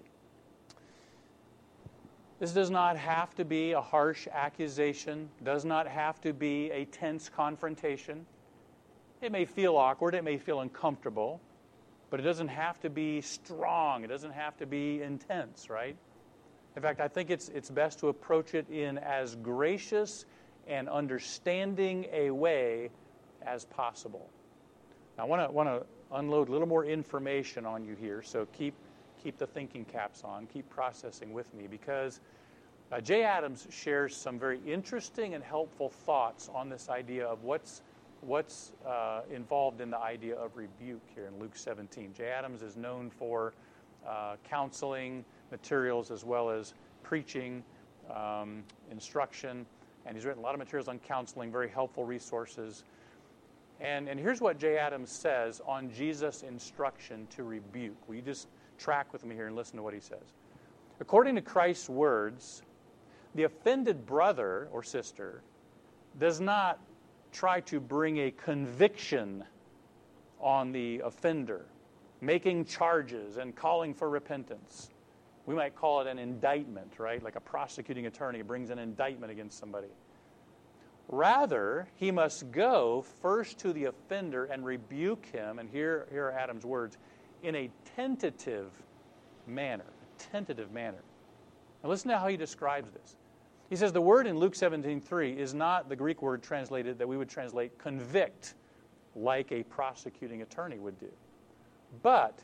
This 2.39 2.53
does 2.53 2.71
not 2.71 2.95
have 2.95 3.35
to 3.35 3.45
be 3.45 3.73
a 3.73 3.81
harsh 3.81 4.27
accusation, 4.31 5.29
does 5.43 5.65
not 5.65 5.85
have 5.85 6.21
to 6.21 6.33
be 6.33 6.71
a 6.71 6.85
tense 6.85 7.29
confrontation. 7.29 8.25
It 9.21 9.33
may 9.33 9.43
feel 9.43 9.75
awkward, 9.75 10.15
it 10.15 10.23
may 10.23 10.37
feel 10.37 10.61
uncomfortable, 10.61 11.41
but 12.11 12.19
it 12.19 12.23
doesn't 12.23 12.49
have 12.49 12.79
to 12.81 12.89
be 12.91 13.21
strong. 13.21 14.03
It 14.03 14.07
doesn't 14.07 14.33
have 14.33 14.55
to 14.57 14.67
be 14.67 15.01
intense, 15.01 15.69
right? 15.69 15.95
In 16.75 16.81
fact, 16.81 16.99
I 16.99 17.07
think 17.07 17.31
it's, 17.31 17.49
it's 17.49 17.71
best 17.71 17.99
to 17.99 18.09
approach 18.09 18.53
it 18.53 18.69
in 18.69 18.99
as 18.99 19.35
gracious 19.37 20.25
and 20.67 20.87
understanding 20.87 22.05
a 22.13 22.29
way 22.29 22.91
as 23.41 23.65
possible. 23.65 24.29
Now, 25.17 25.23
I 25.23 25.49
want 25.49 25.69
to 25.69 25.85
unload 26.11 26.49
a 26.49 26.51
little 26.51 26.67
more 26.67 26.85
information 26.85 27.65
on 27.65 27.83
you 27.83 27.95
here, 27.95 28.21
so 28.21 28.45
keep 28.53 28.75
keep 29.23 29.37
the 29.37 29.47
thinking 29.47 29.85
caps 29.85 30.23
on, 30.23 30.47
keep 30.47 30.67
processing 30.69 31.31
with 31.31 31.53
me, 31.53 31.67
because 31.69 32.21
uh, 32.91 32.99
Jay 32.99 33.23
Adams 33.23 33.67
shares 33.69 34.15
some 34.15 34.39
very 34.39 34.59
interesting 34.65 35.35
and 35.35 35.43
helpful 35.43 35.89
thoughts 35.89 36.49
on 36.53 36.69
this 36.69 36.89
idea 36.89 37.27
of 37.27 37.43
what's 37.43 37.83
what's 38.21 38.73
uh, 38.87 39.21
involved 39.33 39.81
in 39.81 39.89
the 39.89 39.97
idea 39.97 40.35
of 40.35 40.55
rebuke 40.55 41.01
here 41.13 41.25
in 41.25 41.39
Luke 41.39 41.55
17. 41.55 42.13
Jay 42.13 42.29
Adams 42.29 42.61
is 42.61 42.77
known 42.77 43.09
for 43.09 43.53
uh, 44.07 44.35
counseling 44.47 45.25
materials 45.51 46.11
as 46.11 46.23
well 46.23 46.49
as 46.49 46.73
preaching, 47.03 47.63
um, 48.15 48.63
instruction, 48.91 49.65
and 50.05 50.15
he's 50.15 50.25
written 50.25 50.41
a 50.41 50.45
lot 50.45 50.53
of 50.53 50.59
materials 50.59 50.87
on 50.87 50.99
counseling, 50.99 51.51
very 51.51 51.69
helpful 51.69 52.05
resources. 52.05 52.83
And, 53.79 54.07
and 54.07 54.19
here's 54.19 54.41
what 54.41 54.59
Jay 54.59 54.77
Adams 54.77 55.11
says 55.11 55.61
on 55.67 55.91
Jesus' 55.91 56.43
instruction 56.43 57.27
to 57.35 57.43
rebuke. 57.43 57.97
Will 58.07 58.15
you 58.15 58.21
just 58.21 58.47
track 58.77 59.11
with 59.11 59.25
me 59.25 59.35
here 59.35 59.47
and 59.47 59.55
listen 59.55 59.77
to 59.77 59.83
what 59.83 59.93
he 59.93 59.99
says? 59.99 60.33
According 60.99 61.35
to 61.35 61.41
Christ's 61.41 61.89
words, 61.89 62.61
the 63.33 63.43
offended 63.43 64.05
brother 64.05 64.67
or 64.71 64.83
sister 64.83 65.41
does 66.19 66.39
not 66.39 66.79
try 67.31 67.61
to 67.61 67.79
bring 67.79 68.17
a 68.17 68.31
conviction 68.31 69.43
on 70.39 70.71
the 70.71 70.99
offender, 70.99 71.65
making 72.19 72.65
charges 72.65 73.37
and 73.37 73.55
calling 73.55 73.93
for 73.93 74.09
repentance. 74.09 74.89
We 75.45 75.55
might 75.55 75.75
call 75.75 76.01
it 76.01 76.07
an 76.07 76.19
indictment, 76.19 76.99
right? 76.99 77.21
Like 77.23 77.35
a 77.35 77.41
prosecuting 77.41 78.05
attorney 78.05 78.41
brings 78.41 78.69
an 78.69 78.79
indictment 78.79 79.31
against 79.31 79.57
somebody. 79.57 79.87
Rather, 81.07 81.87
he 81.95 82.11
must 82.11 82.51
go 82.51 83.03
first 83.21 83.59
to 83.59 83.73
the 83.73 83.85
offender 83.85 84.45
and 84.45 84.63
rebuke 84.63 85.25
him, 85.25 85.59
and 85.59 85.69
here, 85.69 86.07
here 86.11 86.27
are 86.27 86.31
Adams' 86.31 86.65
words, 86.65 86.97
in 87.43 87.55
a 87.55 87.69
tentative 87.95 88.71
manner. 89.47 89.83
A 89.83 90.19
tentative 90.31 90.71
manner. 90.71 91.01
Now 91.83 91.89
listen 91.89 92.11
to 92.11 92.17
how 92.17 92.27
he 92.27 92.37
describes 92.37 92.91
this. 92.91 93.17
He 93.71 93.77
says 93.77 93.93
the 93.93 94.01
word 94.01 94.27
in 94.27 94.37
Luke 94.37 94.53
17:3 94.53 95.37
is 95.37 95.53
not 95.53 95.87
the 95.87 95.95
Greek 95.95 96.21
word 96.21 96.43
translated 96.43 96.97
that 96.97 97.07
we 97.07 97.15
would 97.15 97.29
translate 97.29 97.77
convict 97.77 98.55
like 99.15 99.49
a 99.53 99.63
prosecuting 99.63 100.41
attorney 100.41 100.77
would 100.77 100.99
do. 100.99 101.09
But 102.03 102.43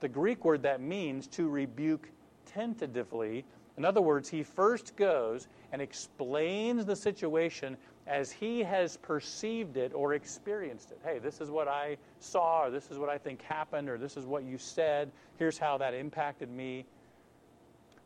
the 0.00 0.08
Greek 0.08 0.44
word 0.44 0.62
that 0.62 0.80
means 0.80 1.28
to 1.28 1.48
rebuke 1.48 2.10
tentatively, 2.46 3.44
in 3.76 3.84
other 3.84 4.00
words, 4.00 4.28
he 4.28 4.42
first 4.42 4.96
goes 4.96 5.46
and 5.70 5.80
explains 5.80 6.84
the 6.84 6.96
situation 6.96 7.76
as 8.08 8.32
he 8.32 8.64
has 8.64 8.96
perceived 8.96 9.76
it 9.76 9.94
or 9.94 10.14
experienced 10.14 10.90
it. 10.90 10.98
Hey, 11.04 11.20
this 11.20 11.40
is 11.40 11.48
what 11.48 11.68
I 11.68 11.96
saw, 12.18 12.64
or 12.64 12.70
this 12.70 12.90
is 12.90 12.98
what 12.98 13.08
I 13.08 13.18
think 13.18 13.40
happened, 13.42 13.88
or 13.88 13.98
this 13.98 14.16
is 14.16 14.26
what 14.26 14.42
you 14.42 14.58
said. 14.58 15.12
Here's 15.36 15.58
how 15.58 15.78
that 15.78 15.94
impacted 15.94 16.50
me. 16.50 16.86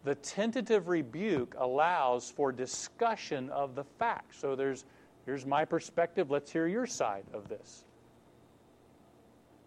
The 0.05 0.15
tentative 0.15 0.89
rebuke 0.89 1.55
allows 1.59 2.31
for 2.31 2.53
discussion 2.53 3.51
of 3.51 3.75
the 3.75 3.85
facts. 3.85 4.39
So 4.39 4.57
there's, 4.57 4.85
Here's 5.27 5.47
my 5.47 5.65
perspective. 5.65 6.31
Let's 6.31 6.51
hear 6.51 6.67
your 6.67 6.87
side 6.87 7.25
of 7.33 7.49
this. 7.49 7.85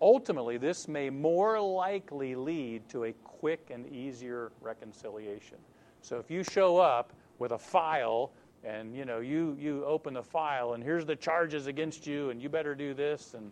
Ultimately, 0.02 0.58
this 0.58 0.88
may 0.88 1.10
more 1.10 1.60
likely 1.62 2.36
lead 2.36 2.90
to 2.90 3.06
a 3.06 3.14
quick 3.24 3.70
and 3.72 3.88
easier 3.88 4.52
reconciliation. 4.62 5.58
So 6.02 6.18
if 6.18 6.30
you 6.30 6.44
show 6.44 6.78
up 6.78 7.14
with 7.40 7.54
a 7.54 7.58
file 7.58 8.32
and 8.66 8.96
you 8.96 9.06
know 9.06 9.20
you 9.20 9.56
you 9.60 9.86
open 9.86 10.14
the 10.14 10.24
file 10.24 10.74
and 10.74 10.84
here's 10.84 11.06
the 11.06 11.16
charges 11.16 11.68
against 11.68 12.06
you 12.06 12.30
and 12.30 12.42
you 12.42 12.50
better 12.50 12.76
do 12.76 12.94
this 12.94 13.34
and 13.34 13.52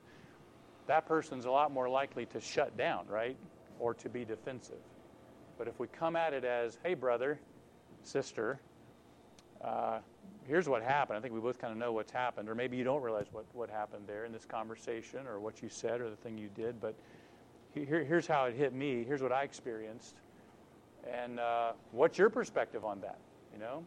that 0.88 1.06
person's 1.06 1.46
a 1.46 1.52
lot 1.52 1.72
more 1.72 1.88
likely 1.88 2.26
to 2.26 2.42
shut 2.42 2.76
down, 2.76 3.08
right? 3.08 3.38
Or 3.80 3.94
to 3.94 4.10
be 4.10 4.26
defensive. 4.26 4.82
But 5.62 5.68
if 5.68 5.80
we 5.80 5.86
come 5.86 6.16
at 6.16 6.34
it 6.34 6.44
as, 6.44 6.80
hey, 6.84 6.96
brother, 6.96 7.40
sister, 8.02 8.60
uh, 9.64 10.00
here's 10.48 10.68
what 10.68 10.82
happened. 10.82 11.20
I 11.20 11.22
think 11.22 11.36
we 11.36 11.40
both 11.40 11.62
kind 11.62 11.72
of 11.72 11.78
know 11.78 11.92
what's 11.92 12.12
happened, 12.12 12.50
or 12.50 12.56
maybe 12.56 12.78
you 12.78 12.84
don't 12.84 13.04
realize 13.04 13.28
what, 13.32 13.46
what 13.54 13.70
happened 13.70 14.06
there 14.08 14.26
in 14.26 14.32
this 14.32 14.44
conversation 14.44 15.28
or 15.28 15.40
what 15.40 15.62
you 15.62 15.70
said 15.70 16.02
or 16.02 16.10
the 16.10 16.16
thing 16.16 16.36
you 16.36 16.50
did, 16.56 16.82
but 16.82 16.96
here, 17.76 18.04
here's 18.04 18.26
how 18.26 18.46
it 18.46 18.56
hit 18.56 18.74
me. 18.74 19.04
Here's 19.04 19.22
what 19.22 19.32
I 19.32 19.44
experienced. 19.44 20.16
And 21.08 21.40
uh, 21.40 21.74
what's 21.92 22.18
your 22.18 22.32
perspective 22.32 22.84
on 22.84 23.00
that? 23.02 23.20
You 23.54 23.60
know, 23.60 23.86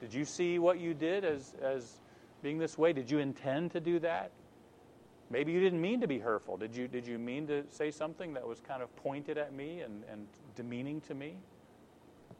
did 0.00 0.14
you 0.14 0.24
see 0.24 0.58
what 0.58 0.80
you 0.80 0.94
did 0.94 1.26
as, 1.26 1.54
as 1.60 2.00
being 2.42 2.56
this 2.56 2.78
way? 2.78 2.94
Did 2.94 3.10
you 3.10 3.18
intend 3.18 3.72
to 3.72 3.80
do 3.80 3.98
that? 3.98 4.30
Maybe 5.32 5.50
you 5.50 5.60
didn't 5.60 5.80
mean 5.80 5.98
to 6.02 6.06
be 6.06 6.18
hurtful. 6.18 6.58
Did 6.58 6.76
you, 6.76 6.86
did 6.86 7.06
you 7.06 7.18
mean 7.18 7.46
to 7.46 7.64
say 7.70 7.90
something 7.90 8.34
that 8.34 8.46
was 8.46 8.60
kind 8.60 8.82
of 8.82 8.94
pointed 8.96 9.38
at 9.38 9.54
me 9.54 9.80
and, 9.80 10.04
and 10.12 10.26
demeaning 10.54 11.00
to 11.02 11.14
me? 11.14 11.36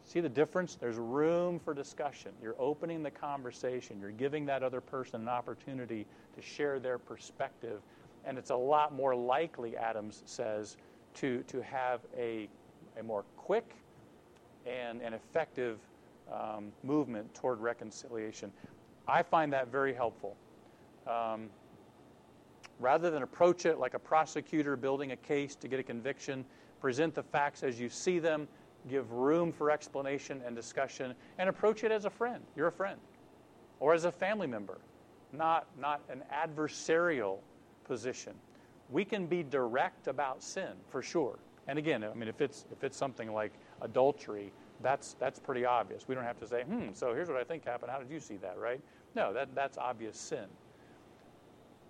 See 0.05 0.21
the 0.21 0.29
difference? 0.29 0.75
There's 0.75 0.99
room 0.99 1.59
for 1.59 1.73
discussion. 1.73 2.33
You're 2.43 2.57
opening 2.59 3.03
the 3.03 3.11
conversation. 3.11 3.99
You're 3.99 4.11
giving 4.11 4.45
that 4.47 4.63
other 4.63 4.83
person 4.83 5.23
an 5.23 5.29
opportunity 5.29 6.07
to 6.37 6.43
share 6.43 6.79
their 6.79 6.99
perspective. 6.99 7.81
And 8.27 8.37
it's 8.37 8.51
a 8.51 8.57
lot 8.57 8.93
more 8.93 9.17
likely, 9.17 9.75
Adams 9.75 10.23
says, 10.27 10.77
to, 11.15 11.43
to 11.45 11.63
have 11.63 12.01
a, 12.15 12.47
a 12.99 13.03
more 13.03 13.25
quick 13.39 13.75
and 14.67 15.01
an 15.01 15.15
effective 15.15 15.79
um, 16.31 16.73
movement 16.83 17.33
toward 17.35 17.61
reconciliation. 17.61 18.53
I 19.09 19.23
find 19.23 19.51
that 19.55 19.69
very 19.69 19.95
helpful. 19.95 20.37
Um, 21.07 21.49
rather 22.81 23.11
than 23.11 23.23
approach 23.23 23.67
it 23.67 23.79
like 23.79 23.95
a 23.95 23.99
prosecutor 23.99 24.77
building 24.77 25.13
a 25.13 25.17
case 25.17 25.55
to 25.57 25.69
get 25.69 25.81
a 25.81 25.83
conviction, 25.83 26.45
present 26.81 27.15
the 27.15 27.23
facts 27.23 27.63
as 27.63 27.79
you 27.79 27.89
see 27.89 28.19
them, 28.19 28.49
give 28.89 29.11
room 29.13 29.53
for 29.53 29.71
explanation 29.71 30.43
and 30.45 30.57
discussion, 30.57 31.15
and 31.39 31.49
approach 31.49 31.85
it 31.85 31.93
as 31.93 32.05
a 32.05 32.11
friend. 32.11 32.43
You're 32.57 32.69
a 32.69 32.73
friend. 32.73 32.99
Or 33.81 33.95
as 33.95 34.05
a 34.05 34.13
family 34.13 34.47
member, 34.47 34.79
not, 35.33 35.67
not 35.81 36.01
an 36.11 36.23
adversarial 36.33 37.39
position. 37.85 38.35
We 38.91 39.05
can 39.05 39.27
be 39.27 39.43
direct 39.43 40.09
about 40.09 40.43
sin, 40.43 40.73
for 40.89 41.03
sure. 41.03 41.39
And 41.69 41.79
again, 41.79 42.05
I 42.05 42.13
mean, 42.15 42.29
if 42.29 42.41
it's, 42.41 42.67
if 42.73 42.85
it's 42.85 42.97
something 42.97 43.33
like 43.33 43.53
adultery, 43.81 44.53
that's, 44.83 45.15
that's 45.21 45.39
pretty 45.39 45.65
obvious. 45.65 46.09
We 46.09 46.15
don't 46.15 46.25
have 46.25 46.41
to 46.41 46.47
say, 46.47 46.63
hmm, 46.63 46.89
so 46.93 47.15
here's 47.15 47.29
what 47.29 47.39
I 47.39 47.45
think 47.45 47.65
happened. 47.65 47.93
How 47.93 47.99
did 47.99 48.11
you 48.11 48.21
see 48.21 48.37
that, 48.39 48.59
right? 48.59 48.81
No, 49.15 49.33
that, 49.33 49.55
that's 49.55 49.79
obvious 49.79 50.19
sin. 50.19 50.47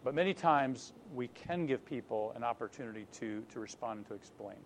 But 0.04 0.14
many 0.14 0.34
times 0.34 0.92
we 1.14 1.28
can 1.28 1.66
give 1.66 1.84
people 1.84 2.32
an 2.34 2.42
opportunity 2.42 3.06
to, 3.20 3.42
to 3.52 3.60
respond 3.60 3.98
and 3.98 4.06
to 4.08 4.14
explain. 4.14 4.56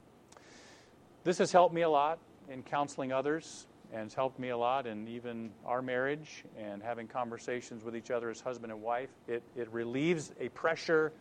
This 1.24 1.38
has 1.38 1.52
helped 1.52 1.74
me 1.74 1.82
a 1.82 1.90
lot 1.90 2.18
in 2.48 2.62
counseling 2.62 3.12
others 3.12 3.66
and 3.92 4.02
has 4.02 4.14
helped 4.14 4.38
me 4.38 4.48
a 4.48 4.56
lot 4.56 4.86
in 4.86 5.06
even 5.08 5.50
our 5.64 5.82
marriage 5.82 6.44
and 6.58 6.82
having 6.82 7.06
conversations 7.06 7.84
with 7.84 7.96
each 7.96 8.10
other 8.10 8.30
as 8.30 8.40
husband 8.40 8.72
and 8.72 8.82
wife. 8.82 9.10
It, 9.28 9.42
it 9.54 9.68
relieves 9.72 10.32
a 10.40 10.48
pressure 10.50 11.12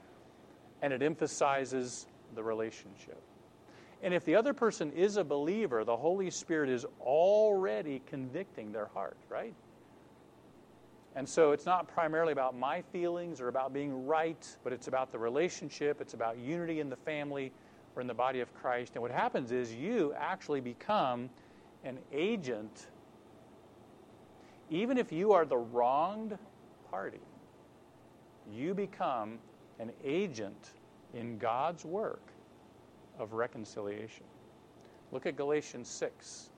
and 0.82 0.94
it 0.94 1.02
emphasizes 1.02 2.08
the 2.36 2.44
relationship. 2.44 3.22
And 4.04 4.14
if 4.14 4.24
the 4.26 4.36
other 4.36 4.54
person 4.54 4.92
is 4.92 5.18
a 5.18 5.24
believer, 5.24 5.84
the 5.84 5.98
Holy 5.98 6.30
Spirit 6.30 6.70
is 6.70 6.86
already 7.02 8.02
convicting 8.06 8.72
their 8.72 8.86
heart, 8.88 9.18
right? 9.30 9.54
And 11.16 11.28
so 11.28 11.54
it's 11.54 11.66
not 11.66 11.88
primarily 11.88 12.34
about 12.34 12.58
my 12.58 12.82
feelings 12.82 13.40
or 13.40 13.48
about 13.48 13.72
being 13.72 14.06
right, 14.06 14.46
but 14.64 14.74
it's 14.74 14.88
about 14.88 15.12
the 15.12 15.18
relationship, 15.18 16.02
it's 16.02 16.14
about 16.14 16.38
unity 16.38 16.82
in 16.82 16.90
the 16.90 16.98
family 16.98 17.54
or 17.96 18.02
in 18.02 18.08
the 18.08 18.14
body 18.14 18.42
of 18.42 18.54
Christ. 18.54 18.94
And 18.96 19.02
what 19.02 19.12
happens 19.12 19.54
is 19.54 19.74
you 19.74 20.14
actually 20.18 20.60
become 20.60 21.30
an 21.86 22.00
agent, 22.12 22.88
even 24.70 24.98
if 24.98 25.12
you 25.12 25.32
are 25.32 25.46
the 25.46 25.58
wronged 25.58 26.38
party, 26.92 27.22
you 28.52 28.74
become 28.74 29.40
an 29.80 29.92
agent 30.04 30.74
in 31.14 31.38
God's 31.38 31.86
work 31.86 32.22
of 33.18 33.32
reconciliation. 33.32 34.26
Look 35.14 35.26
at 35.26 35.38
Galatians 35.38 35.88
6. 35.88 36.50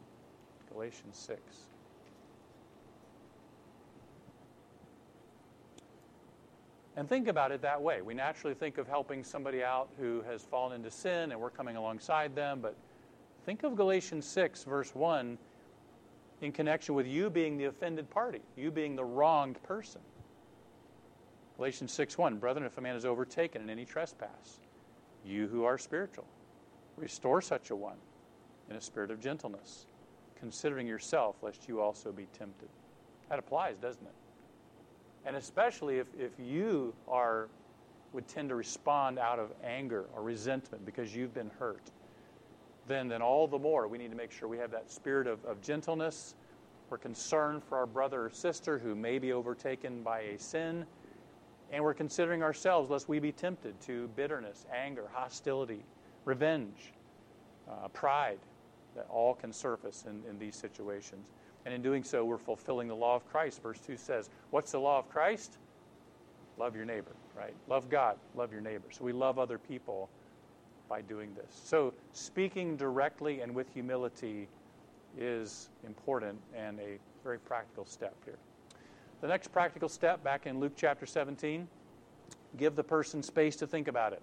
Galatians 0.71 1.17
6. 1.17 1.66
And 6.97 7.07
think 7.07 7.27
about 7.27 7.51
it 7.51 7.61
that 7.61 7.79
way. 7.79 8.01
We 8.01 8.15
naturally 8.15 8.55
think 8.55 8.79
of 8.79 8.87
helping 8.87 9.23
somebody 9.23 9.63
out 9.63 9.87
who 9.99 10.23
has 10.27 10.41
fallen 10.41 10.73
into 10.73 10.89
sin 10.89 11.31
and 11.31 11.39
we're 11.39 11.51
coming 11.51 11.75
alongside 11.75 12.35
them, 12.35 12.59
but 12.59 12.75
think 13.45 13.61
of 13.61 13.75
Galatians 13.75 14.25
6, 14.25 14.63
verse 14.63 14.95
1, 14.95 15.37
in 16.41 16.51
connection 16.51 16.95
with 16.95 17.05
you 17.05 17.29
being 17.29 17.55
the 17.55 17.65
offended 17.65 18.09
party, 18.09 18.41
you 18.55 18.71
being 18.71 18.95
the 18.95 19.05
wronged 19.05 19.61
person. 19.61 20.01
Galatians 21.57 21.91
6 21.91 22.17
1, 22.17 22.37
Brethren, 22.37 22.65
if 22.65 22.79
a 22.79 22.81
man 22.81 22.95
is 22.95 23.05
overtaken 23.05 23.61
in 23.61 23.69
any 23.69 23.85
trespass, 23.85 24.59
you 25.23 25.47
who 25.47 25.65
are 25.65 25.77
spiritual, 25.77 26.25
restore 26.95 27.43
such 27.43 27.69
a 27.69 27.75
one 27.75 27.97
in 28.71 28.75
a 28.75 28.81
spirit 28.81 29.11
of 29.11 29.19
gentleness, 29.19 29.85
considering 30.39 30.87
yourself, 30.87 31.35
lest 31.43 31.67
you 31.67 31.79
also 31.79 32.11
be 32.11 32.27
tempted. 32.37 32.69
That 33.29 33.37
applies, 33.37 33.77
doesn't 33.77 34.05
it? 34.05 34.13
And 35.27 35.35
especially 35.35 35.97
if, 35.97 36.07
if 36.17 36.31
you 36.39 36.93
are 37.07 37.49
would 38.13 38.27
tend 38.29 38.47
to 38.47 38.55
respond 38.55 39.19
out 39.19 39.37
of 39.37 39.51
anger 39.61 40.05
or 40.15 40.23
resentment 40.23 40.85
because 40.85 41.13
you've 41.13 41.33
been 41.33 41.51
hurt, 41.59 41.91
then, 42.87 43.09
then 43.09 43.21
all 43.21 43.45
the 43.45 43.59
more 43.59 43.89
we 43.89 43.97
need 43.97 44.09
to 44.09 44.15
make 44.15 44.31
sure 44.31 44.47
we 44.47 44.57
have 44.57 44.71
that 44.71 44.89
spirit 44.89 45.27
of, 45.27 45.43
of 45.43 45.61
gentleness. 45.61 46.35
We're 46.89 46.97
concerned 46.97 47.61
for 47.65 47.77
our 47.77 47.85
brother 47.85 48.25
or 48.25 48.29
sister 48.29 48.79
who 48.79 48.95
may 48.95 49.19
be 49.19 49.33
overtaken 49.33 50.01
by 50.01 50.21
a 50.21 50.39
sin. 50.39 50.85
And 51.73 51.83
we're 51.83 51.93
considering 51.93 52.41
ourselves 52.41 52.89
lest 52.89 53.09
we 53.09 53.19
be 53.19 53.33
tempted 53.33 53.79
to 53.81 54.09
bitterness, 54.15 54.65
anger, 54.73 55.09
hostility, 55.11 55.83
revenge, 56.23 56.93
uh, 57.69 57.89
pride 57.89 58.39
that 58.95 59.05
all 59.09 59.35
can 59.35 59.51
surface 59.51 60.05
in, 60.07 60.23
in 60.29 60.39
these 60.39 60.55
situations. 60.55 61.33
And 61.67 61.73
in 61.73 61.81
doing 61.81 62.05
so, 62.05 62.23
we're 62.23 62.37
fulfilling 62.37 62.87
the 62.87 62.95
law 62.95 63.17
of 63.17 63.29
Christ. 63.29 63.61
Verse 63.61 63.81
2 63.85 63.97
says, 63.97 64.29
What's 64.51 64.71
the 64.71 64.79
law 64.79 64.99
of 64.99 65.09
Christ? 65.09 65.57
Love 66.57 66.77
your 66.77 66.85
neighbor, 66.85 67.11
right? 67.37 67.53
Love 67.67 67.89
God, 67.89 68.15
love 68.35 68.53
your 68.53 68.61
neighbor. 68.61 68.85
So 68.89 69.03
we 69.03 69.11
love 69.11 69.37
other 69.37 69.57
people 69.57 70.09
by 70.87 71.01
doing 71.01 71.35
this. 71.35 71.61
So 71.65 71.93
speaking 72.13 72.77
directly 72.77 73.41
and 73.41 73.53
with 73.53 73.67
humility 73.73 74.47
is 75.19 75.67
important 75.85 76.39
and 76.55 76.79
a 76.79 76.99
very 77.21 77.37
practical 77.37 77.83
step 77.83 78.15
here. 78.23 78.37
The 79.19 79.27
next 79.27 79.49
practical 79.49 79.89
step, 79.89 80.23
back 80.23 80.47
in 80.47 80.61
Luke 80.61 80.71
chapter 80.77 81.05
17, 81.05 81.67
give 82.55 82.77
the 82.77 82.83
person 82.83 83.21
space 83.21 83.57
to 83.57 83.67
think 83.67 83.89
about 83.89 84.13
it. 84.13 84.21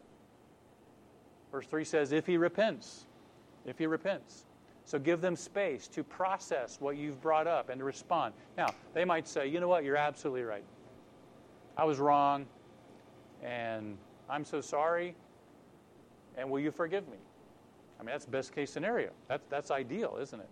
Verse 1.53 1.67
3 1.67 1.85
says, 1.85 2.11
If 2.11 2.27
he 2.27 2.39
repents, 2.39 3.05
if 3.67 3.77
he 3.77 3.87
repents. 3.87 4.47
So 4.85 4.99
give 4.99 5.21
them 5.21 5.35
space 5.35 5.89
to 5.89 6.05
process 6.05 6.81
what 6.81 6.97
you've 6.97 7.21
brought 7.23 7.47
up 7.47 7.71
and 7.71 7.79
to 7.79 7.85
respond. 7.85 8.35
Now, 8.57 8.69
they 8.93 9.05
might 9.05 9.27
say, 9.27 9.47
you 9.49 9.61
know 9.61 9.69
what, 9.69 9.85
you're 9.85 9.97
absolutely 9.97 10.43
right. 10.43 10.65
I 11.77 11.85
was 11.85 11.99
wrong, 11.99 12.47
and 13.43 13.97
I'm 14.29 14.45
so 14.45 14.61
sorry, 14.61 15.15
and 16.37 16.51
will 16.51 16.61
you 16.61 16.71
forgive 16.71 17.09
me? 17.09 17.17
I 17.99 18.03
mean, 18.03 18.13
that's 18.13 18.27
best 18.27 18.55
case 18.55 18.71
scenario. 18.71 19.11
That's, 19.29 19.45
that's 19.49 19.71
ideal, 19.71 20.19
isn't 20.21 20.39
it? 20.39 20.49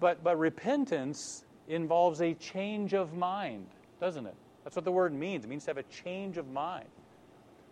But, 0.00 0.24
but 0.24 0.38
repentance 0.38 1.44
involves 1.68 2.22
a 2.22 2.34
change 2.34 2.94
of 2.94 3.14
mind, 3.14 3.66
doesn't 4.00 4.26
it? 4.26 4.34
That's 4.64 4.76
what 4.76 4.84
the 4.84 4.92
word 4.92 5.12
means. 5.12 5.44
It 5.44 5.48
means 5.48 5.64
to 5.64 5.70
have 5.70 5.78
a 5.78 5.82
change 5.84 6.38
of 6.38 6.48
mind. 6.50 6.88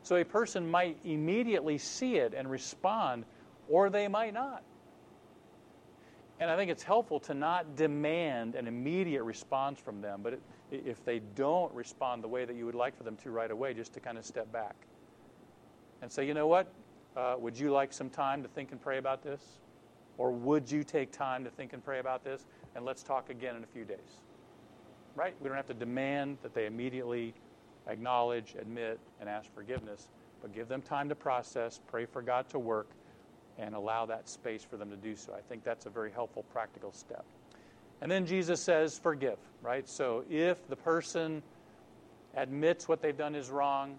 So 0.03 0.17
a 0.17 0.25
person 0.25 0.71
might 0.71 0.99
immediately 1.05 1.79
see 1.79 2.17
it 2.17 2.35
and 2.35 2.51
respond, 2.51 3.25
or 3.69 3.91
they 3.91 4.09
might 4.09 4.35
not. 4.35 4.63
And 6.41 6.51
I 6.51 6.57
think 6.57 6.71
it's 6.71 6.83
helpful 6.83 7.21
to 7.21 7.35
not 7.35 7.77
demand 7.77 8.57
an 8.57 8.67
immediate 8.67 9.25
response 9.25 9.79
from 9.81 10.01
them, 10.01 10.21
but 10.23 10.35
it, 10.35 10.43
if 10.73 11.05
they 11.05 11.21
don't 11.37 11.73
respond 11.75 12.25
the 12.25 12.29
way 12.29 12.45
that 12.47 12.57
you 12.57 12.67
would 12.67 12.75
like 12.75 12.97
for 12.97 13.05
them 13.05 13.17
to 13.19 13.31
right 13.31 13.51
away, 13.51 13.75
just 13.75 13.95
to 13.95 14.01
kind 14.01 14.19
of 14.19 14.27
step 14.27 14.53
back 14.53 14.77
and 16.03 16.11
say, 16.13 16.27
you 16.27 16.35
know 16.35 16.49
what? 16.49 16.73
Uh, 17.17 17.37
would 17.39 17.59
you 17.59 17.71
like 17.73 17.93
some 17.93 18.11
time 18.11 18.43
to 18.43 18.49
think 18.49 18.73
and 18.73 18.81
pray 18.81 18.99
about 18.99 19.23
this? 19.23 19.61
Or 20.19 20.33
would 20.33 20.71
you 20.71 20.85
take 20.85 21.13
time 21.13 21.45
to 21.45 21.51
think 21.51 21.73
and 21.75 21.85
pray 21.85 22.01
about 22.01 22.25
this? 22.25 22.47
And 22.75 22.85
let's 22.85 23.03
talk 23.03 23.31
again 23.31 23.57
in 23.57 23.65
a 23.65 23.69
few 23.69 23.85
days. 23.85 24.23
right? 25.15 25.35
We 25.41 25.49
don't 25.49 25.57
have 25.57 25.67
to 25.69 25.75
demand 25.75 26.39
that 26.43 26.55
they 26.55 26.67
immediately 26.67 27.35
acknowledge, 27.89 28.55
admit, 28.59 29.01
and 29.21 29.29
ask 29.29 29.53
forgiveness, 29.55 30.09
but 30.43 30.55
give 30.55 30.69
them 30.69 30.83
time 30.83 31.09
to 31.09 31.15
process, 31.15 31.81
pray 31.89 32.07
for 32.07 32.23
God 32.23 32.49
to 32.51 32.59
work, 32.59 32.89
and 33.59 33.75
allow 33.75 34.07
that 34.07 34.29
space 34.29 34.63
for 34.63 34.77
them 34.77 34.91
to 34.91 34.97
do 34.97 35.17
so. 35.17 35.35
I 35.35 35.41
think 35.41 35.65
that's 35.65 35.87
a 35.87 35.91
very 35.91 36.11
helpful 36.11 36.45
practical 36.53 36.93
step. 36.93 37.25
And 38.01 38.11
then 38.11 38.25
Jesus 38.27 38.61
says, 38.63 38.99
forgive, 38.99 39.39
right? 39.63 39.89
So 39.89 40.25
if 40.31 40.67
the 40.69 40.77
person 40.77 41.43
admits 42.35 42.89
what 42.89 43.03
they've 43.03 43.17
done 43.17 43.35
is 43.35 43.51
wrong 43.51 43.99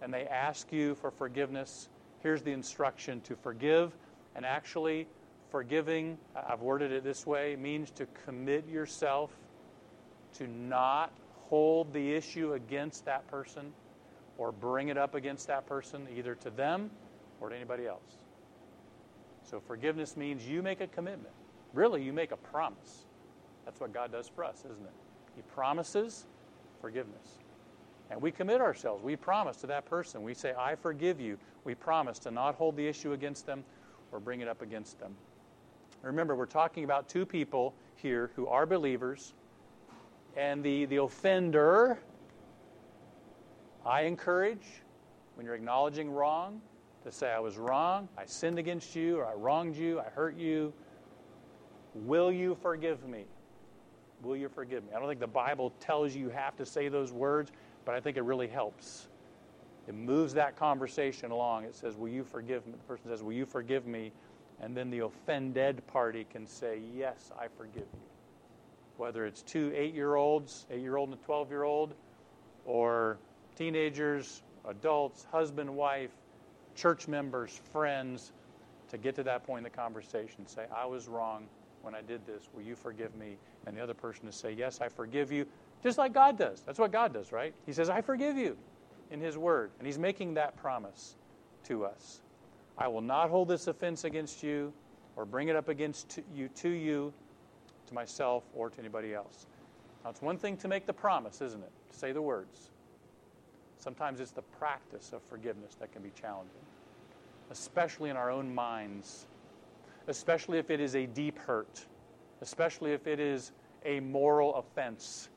and 0.00 0.12
they 0.12 0.26
ask 0.26 0.72
you 0.72 0.94
for 0.94 1.10
forgiveness, 1.10 1.88
here's 2.22 2.42
the 2.42 2.52
instruction 2.52 3.20
to 3.22 3.34
forgive. 3.34 3.96
And 4.36 4.44
actually, 4.44 5.08
forgiving, 5.50 6.18
I've 6.36 6.60
worded 6.60 6.92
it 6.92 7.02
this 7.02 7.26
way, 7.26 7.56
means 7.56 7.90
to 7.92 8.06
commit 8.24 8.68
yourself 8.68 9.30
to 10.34 10.46
not 10.46 11.10
hold 11.34 11.92
the 11.92 12.12
issue 12.12 12.52
against 12.52 13.06
that 13.06 13.26
person 13.28 13.72
or 14.38 14.52
bring 14.52 14.88
it 14.88 14.98
up 14.98 15.14
against 15.14 15.46
that 15.46 15.66
person, 15.66 16.06
either 16.14 16.34
to 16.34 16.50
them 16.50 16.90
or 17.40 17.48
to 17.48 17.56
anybody 17.56 17.86
else. 17.86 18.25
So 19.48 19.60
forgiveness 19.60 20.16
means 20.16 20.46
you 20.46 20.60
make 20.60 20.80
a 20.80 20.88
commitment. 20.88 21.34
Really, 21.72 22.02
you 22.02 22.12
make 22.12 22.32
a 22.32 22.36
promise. 22.36 23.06
That's 23.64 23.80
what 23.80 23.94
God 23.94 24.10
does 24.10 24.28
for 24.28 24.44
us, 24.44 24.64
isn't 24.70 24.84
it? 24.84 24.92
He 25.36 25.42
promises 25.42 26.26
forgiveness. 26.80 27.38
And 28.10 28.20
we 28.20 28.30
commit 28.30 28.60
ourselves. 28.60 29.02
We 29.02 29.16
promise 29.16 29.56
to 29.58 29.66
that 29.68 29.86
person. 29.86 30.22
We 30.22 30.34
say, 30.34 30.52
I 30.58 30.74
forgive 30.74 31.20
you. 31.20 31.38
We 31.64 31.74
promise 31.74 32.18
to 32.20 32.30
not 32.30 32.54
hold 32.54 32.76
the 32.76 32.86
issue 32.86 33.12
against 33.12 33.46
them 33.46 33.64
or 34.12 34.20
bring 34.20 34.40
it 34.40 34.48
up 34.48 34.62
against 34.62 34.98
them. 34.98 35.14
Remember, 36.02 36.36
we're 36.36 36.46
talking 36.46 36.84
about 36.84 37.08
two 37.08 37.26
people 37.26 37.74
here 37.96 38.30
who 38.36 38.46
are 38.46 38.66
believers, 38.66 39.34
and 40.36 40.62
the, 40.62 40.84
the 40.84 41.02
offender, 41.02 41.98
I 43.84 44.02
encourage, 44.02 44.82
when 45.34 45.46
you're 45.46 45.54
acknowledging 45.54 46.10
wrong, 46.10 46.60
to 47.06 47.12
say, 47.12 47.30
I 47.30 47.38
was 47.38 47.56
wrong, 47.56 48.08
I 48.18 48.26
sinned 48.26 48.58
against 48.58 48.96
you, 48.96 49.18
or 49.18 49.26
I 49.26 49.34
wronged 49.34 49.76
you, 49.76 50.00
I 50.00 50.10
hurt 50.10 50.36
you. 50.36 50.72
Will 51.94 52.32
you 52.32 52.56
forgive 52.60 53.08
me? 53.08 53.24
Will 54.22 54.36
you 54.36 54.48
forgive 54.48 54.82
me? 54.82 54.90
I 54.94 54.98
don't 54.98 55.08
think 55.08 55.20
the 55.20 55.26
Bible 55.28 55.72
tells 55.78 56.14
you 56.14 56.22
you 56.22 56.28
have 56.30 56.56
to 56.56 56.66
say 56.66 56.88
those 56.88 57.12
words, 57.12 57.52
but 57.84 57.94
I 57.94 58.00
think 58.00 58.16
it 58.16 58.24
really 58.24 58.48
helps. 58.48 59.06
It 59.86 59.94
moves 59.94 60.34
that 60.34 60.56
conversation 60.56 61.30
along. 61.30 61.64
It 61.64 61.76
says, 61.76 61.96
Will 61.96 62.08
you 62.08 62.24
forgive 62.24 62.66
me? 62.66 62.72
The 62.72 62.78
person 62.78 63.08
says, 63.08 63.22
Will 63.22 63.34
you 63.34 63.46
forgive 63.46 63.86
me? 63.86 64.10
And 64.60 64.76
then 64.76 64.90
the 64.90 65.00
offended 65.00 65.86
party 65.86 66.26
can 66.28 66.44
say, 66.44 66.80
Yes, 66.92 67.30
I 67.38 67.46
forgive 67.56 67.86
you. 67.94 68.00
Whether 68.96 69.26
it's 69.26 69.42
two 69.42 69.72
eight 69.76 69.94
year 69.94 70.16
olds, 70.16 70.66
eight 70.72 70.80
year 70.80 70.96
old 70.96 71.10
and 71.10 71.18
a 71.18 71.24
12 71.24 71.50
year 71.50 71.62
old, 71.62 71.94
or 72.64 73.18
teenagers, 73.54 74.42
adults, 74.64 75.24
husband, 75.30 75.72
wife, 75.72 76.10
church 76.76 77.08
members, 77.08 77.60
friends, 77.72 78.32
to 78.90 78.98
get 78.98 79.14
to 79.16 79.22
that 79.24 79.44
point 79.44 79.58
in 79.58 79.64
the 79.64 79.76
conversation. 79.76 80.46
Say, 80.46 80.66
I 80.74 80.86
was 80.86 81.08
wrong 81.08 81.46
when 81.82 81.94
I 81.94 82.02
did 82.02 82.24
this. 82.26 82.48
Will 82.54 82.62
you 82.62 82.76
forgive 82.76 83.14
me? 83.16 83.36
And 83.66 83.76
the 83.76 83.82
other 83.82 83.94
person 83.94 84.26
to 84.26 84.32
say, 84.32 84.52
Yes, 84.52 84.80
I 84.80 84.88
forgive 84.88 85.32
you. 85.32 85.46
Just 85.82 85.98
like 85.98 86.12
God 86.12 86.38
does. 86.38 86.62
That's 86.62 86.78
what 86.78 86.92
God 86.92 87.12
does, 87.12 87.32
right? 87.32 87.54
He 87.64 87.72
says, 87.72 87.90
I 87.90 88.00
forgive 88.00 88.36
you 88.36 88.56
in 89.10 89.20
His 89.20 89.36
Word. 89.36 89.70
And 89.78 89.86
He's 89.86 89.98
making 89.98 90.34
that 90.34 90.56
promise 90.56 91.16
to 91.64 91.84
us. 91.84 92.20
I 92.78 92.88
will 92.88 93.00
not 93.00 93.30
hold 93.30 93.48
this 93.48 93.66
offense 93.66 94.04
against 94.04 94.42
you 94.42 94.72
or 95.16 95.24
bring 95.24 95.48
it 95.48 95.56
up 95.56 95.68
against 95.68 96.20
you 96.34 96.48
to 96.56 96.68
you, 96.68 97.12
to 97.86 97.94
myself, 97.94 98.44
or 98.54 98.68
to 98.68 98.78
anybody 98.78 99.14
else. 99.14 99.46
Now, 100.04 100.10
it's 100.10 100.22
one 100.22 100.36
thing 100.36 100.56
to 100.58 100.68
make 100.68 100.86
the 100.86 100.92
promise, 100.92 101.40
isn't 101.40 101.62
it? 101.62 101.72
To 101.90 101.98
say 101.98 102.12
the 102.12 102.22
words. 102.22 102.70
Sometimes 103.78 104.20
it's 104.20 104.30
the 104.30 104.42
practice 104.42 105.12
of 105.12 105.22
forgiveness 105.22 105.74
that 105.80 105.92
can 105.92 106.02
be 106.02 106.10
challenging, 106.10 106.65
especially 107.50 108.10
in 108.10 108.16
our 108.16 108.30
own 108.30 108.54
minds, 108.54 109.26
especially 110.08 110.58
if 110.58 110.70
it 110.70 110.80
is 110.80 110.94
a 110.94 111.06
deep 111.06 111.38
hurt, 111.38 111.86
especially 112.40 112.92
if 112.92 113.06
it 113.06 113.20
is 113.20 113.52
a 113.84 114.00
moral 114.00 114.54
offense 114.56 115.28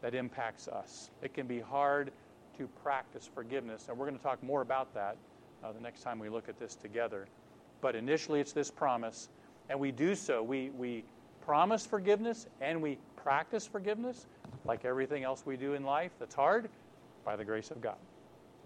that 0.00 0.14
impacts 0.14 0.68
us. 0.68 1.10
It 1.22 1.34
can 1.34 1.46
be 1.46 1.60
hard 1.60 2.12
to 2.58 2.68
practice 2.82 3.28
forgiveness, 3.32 3.88
and 3.88 3.98
we're 3.98 4.06
going 4.06 4.18
to 4.18 4.22
talk 4.22 4.42
more 4.42 4.62
about 4.62 4.92
that 4.94 5.16
uh, 5.62 5.72
the 5.72 5.80
next 5.80 6.02
time 6.02 6.18
we 6.18 6.28
look 6.28 6.48
at 6.48 6.58
this 6.58 6.74
together. 6.74 7.26
But 7.80 7.94
initially, 7.94 8.40
it's 8.40 8.52
this 8.52 8.70
promise, 8.70 9.28
and 9.68 9.78
we 9.78 9.92
do 9.92 10.14
so. 10.14 10.42
We, 10.42 10.70
we 10.70 11.04
promise 11.40 11.86
forgiveness 11.86 12.46
and 12.60 12.82
we 12.82 12.98
practice 13.16 13.66
forgiveness, 13.66 14.26
like 14.64 14.84
everything 14.84 15.24
else 15.24 15.44
we 15.46 15.56
do 15.56 15.74
in 15.74 15.84
life 15.84 16.12
that's 16.18 16.34
hard, 16.34 16.68
by 17.24 17.36
the 17.36 17.44
grace 17.44 17.70
of 17.70 17.80
God. 17.80 17.96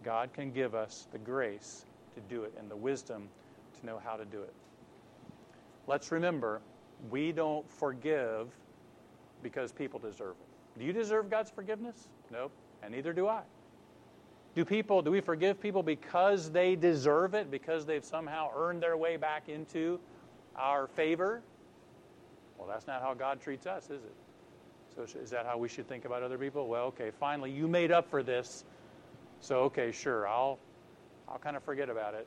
God 0.02 0.32
can 0.32 0.50
give 0.50 0.74
us 0.74 1.06
the 1.12 1.18
grace 1.18 1.84
to 2.14 2.20
do 2.28 2.44
it 2.44 2.54
and 2.58 2.70
the 2.70 2.76
wisdom 2.76 3.28
to 3.80 3.86
know 3.86 4.00
how 4.02 4.16
to 4.16 4.24
do 4.24 4.42
it. 4.42 4.52
Let's 5.86 6.12
remember, 6.12 6.60
we 7.10 7.32
don't 7.32 7.68
forgive 7.70 8.48
because 9.42 9.72
people 9.72 9.98
deserve 9.98 10.36
it. 10.40 10.78
Do 10.78 10.84
you 10.84 10.92
deserve 10.92 11.28
God's 11.28 11.50
forgiveness? 11.50 12.08
Nope, 12.30 12.52
and 12.82 12.94
neither 12.94 13.12
do 13.12 13.28
I. 13.28 13.42
Do 14.54 14.64
people 14.64 15.02
do 15.02 15.10
we 15.10 15.20
forgive 15.20 15.60
people 15.60 15.82
because 15.82 16.50
they 16.50 16.76
deserve 16.76 17.34
it, 17.34 17.50
because 17.50 17.86
they've 17.86 18.04
somehow 18.04 18.50
earned 18.54 18.82
their 18.82 18.96
way 18.96 19.16
back 19.16 19.48
into 19.48 19.98
our 20.56 20.86
favor? 20.86 21.42
Well, 22.58 22.68
that's 22.68 22.86
not 22.86 23.02
how 23.02 23.14
God 23.14 23.40
treats 23.40 23.66
us, 23.66 23.84
is 23.84 24.02
it? 24.04 24.14
So 24.94 25.18
is 25.18 25.30
that 25.30 25.46
how 25.46 25.56
we 25.56 25.68
should 25.68 25.88
think 25.88 26.04
about 26.04 26.22
other 26.22 26.36
people? 26.36 26.68
Well, 26.68 26.84
okay, 26.86 27.10
finally 27.18 27.50
you 27.50 27.66
made 27.66 27.90
up 27.90 28.08
for 28.10 28.22
this. 28.22 28.64
So 29.40 29.60
okay, 29.60 29.90
sure, 29.90 30.28
I'll 30.28 30.58
I'll 31.28 31.38
kind 31.38 31.56
of 31.56 31.62
forget 31.62 31.88
about 31.88 32.14
it. 32.14 32.26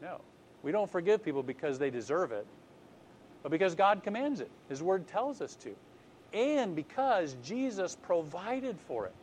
No. 0.00 0.20
We 0.62 0.72
don't 0.72 0.90
forgive 0.90 1.24
people 1.24 1.42
because 1.42 1.78
they 1.78 1.90
deserve 1.90 2.32
it, 2.32 2.46
but 3.42 3.50
because 3.50 3.74
God 3.74 4.02
commands 4.02 4.40
it. 4.40 4.50
His 4.68 4.82
word 4.82 5.06
tells 5.08 5.40
us 5.40 5.54
to 5.56 5.74
and 6.32 6.74
because 6.74 7.36
Jesus 7.42 7.96
provided 8.02 8.78
for 8.86 9.06
it. 9.06 9.14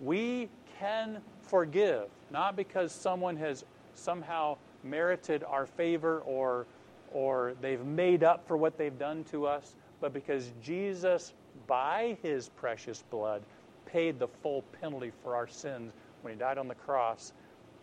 We 0.00 0.48
can 0.78 1.18
forgive, 1.42 2.08
not 2.30 2.56
because 2.56 2.92
someone 2.92 3.36
has 3.36 3.64
somehow 3.94 4.56
merited 4.82 5.44
our 5.44 5.66
favor 5.66 6.20
or, 6.20 6.66
or 7.12 7.54
they've 7.60 7.84
made 7.84 8.24
up 8.24 8.46
for 8.46 8.56
what 8.56 8.76
they've 8.76 8.98
done 8.98 9.24
to 9.24 9.46
us, 9.46 9.74
but 10.00 10.12
because 10.12 10.52
Jesus, 10.62 11.32
by 11.66 12.16
his 12.22 12.48
precious 12.50 13.04
blood, 13.10 13.42
paid 13.86 14.18
the 14.18 14.28
full 14.28 14.62
penalty 14.80 15.12
for 15.22 15.36
our 15.36 15.46
sins 15.46 15.92
when 16.22 16.32
he 16.32 16.38
died 16.38 16.58
on 16.58 16.68
the 16.68 16.74
cross. 16.74 17.32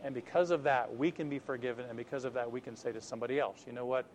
And 0.03 0.15
because 0.15 0.51
of 0.51 0.63
that, 0.63 0.95
we 0.95 1.11
can 1.11 1.29
be 1.29 1.39
forgiven. 1.39 1.85
And 1.85 1.97
because 1.97 2.23
of 2.23 2.33
that, 2.33 2.49
we 2.49 2.61
can 2.61 2.75
say 2.75 2.91
to 2.91 3.01
somebody 3.01 3.39
else, 3.39 3.63
you 3.67 3.73
know 3.73 3.85
what? 3.85 4.05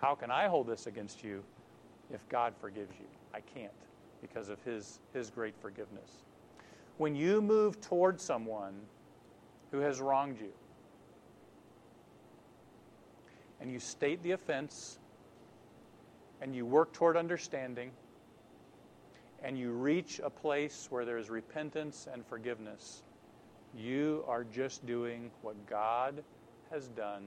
How 0.00 0.14
can 0.14 0.30
I 0.30 0.48
hold 0.48 0.66
this 0.66 0.86
against 0.86 1.22
you 1.22 1.44
if 2.12 2.26
God 2.28 2.54
forgives 2.58 2.92
you? 2.98 3.06
I 3.34 3.40
can't 3.40 3.72
because 4.22 4.48
of 4.48 4.62
his, 4.62 5.00
his 5.12 5.30
great 5.30 5.54
forgiveness. 5.60 6.24
When 6.96 7.14
you 7.14 7.40
move 7.40 7.80
toward 7.80 8.20
someone 8.20 8.74
who 9.70 9.78
has 9.78 10.00
wronged 10.00 10.38
you, 10.40 10.52
and 13.60 13.70
you 13.70 13.78
state 13.78 14.22
the 14.22 14.32
offense, 14.32 14.98
and 16.40 16.54
you 16.54 16.64
work 16.64 16.92
toward 16.92 17.16
understanding, 17.16 17.90
and 19.42 19.58
you 19.58 19.70
reach 19.70 20.20
a 20.22 20.30
place 20.30 20.86
where 20.90 21.04
there 21.04 21.18
is 21.18 21.30
repentance 21.30 22.08
and 22.10 22.24
forgiveness, 22.26 23.02
you 23.76 24.24
are 24.26 24.44
just 24.44 24.84
doing 24.86 25.30
what 25.42 25.54
God 25.66 26.22
has 26.70 26.88
done 26.88 27.26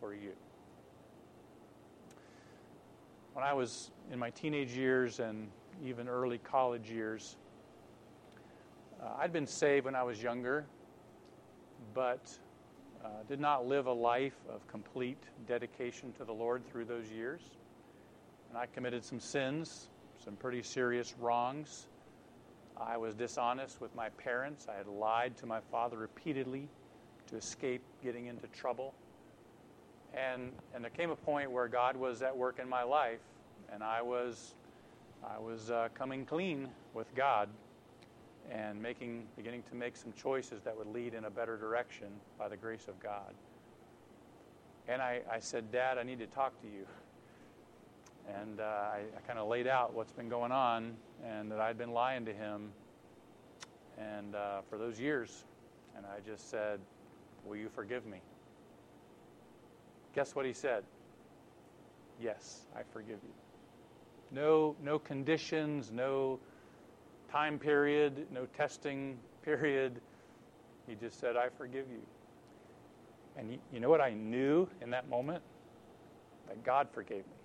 for 0.00 0.14
you 0.14 0.32
when 3.32 3.44
I 3.44 3.52
was 3.54 3.90
in 4.10 4.18
my 4.18 4.30
teenage 4.30 4.72
years 4.72 5.18
and 5.18 5.48
even 5.84 6.08
early 6.08 6.38
college 6.38 6.90
years, 6.90 7.36
uh, 9.02 9.08
I'd 9.18 9.32
been 9.32 9.46
saved 9.46 9.86
when 9.86 9.94
I 9.94 10.02
was 10.02 10.22
younger, 10.22 10.66
but 11.94 12.30
uh, 13.02 13.08
did 13.28 13.40
not 13.40 13.66
live 13.66 13.86
a 13.86 13.92
life 13.92 14.36
of 14.50 14.66
complete 14.68 15.22
dedication 15.46 16.12
to 16.18 16.24
the 16.24 16.32
Lord 16.32 16.62
through 16.70 16.84
those 16.84 17.10
years. 17.10 17.40
And 18.50 18.58
I 18.58 18.66
committed 18.66 19.02
some 19.02 19.18
sins, 19.18 19.88
some 20.22 20.36
pretty 20.36 20.62
serious 20.62 21.14
wrongs. 21.18 21.86
I 22.76 22.96
was 22.96 23.14
dishonest 23.14 23.80
with 23.80 23.94
my 23.94 24.08
parents. 24.10 24.66
I 24.68 24.76
had 24.76 24.86
lied 24.86 25.36
to 25.38 25.46
my 25.46 25.60
father 25.70 25.96
repeatedly 25.96 26.68
to 27.28 27.36
escape 27.36 27.82
getting 28.02 28.26
into 28.26 28.46
trouble. 28.48 28.94
And, 30.14 30.52
and 30.74 30.84
there 30.84 30.90
came 30.90 31.10
a 31.10 31.16
point 31.16 31.50
where 31.50 31.68
God 31.68 31.96
was 31.96 32.22
at 32.22 32.36
work 32.36 32.58
in 32.58 32.68
my 32.68 32.82
life, 32.82 33.20
and 33.72 33.82
I 33.82 34.02
was, 34.02 34.54
I 35.24 35.38
was 35.38 35.70
uh, 35.70 35.88
coming 35.94 36.26
clean 36.26 36.68
with 36.92 37.14
God 37.14 37.48
and 38.50 38.82
making, 38.82 39.26
beginning 39.36 39.62
to 39.70 39.74
make 39.74 39.96
some 39.96 40.12
choices 40.12 40.62
that 40.62 40.76
would 40.76 40.88
lead 40.88 41.14
in 41.14 41.24
a 41.24 41.30
better 41.30 41.56
direction 41.56 42.08
by 42.38 42.48
the 42.48 42.56
grace 42.56 42.88
of 42.88 43.00
God. 43.00 43.32
And 44.88 45.00
I, 45.00 45.20
I 45.30 45.38
said, 45.38 45.70
Dad, 45.70 45.96
I 45.96 46.02
need 46.02 46.18
to 46.18 46.26
talk 46.26 46.60
to 46.62 46.66
you. 46.66 46.86
And 48.28 48.60
uh, 48.60 48.64
I, 48.64 49.02
I 49.16 49.20
kind 49.26 49.38
of 49.38 49.48
laid 49.48 49.66
out 49.66 49.94
what's 49.94 50.12
been 50.12 50.28
going 50.28 50.52
on 50.52 50.94
and 51.24 51.50
that 51.50 51.60
I'd 51.60 51.78
been 51.78 51.92
lying 51.92 52.24
to 52.24 52.32
him 52.32 52.70
and 53.98 54.34
uh, 54.34 54.60
for 54.68 54.78
those 54.78 54.98
years. 54.98 55.44
And 55.96 56.06
I 56.06 56.20
just 56.26 56.50
said, 56.50 56.80
Will 57.44 57.56
you 57.56 57.68
forgive 57.68 58.06
me? 58.06 58.18
Guess 60.14 60.34
what 60.34 60.46
he 60.46 60.52
said? 60.52 60.84
Yes, 62.20 62.66
I 62.76 62.82
forgive 62.92 63.18
you. 63.22 63.32
No, 64.30 64.76
no 64.82 64.98
conditions, 64.98 65.90
no 65.90 66.38
time 67.30 67.58
period, 67.58 68.26
no 68.32 68.46
testing 68.46 69.18
period. 69.44 70.00
He 70.86 70.94
just 70.94 71.18
said, 71.18 71.36
I 71.36 71.48
forgive 71.48 71.86
you. 71.90 72.02
And 73.36 73.58
you 73.72 73.80
know 73.80 73.88
what 73.88 74.00
I 74.00 74.12
knew 74.12 74.68
in 74.80 74.90
that 74.90 75.08
moment? 75.08 75.42
That 76.48 76.62
God 76.64 76.88
forgave 76.92 77.24
me. 77.26 77.41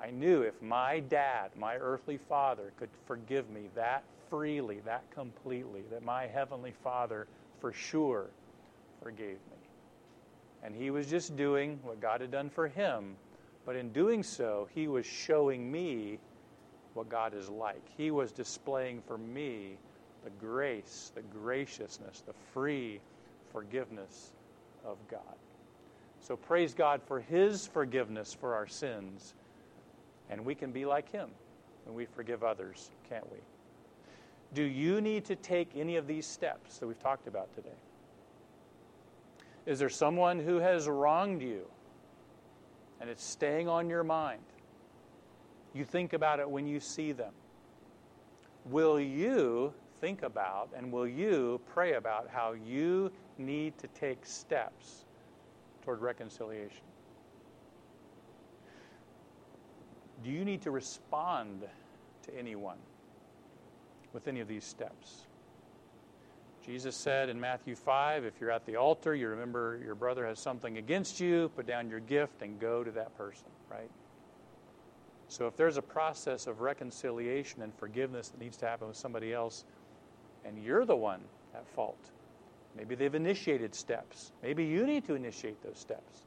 I 0.00 0.10
knew 0.10 0.42
if 0.42 0.60
my 0.60 1.00
dad, 1.00 1.50
my 1.56 1.76
earthly 1.76 2.18
father, 2.18 2.72
could 2.78 2.90
forgive 3.06 3.48
me 3.50 3.68
that 3.74 4.04
freely, 4.28 4.80
that 4.84 5.08
completely, 5.10 5.82
that 5.90 6.02
my 6.02 6.26
heavenly 6.26 6.72
father 6.82 7.26
for 7.60 7.72
sure 7.72 8.26
forgave 9.02 9.38
me. 9.50 9.68
And 10.62 10.74
he 10.74 10.90
was 10.90 11.06
just 11.06 11.36
doing 11.36 11.78
what 11.82 12.00
God 12.00 12.20
had 12.20 12.30
done 12.30 12.50
for 12.50 12.68
him, 12.68 13.16
but 13.64 13.76
in 13.76 13.92
doing 13.92 14.22
so, 14.22 14.68
he 14.74 14.88
was 14.88 15.06
showing 15.06 15.70
me 15.70 16.18
what 16.94 17.08
God 17.08 17.34
is 17.34 17.48
like. 17.48 17.82
He 17.96 18.10
was 18.10 18.32
displaying 18.32 19.02
for 19.06 19.18
me 19.18 19.76
the 20.24 20.30
grace, 20.30 21.12
the 21.14 21.22
graciousness, 21.22 22.22
the 22.26 22.32
free 22.52 23.00
forgiveness 23.52 24.32
of 24.84 24.96
God. 25.08 25.36
So 26.20 26.36
praise 26.36 26.72
God 26.72 27.02
for 27.06 27.20
His 27.20 27.66
forgiveness 27.66 28.32
for 28.32 28.54
our 28.54 28.66
sins. 28.66 29.34
And 30.34 30.44
we 30.44 30.56
can 30.56 30.72
be 30.72 30.84
like 30.84 31.12
Him 31.12 31.30
when 31.84 31.94
we 31.94 32.06
forgive 32.06 32.42
others, 32.42 32.90
can't 33.08 33.30
we? 33.30 33.38
Do 34.52 34.64
you 34.64 35.00
need 35.00 35.24
to 35.26 35.36
take 35.36 35.70
any 35.76 35.94
of 35.94 36.08
these 36.08 36.26
steps 36.26 36.78
that 36.78 36.88
we've 36.88 36.98
talked 37.00 37.28
about 37.28 37.54
today? 37.54 37.76
Is 39.64 39.78
there 39.78 39.88
someone 39.88 40.40
who 40.40 40.56
has 40.56 40.88
wronged 40.88 41.40
you 41.40 41.66
and 43.00 43.08
it's 43.08 43.24
staying 43.24 43.68
on 43.68 43.88
your 43.88 44.02
mind? 44.02 44.42
You 45.72 45.84
think 45.84 46.14
about 46.14 46.40
it 46.40 46.50
when 46.50 46.66
you 46.66 46.80
see 46.80 47.12
them. 47.12 47.32
Will 48.64 48.98
you 48.98 49.72
think 50.00 50.24
about 50.24 50.70
and 50.76 50.90
will 50.90 51.06
you 51.06 51.60
pray 51.72 51.94
about 51.94 52.28
how 52.28 52.54
you 52.54 53.12
need 53.38 53.78
to 53.78 53.86
take 53.88 54.26
steps 54.26 55.04
toward 55.84 56.00
reconciliation? 56.00 56.82
Do 60.24 60.30
you 60.30 60.44
need 60.44 60.62
to 60.62 60.70
respond 60.70 61.62
to 62.22 62.38
anyone 62.38 62.78
with 64.14 64.26
any 64.26 64.40
of 64.40 64.48
these 64.48 64.64
steps? 64.64 65.26
Jesus 66.64 66.96
said 66.96 67.28
in 67.28 67.38
Matthew 67.38 67.74
5 67.74 68.24
if 68.24 68.40
you're 68.40 68.50
at 68.50 68.64
the 68.64 68.76
altar, 68.76 69.14
you 69.14 69.28
remember 69.28 69.78
your 69.84 69.94
brother 69.94 70.26
has 70.26 70.38
something 70.38 70.78
against 70.78 71.20
you, 71.20 71.50
put 71.54 71.66
down 71.66 71.90
your 71.90 72.00
gift 72.00 72.40
and 72.40 72.58
go 72.58 72.82
to 72.82 72.90
that 72.92 73.14
person, 73.18 73.48
right? 73.70 73.90
So 75.28 75.46
if 75.46 75.56
there's 75.56 75.76
a 75.76 75.82
process 75.82 76.46
of 76.46 76.62
reconciliation 76.62 77.60
and 77.60 77.74
forgiveness 77.74 78.30
that 78.30 78.40
needs 78.40 78.56
to 78.58 78.66
happen 78.66 78.88
with 78.88 78.96
somebody 78.96 79.34
else, 79.34 79.66
and 80.44 80.62
you're 80.62 80.86
the 80.86 80.96
one 80.96 81.20
at 81.54 81.68
fault, 81.68 82.10
maybe 82.74 82.94
they've 82.94 83.14
initiated 83.14 83.74
steps. 83.74 84.32
Maybe 84.42 84.64
you 84.64 84.86
need 84.86 85.04
to 85.06 85.14
initiate 85.14 85.62
those 85.62 85.78
steps 85.78 86.22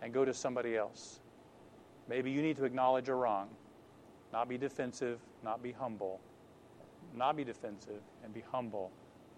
and 0.00 0.12
go 0.14 0.24
to 0.24 0.32
somebody 0.32 0.74
else. 0.74 1.20
Maybe 2.08 2.30
you 2.30 2.42
need 2.42 2.56
to 2.56 2.64
acknowledge 2.64 3.08
a 3.08 3.14
wrong, 3.14 3.48
not 4.32 4.48
be 4.48 4.58
defensive, 4.58 5.20
not 5.42 5.62
be 5.62 5.72
humble, 5.72 6.20
not 7.16 7.36
be 7.36 7.44
defensive, 7.44 8.02
and 8.22 8.34
be 8.34 8.42
humble 8.50 8.90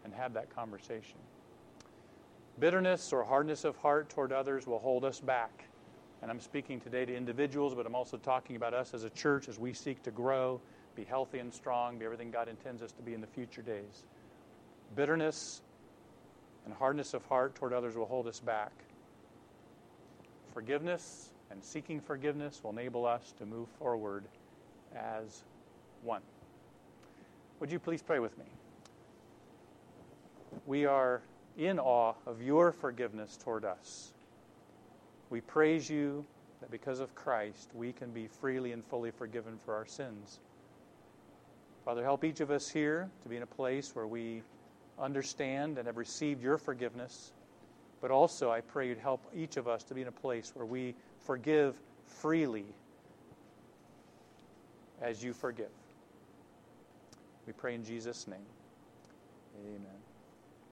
and 0.04 0.14
have 0.14 0.32
that 0.34 0.54
conversation. 0.54 1.18
Bitterness 2.58 3.12
or 3.12 3.22
hardness 3.22 3.64
of 3.64 3.76
heart 3.76 4.08
toward 4.08 4.32
others 4.32 4.66
will 4.66 4.78
hold 4.78 5.04
us 5.04 5.20
back. 5.20 5.64
And 6.22 6.30
I'm 6.30 6.40
speaking 6.40 6.80
today 6.80 7.04
to 7.04 7.14
individuals, 7.14 7.74
but 7.74 7.86
I'm 7.86 7.94
also 7.94 8.16
talking 8.16 8.56
about 8.56 8.72
us 8.72 8.94
as 8.94 9.04
a 9.04 9.10
church 9.10 9.48
as 9.48 9.58
we 9.58 9.74
seek 9.74 10.02
to 10.04 10.10
grow, 10.10 10.60
be 10.94 11.04
healthy 11.04 11.38
and 11.38 11.52
strong, 11.52 11.98
be 11.98 12.06
everything 12.06 12.30
God 12.30 12.48
intends 12.48 12.82
us 12.82 12.92
to 12.92 13.02
be 13.02 13.12
in 13.12 13.20
the 13.20 13.26
future 13.26 13.60
days. 13.62 14.04
Bitterness 14.94 15.60
and 16.64 16.72
hardness 16.72 17.12
of 17.12 17.24
heart 17.26 17.54
toward 17.54 17.74
others 17.74 17.96
will 17.96 18.06
hold 18.06 18.26
us 18.26 18.40
back. 18.40 18.72
Forgiveness 20.54 21.34
and 21.50 21.62
seeking 21.62 22.00
forgiveness 22.00 22.60
will 22.62 22.70
enable 22.70 23.06
us 23.06 23.32
to 23.38 23.46
move 23.46 23.68
forward 23.78 24.24
as 24.94 25.42
one. 26.02 26.22
Would 27.60 27.70
you 27.70 27.78
please 27.78 28.02
pray 28.02 28.18
with 28.18 28.36
me? 28.38 28.44
We 30.66 30.84
are 30.84 31.22
in 31.56 31.78
awe 31.78 32.14
of 32.26 32.42
your 32.42 32.72
forgiveness 32.72 33.36
toward 33.36 33.64
us. 33.64 34.12
We 35.30 35.40
praise 35.40 35.88
you 35.88 36.24
that 36.60 36.70
because 36.70 37.00
of 37.00 37.14
Christ, 37.14 37.70
we 37.74 37.92
can 37.92 38.10
be 38.10 38.26
freely 38.26 38.72
and 38.72 38.84
fully 38.84 39.10
forgiven 39.10 39.58
for 39.64 39.74
our 39.74 39.86
sins. 39.86 40.40
Father, 41.84 42.02
help 42.02 42.24
each 42.24 42.40
of 42.40 42.50
us 42.50 42.68
here 42.68 43.08
to 43.22 43.28
be 43.28 43.36
in 43.36 43.42
a 43.42 43.46
place 43.46 43.94
where 43.94 44.06
we 44.06 44.42
understand 44.98 45.78
and 45.78 45.86
have 45.86 45.96
received 45.96 46.42
your 46.42 46.58
forgiveness. 46.58 47.32
But 48.00 48.10
also, 48.10 48.50
I 48.50 48.60
pray 48.60 48.88
you'd 48.88 48.98
help 48.98 49.22
each 49.34 49.56
of 49.56 49.68
us 49.68 49.82
to 49.84 49.94
be 49.94 50.02
in 50.02 50.08
a 50.08 50.12
place 50.12 50.52
where 50.54 50.66
we 50.66 50.94
forgive 51.26 51.74
freely 52.06 52.64
as 55.02 55.22
you 55.22 55.32
forgive. 55.32 55.70
We 57.46 57.52
pray 57.52 57.74
in 57.74 57.84
Jesus' 57.84 58.26
name. 58.26 58.46
Amen. 59.66 60.05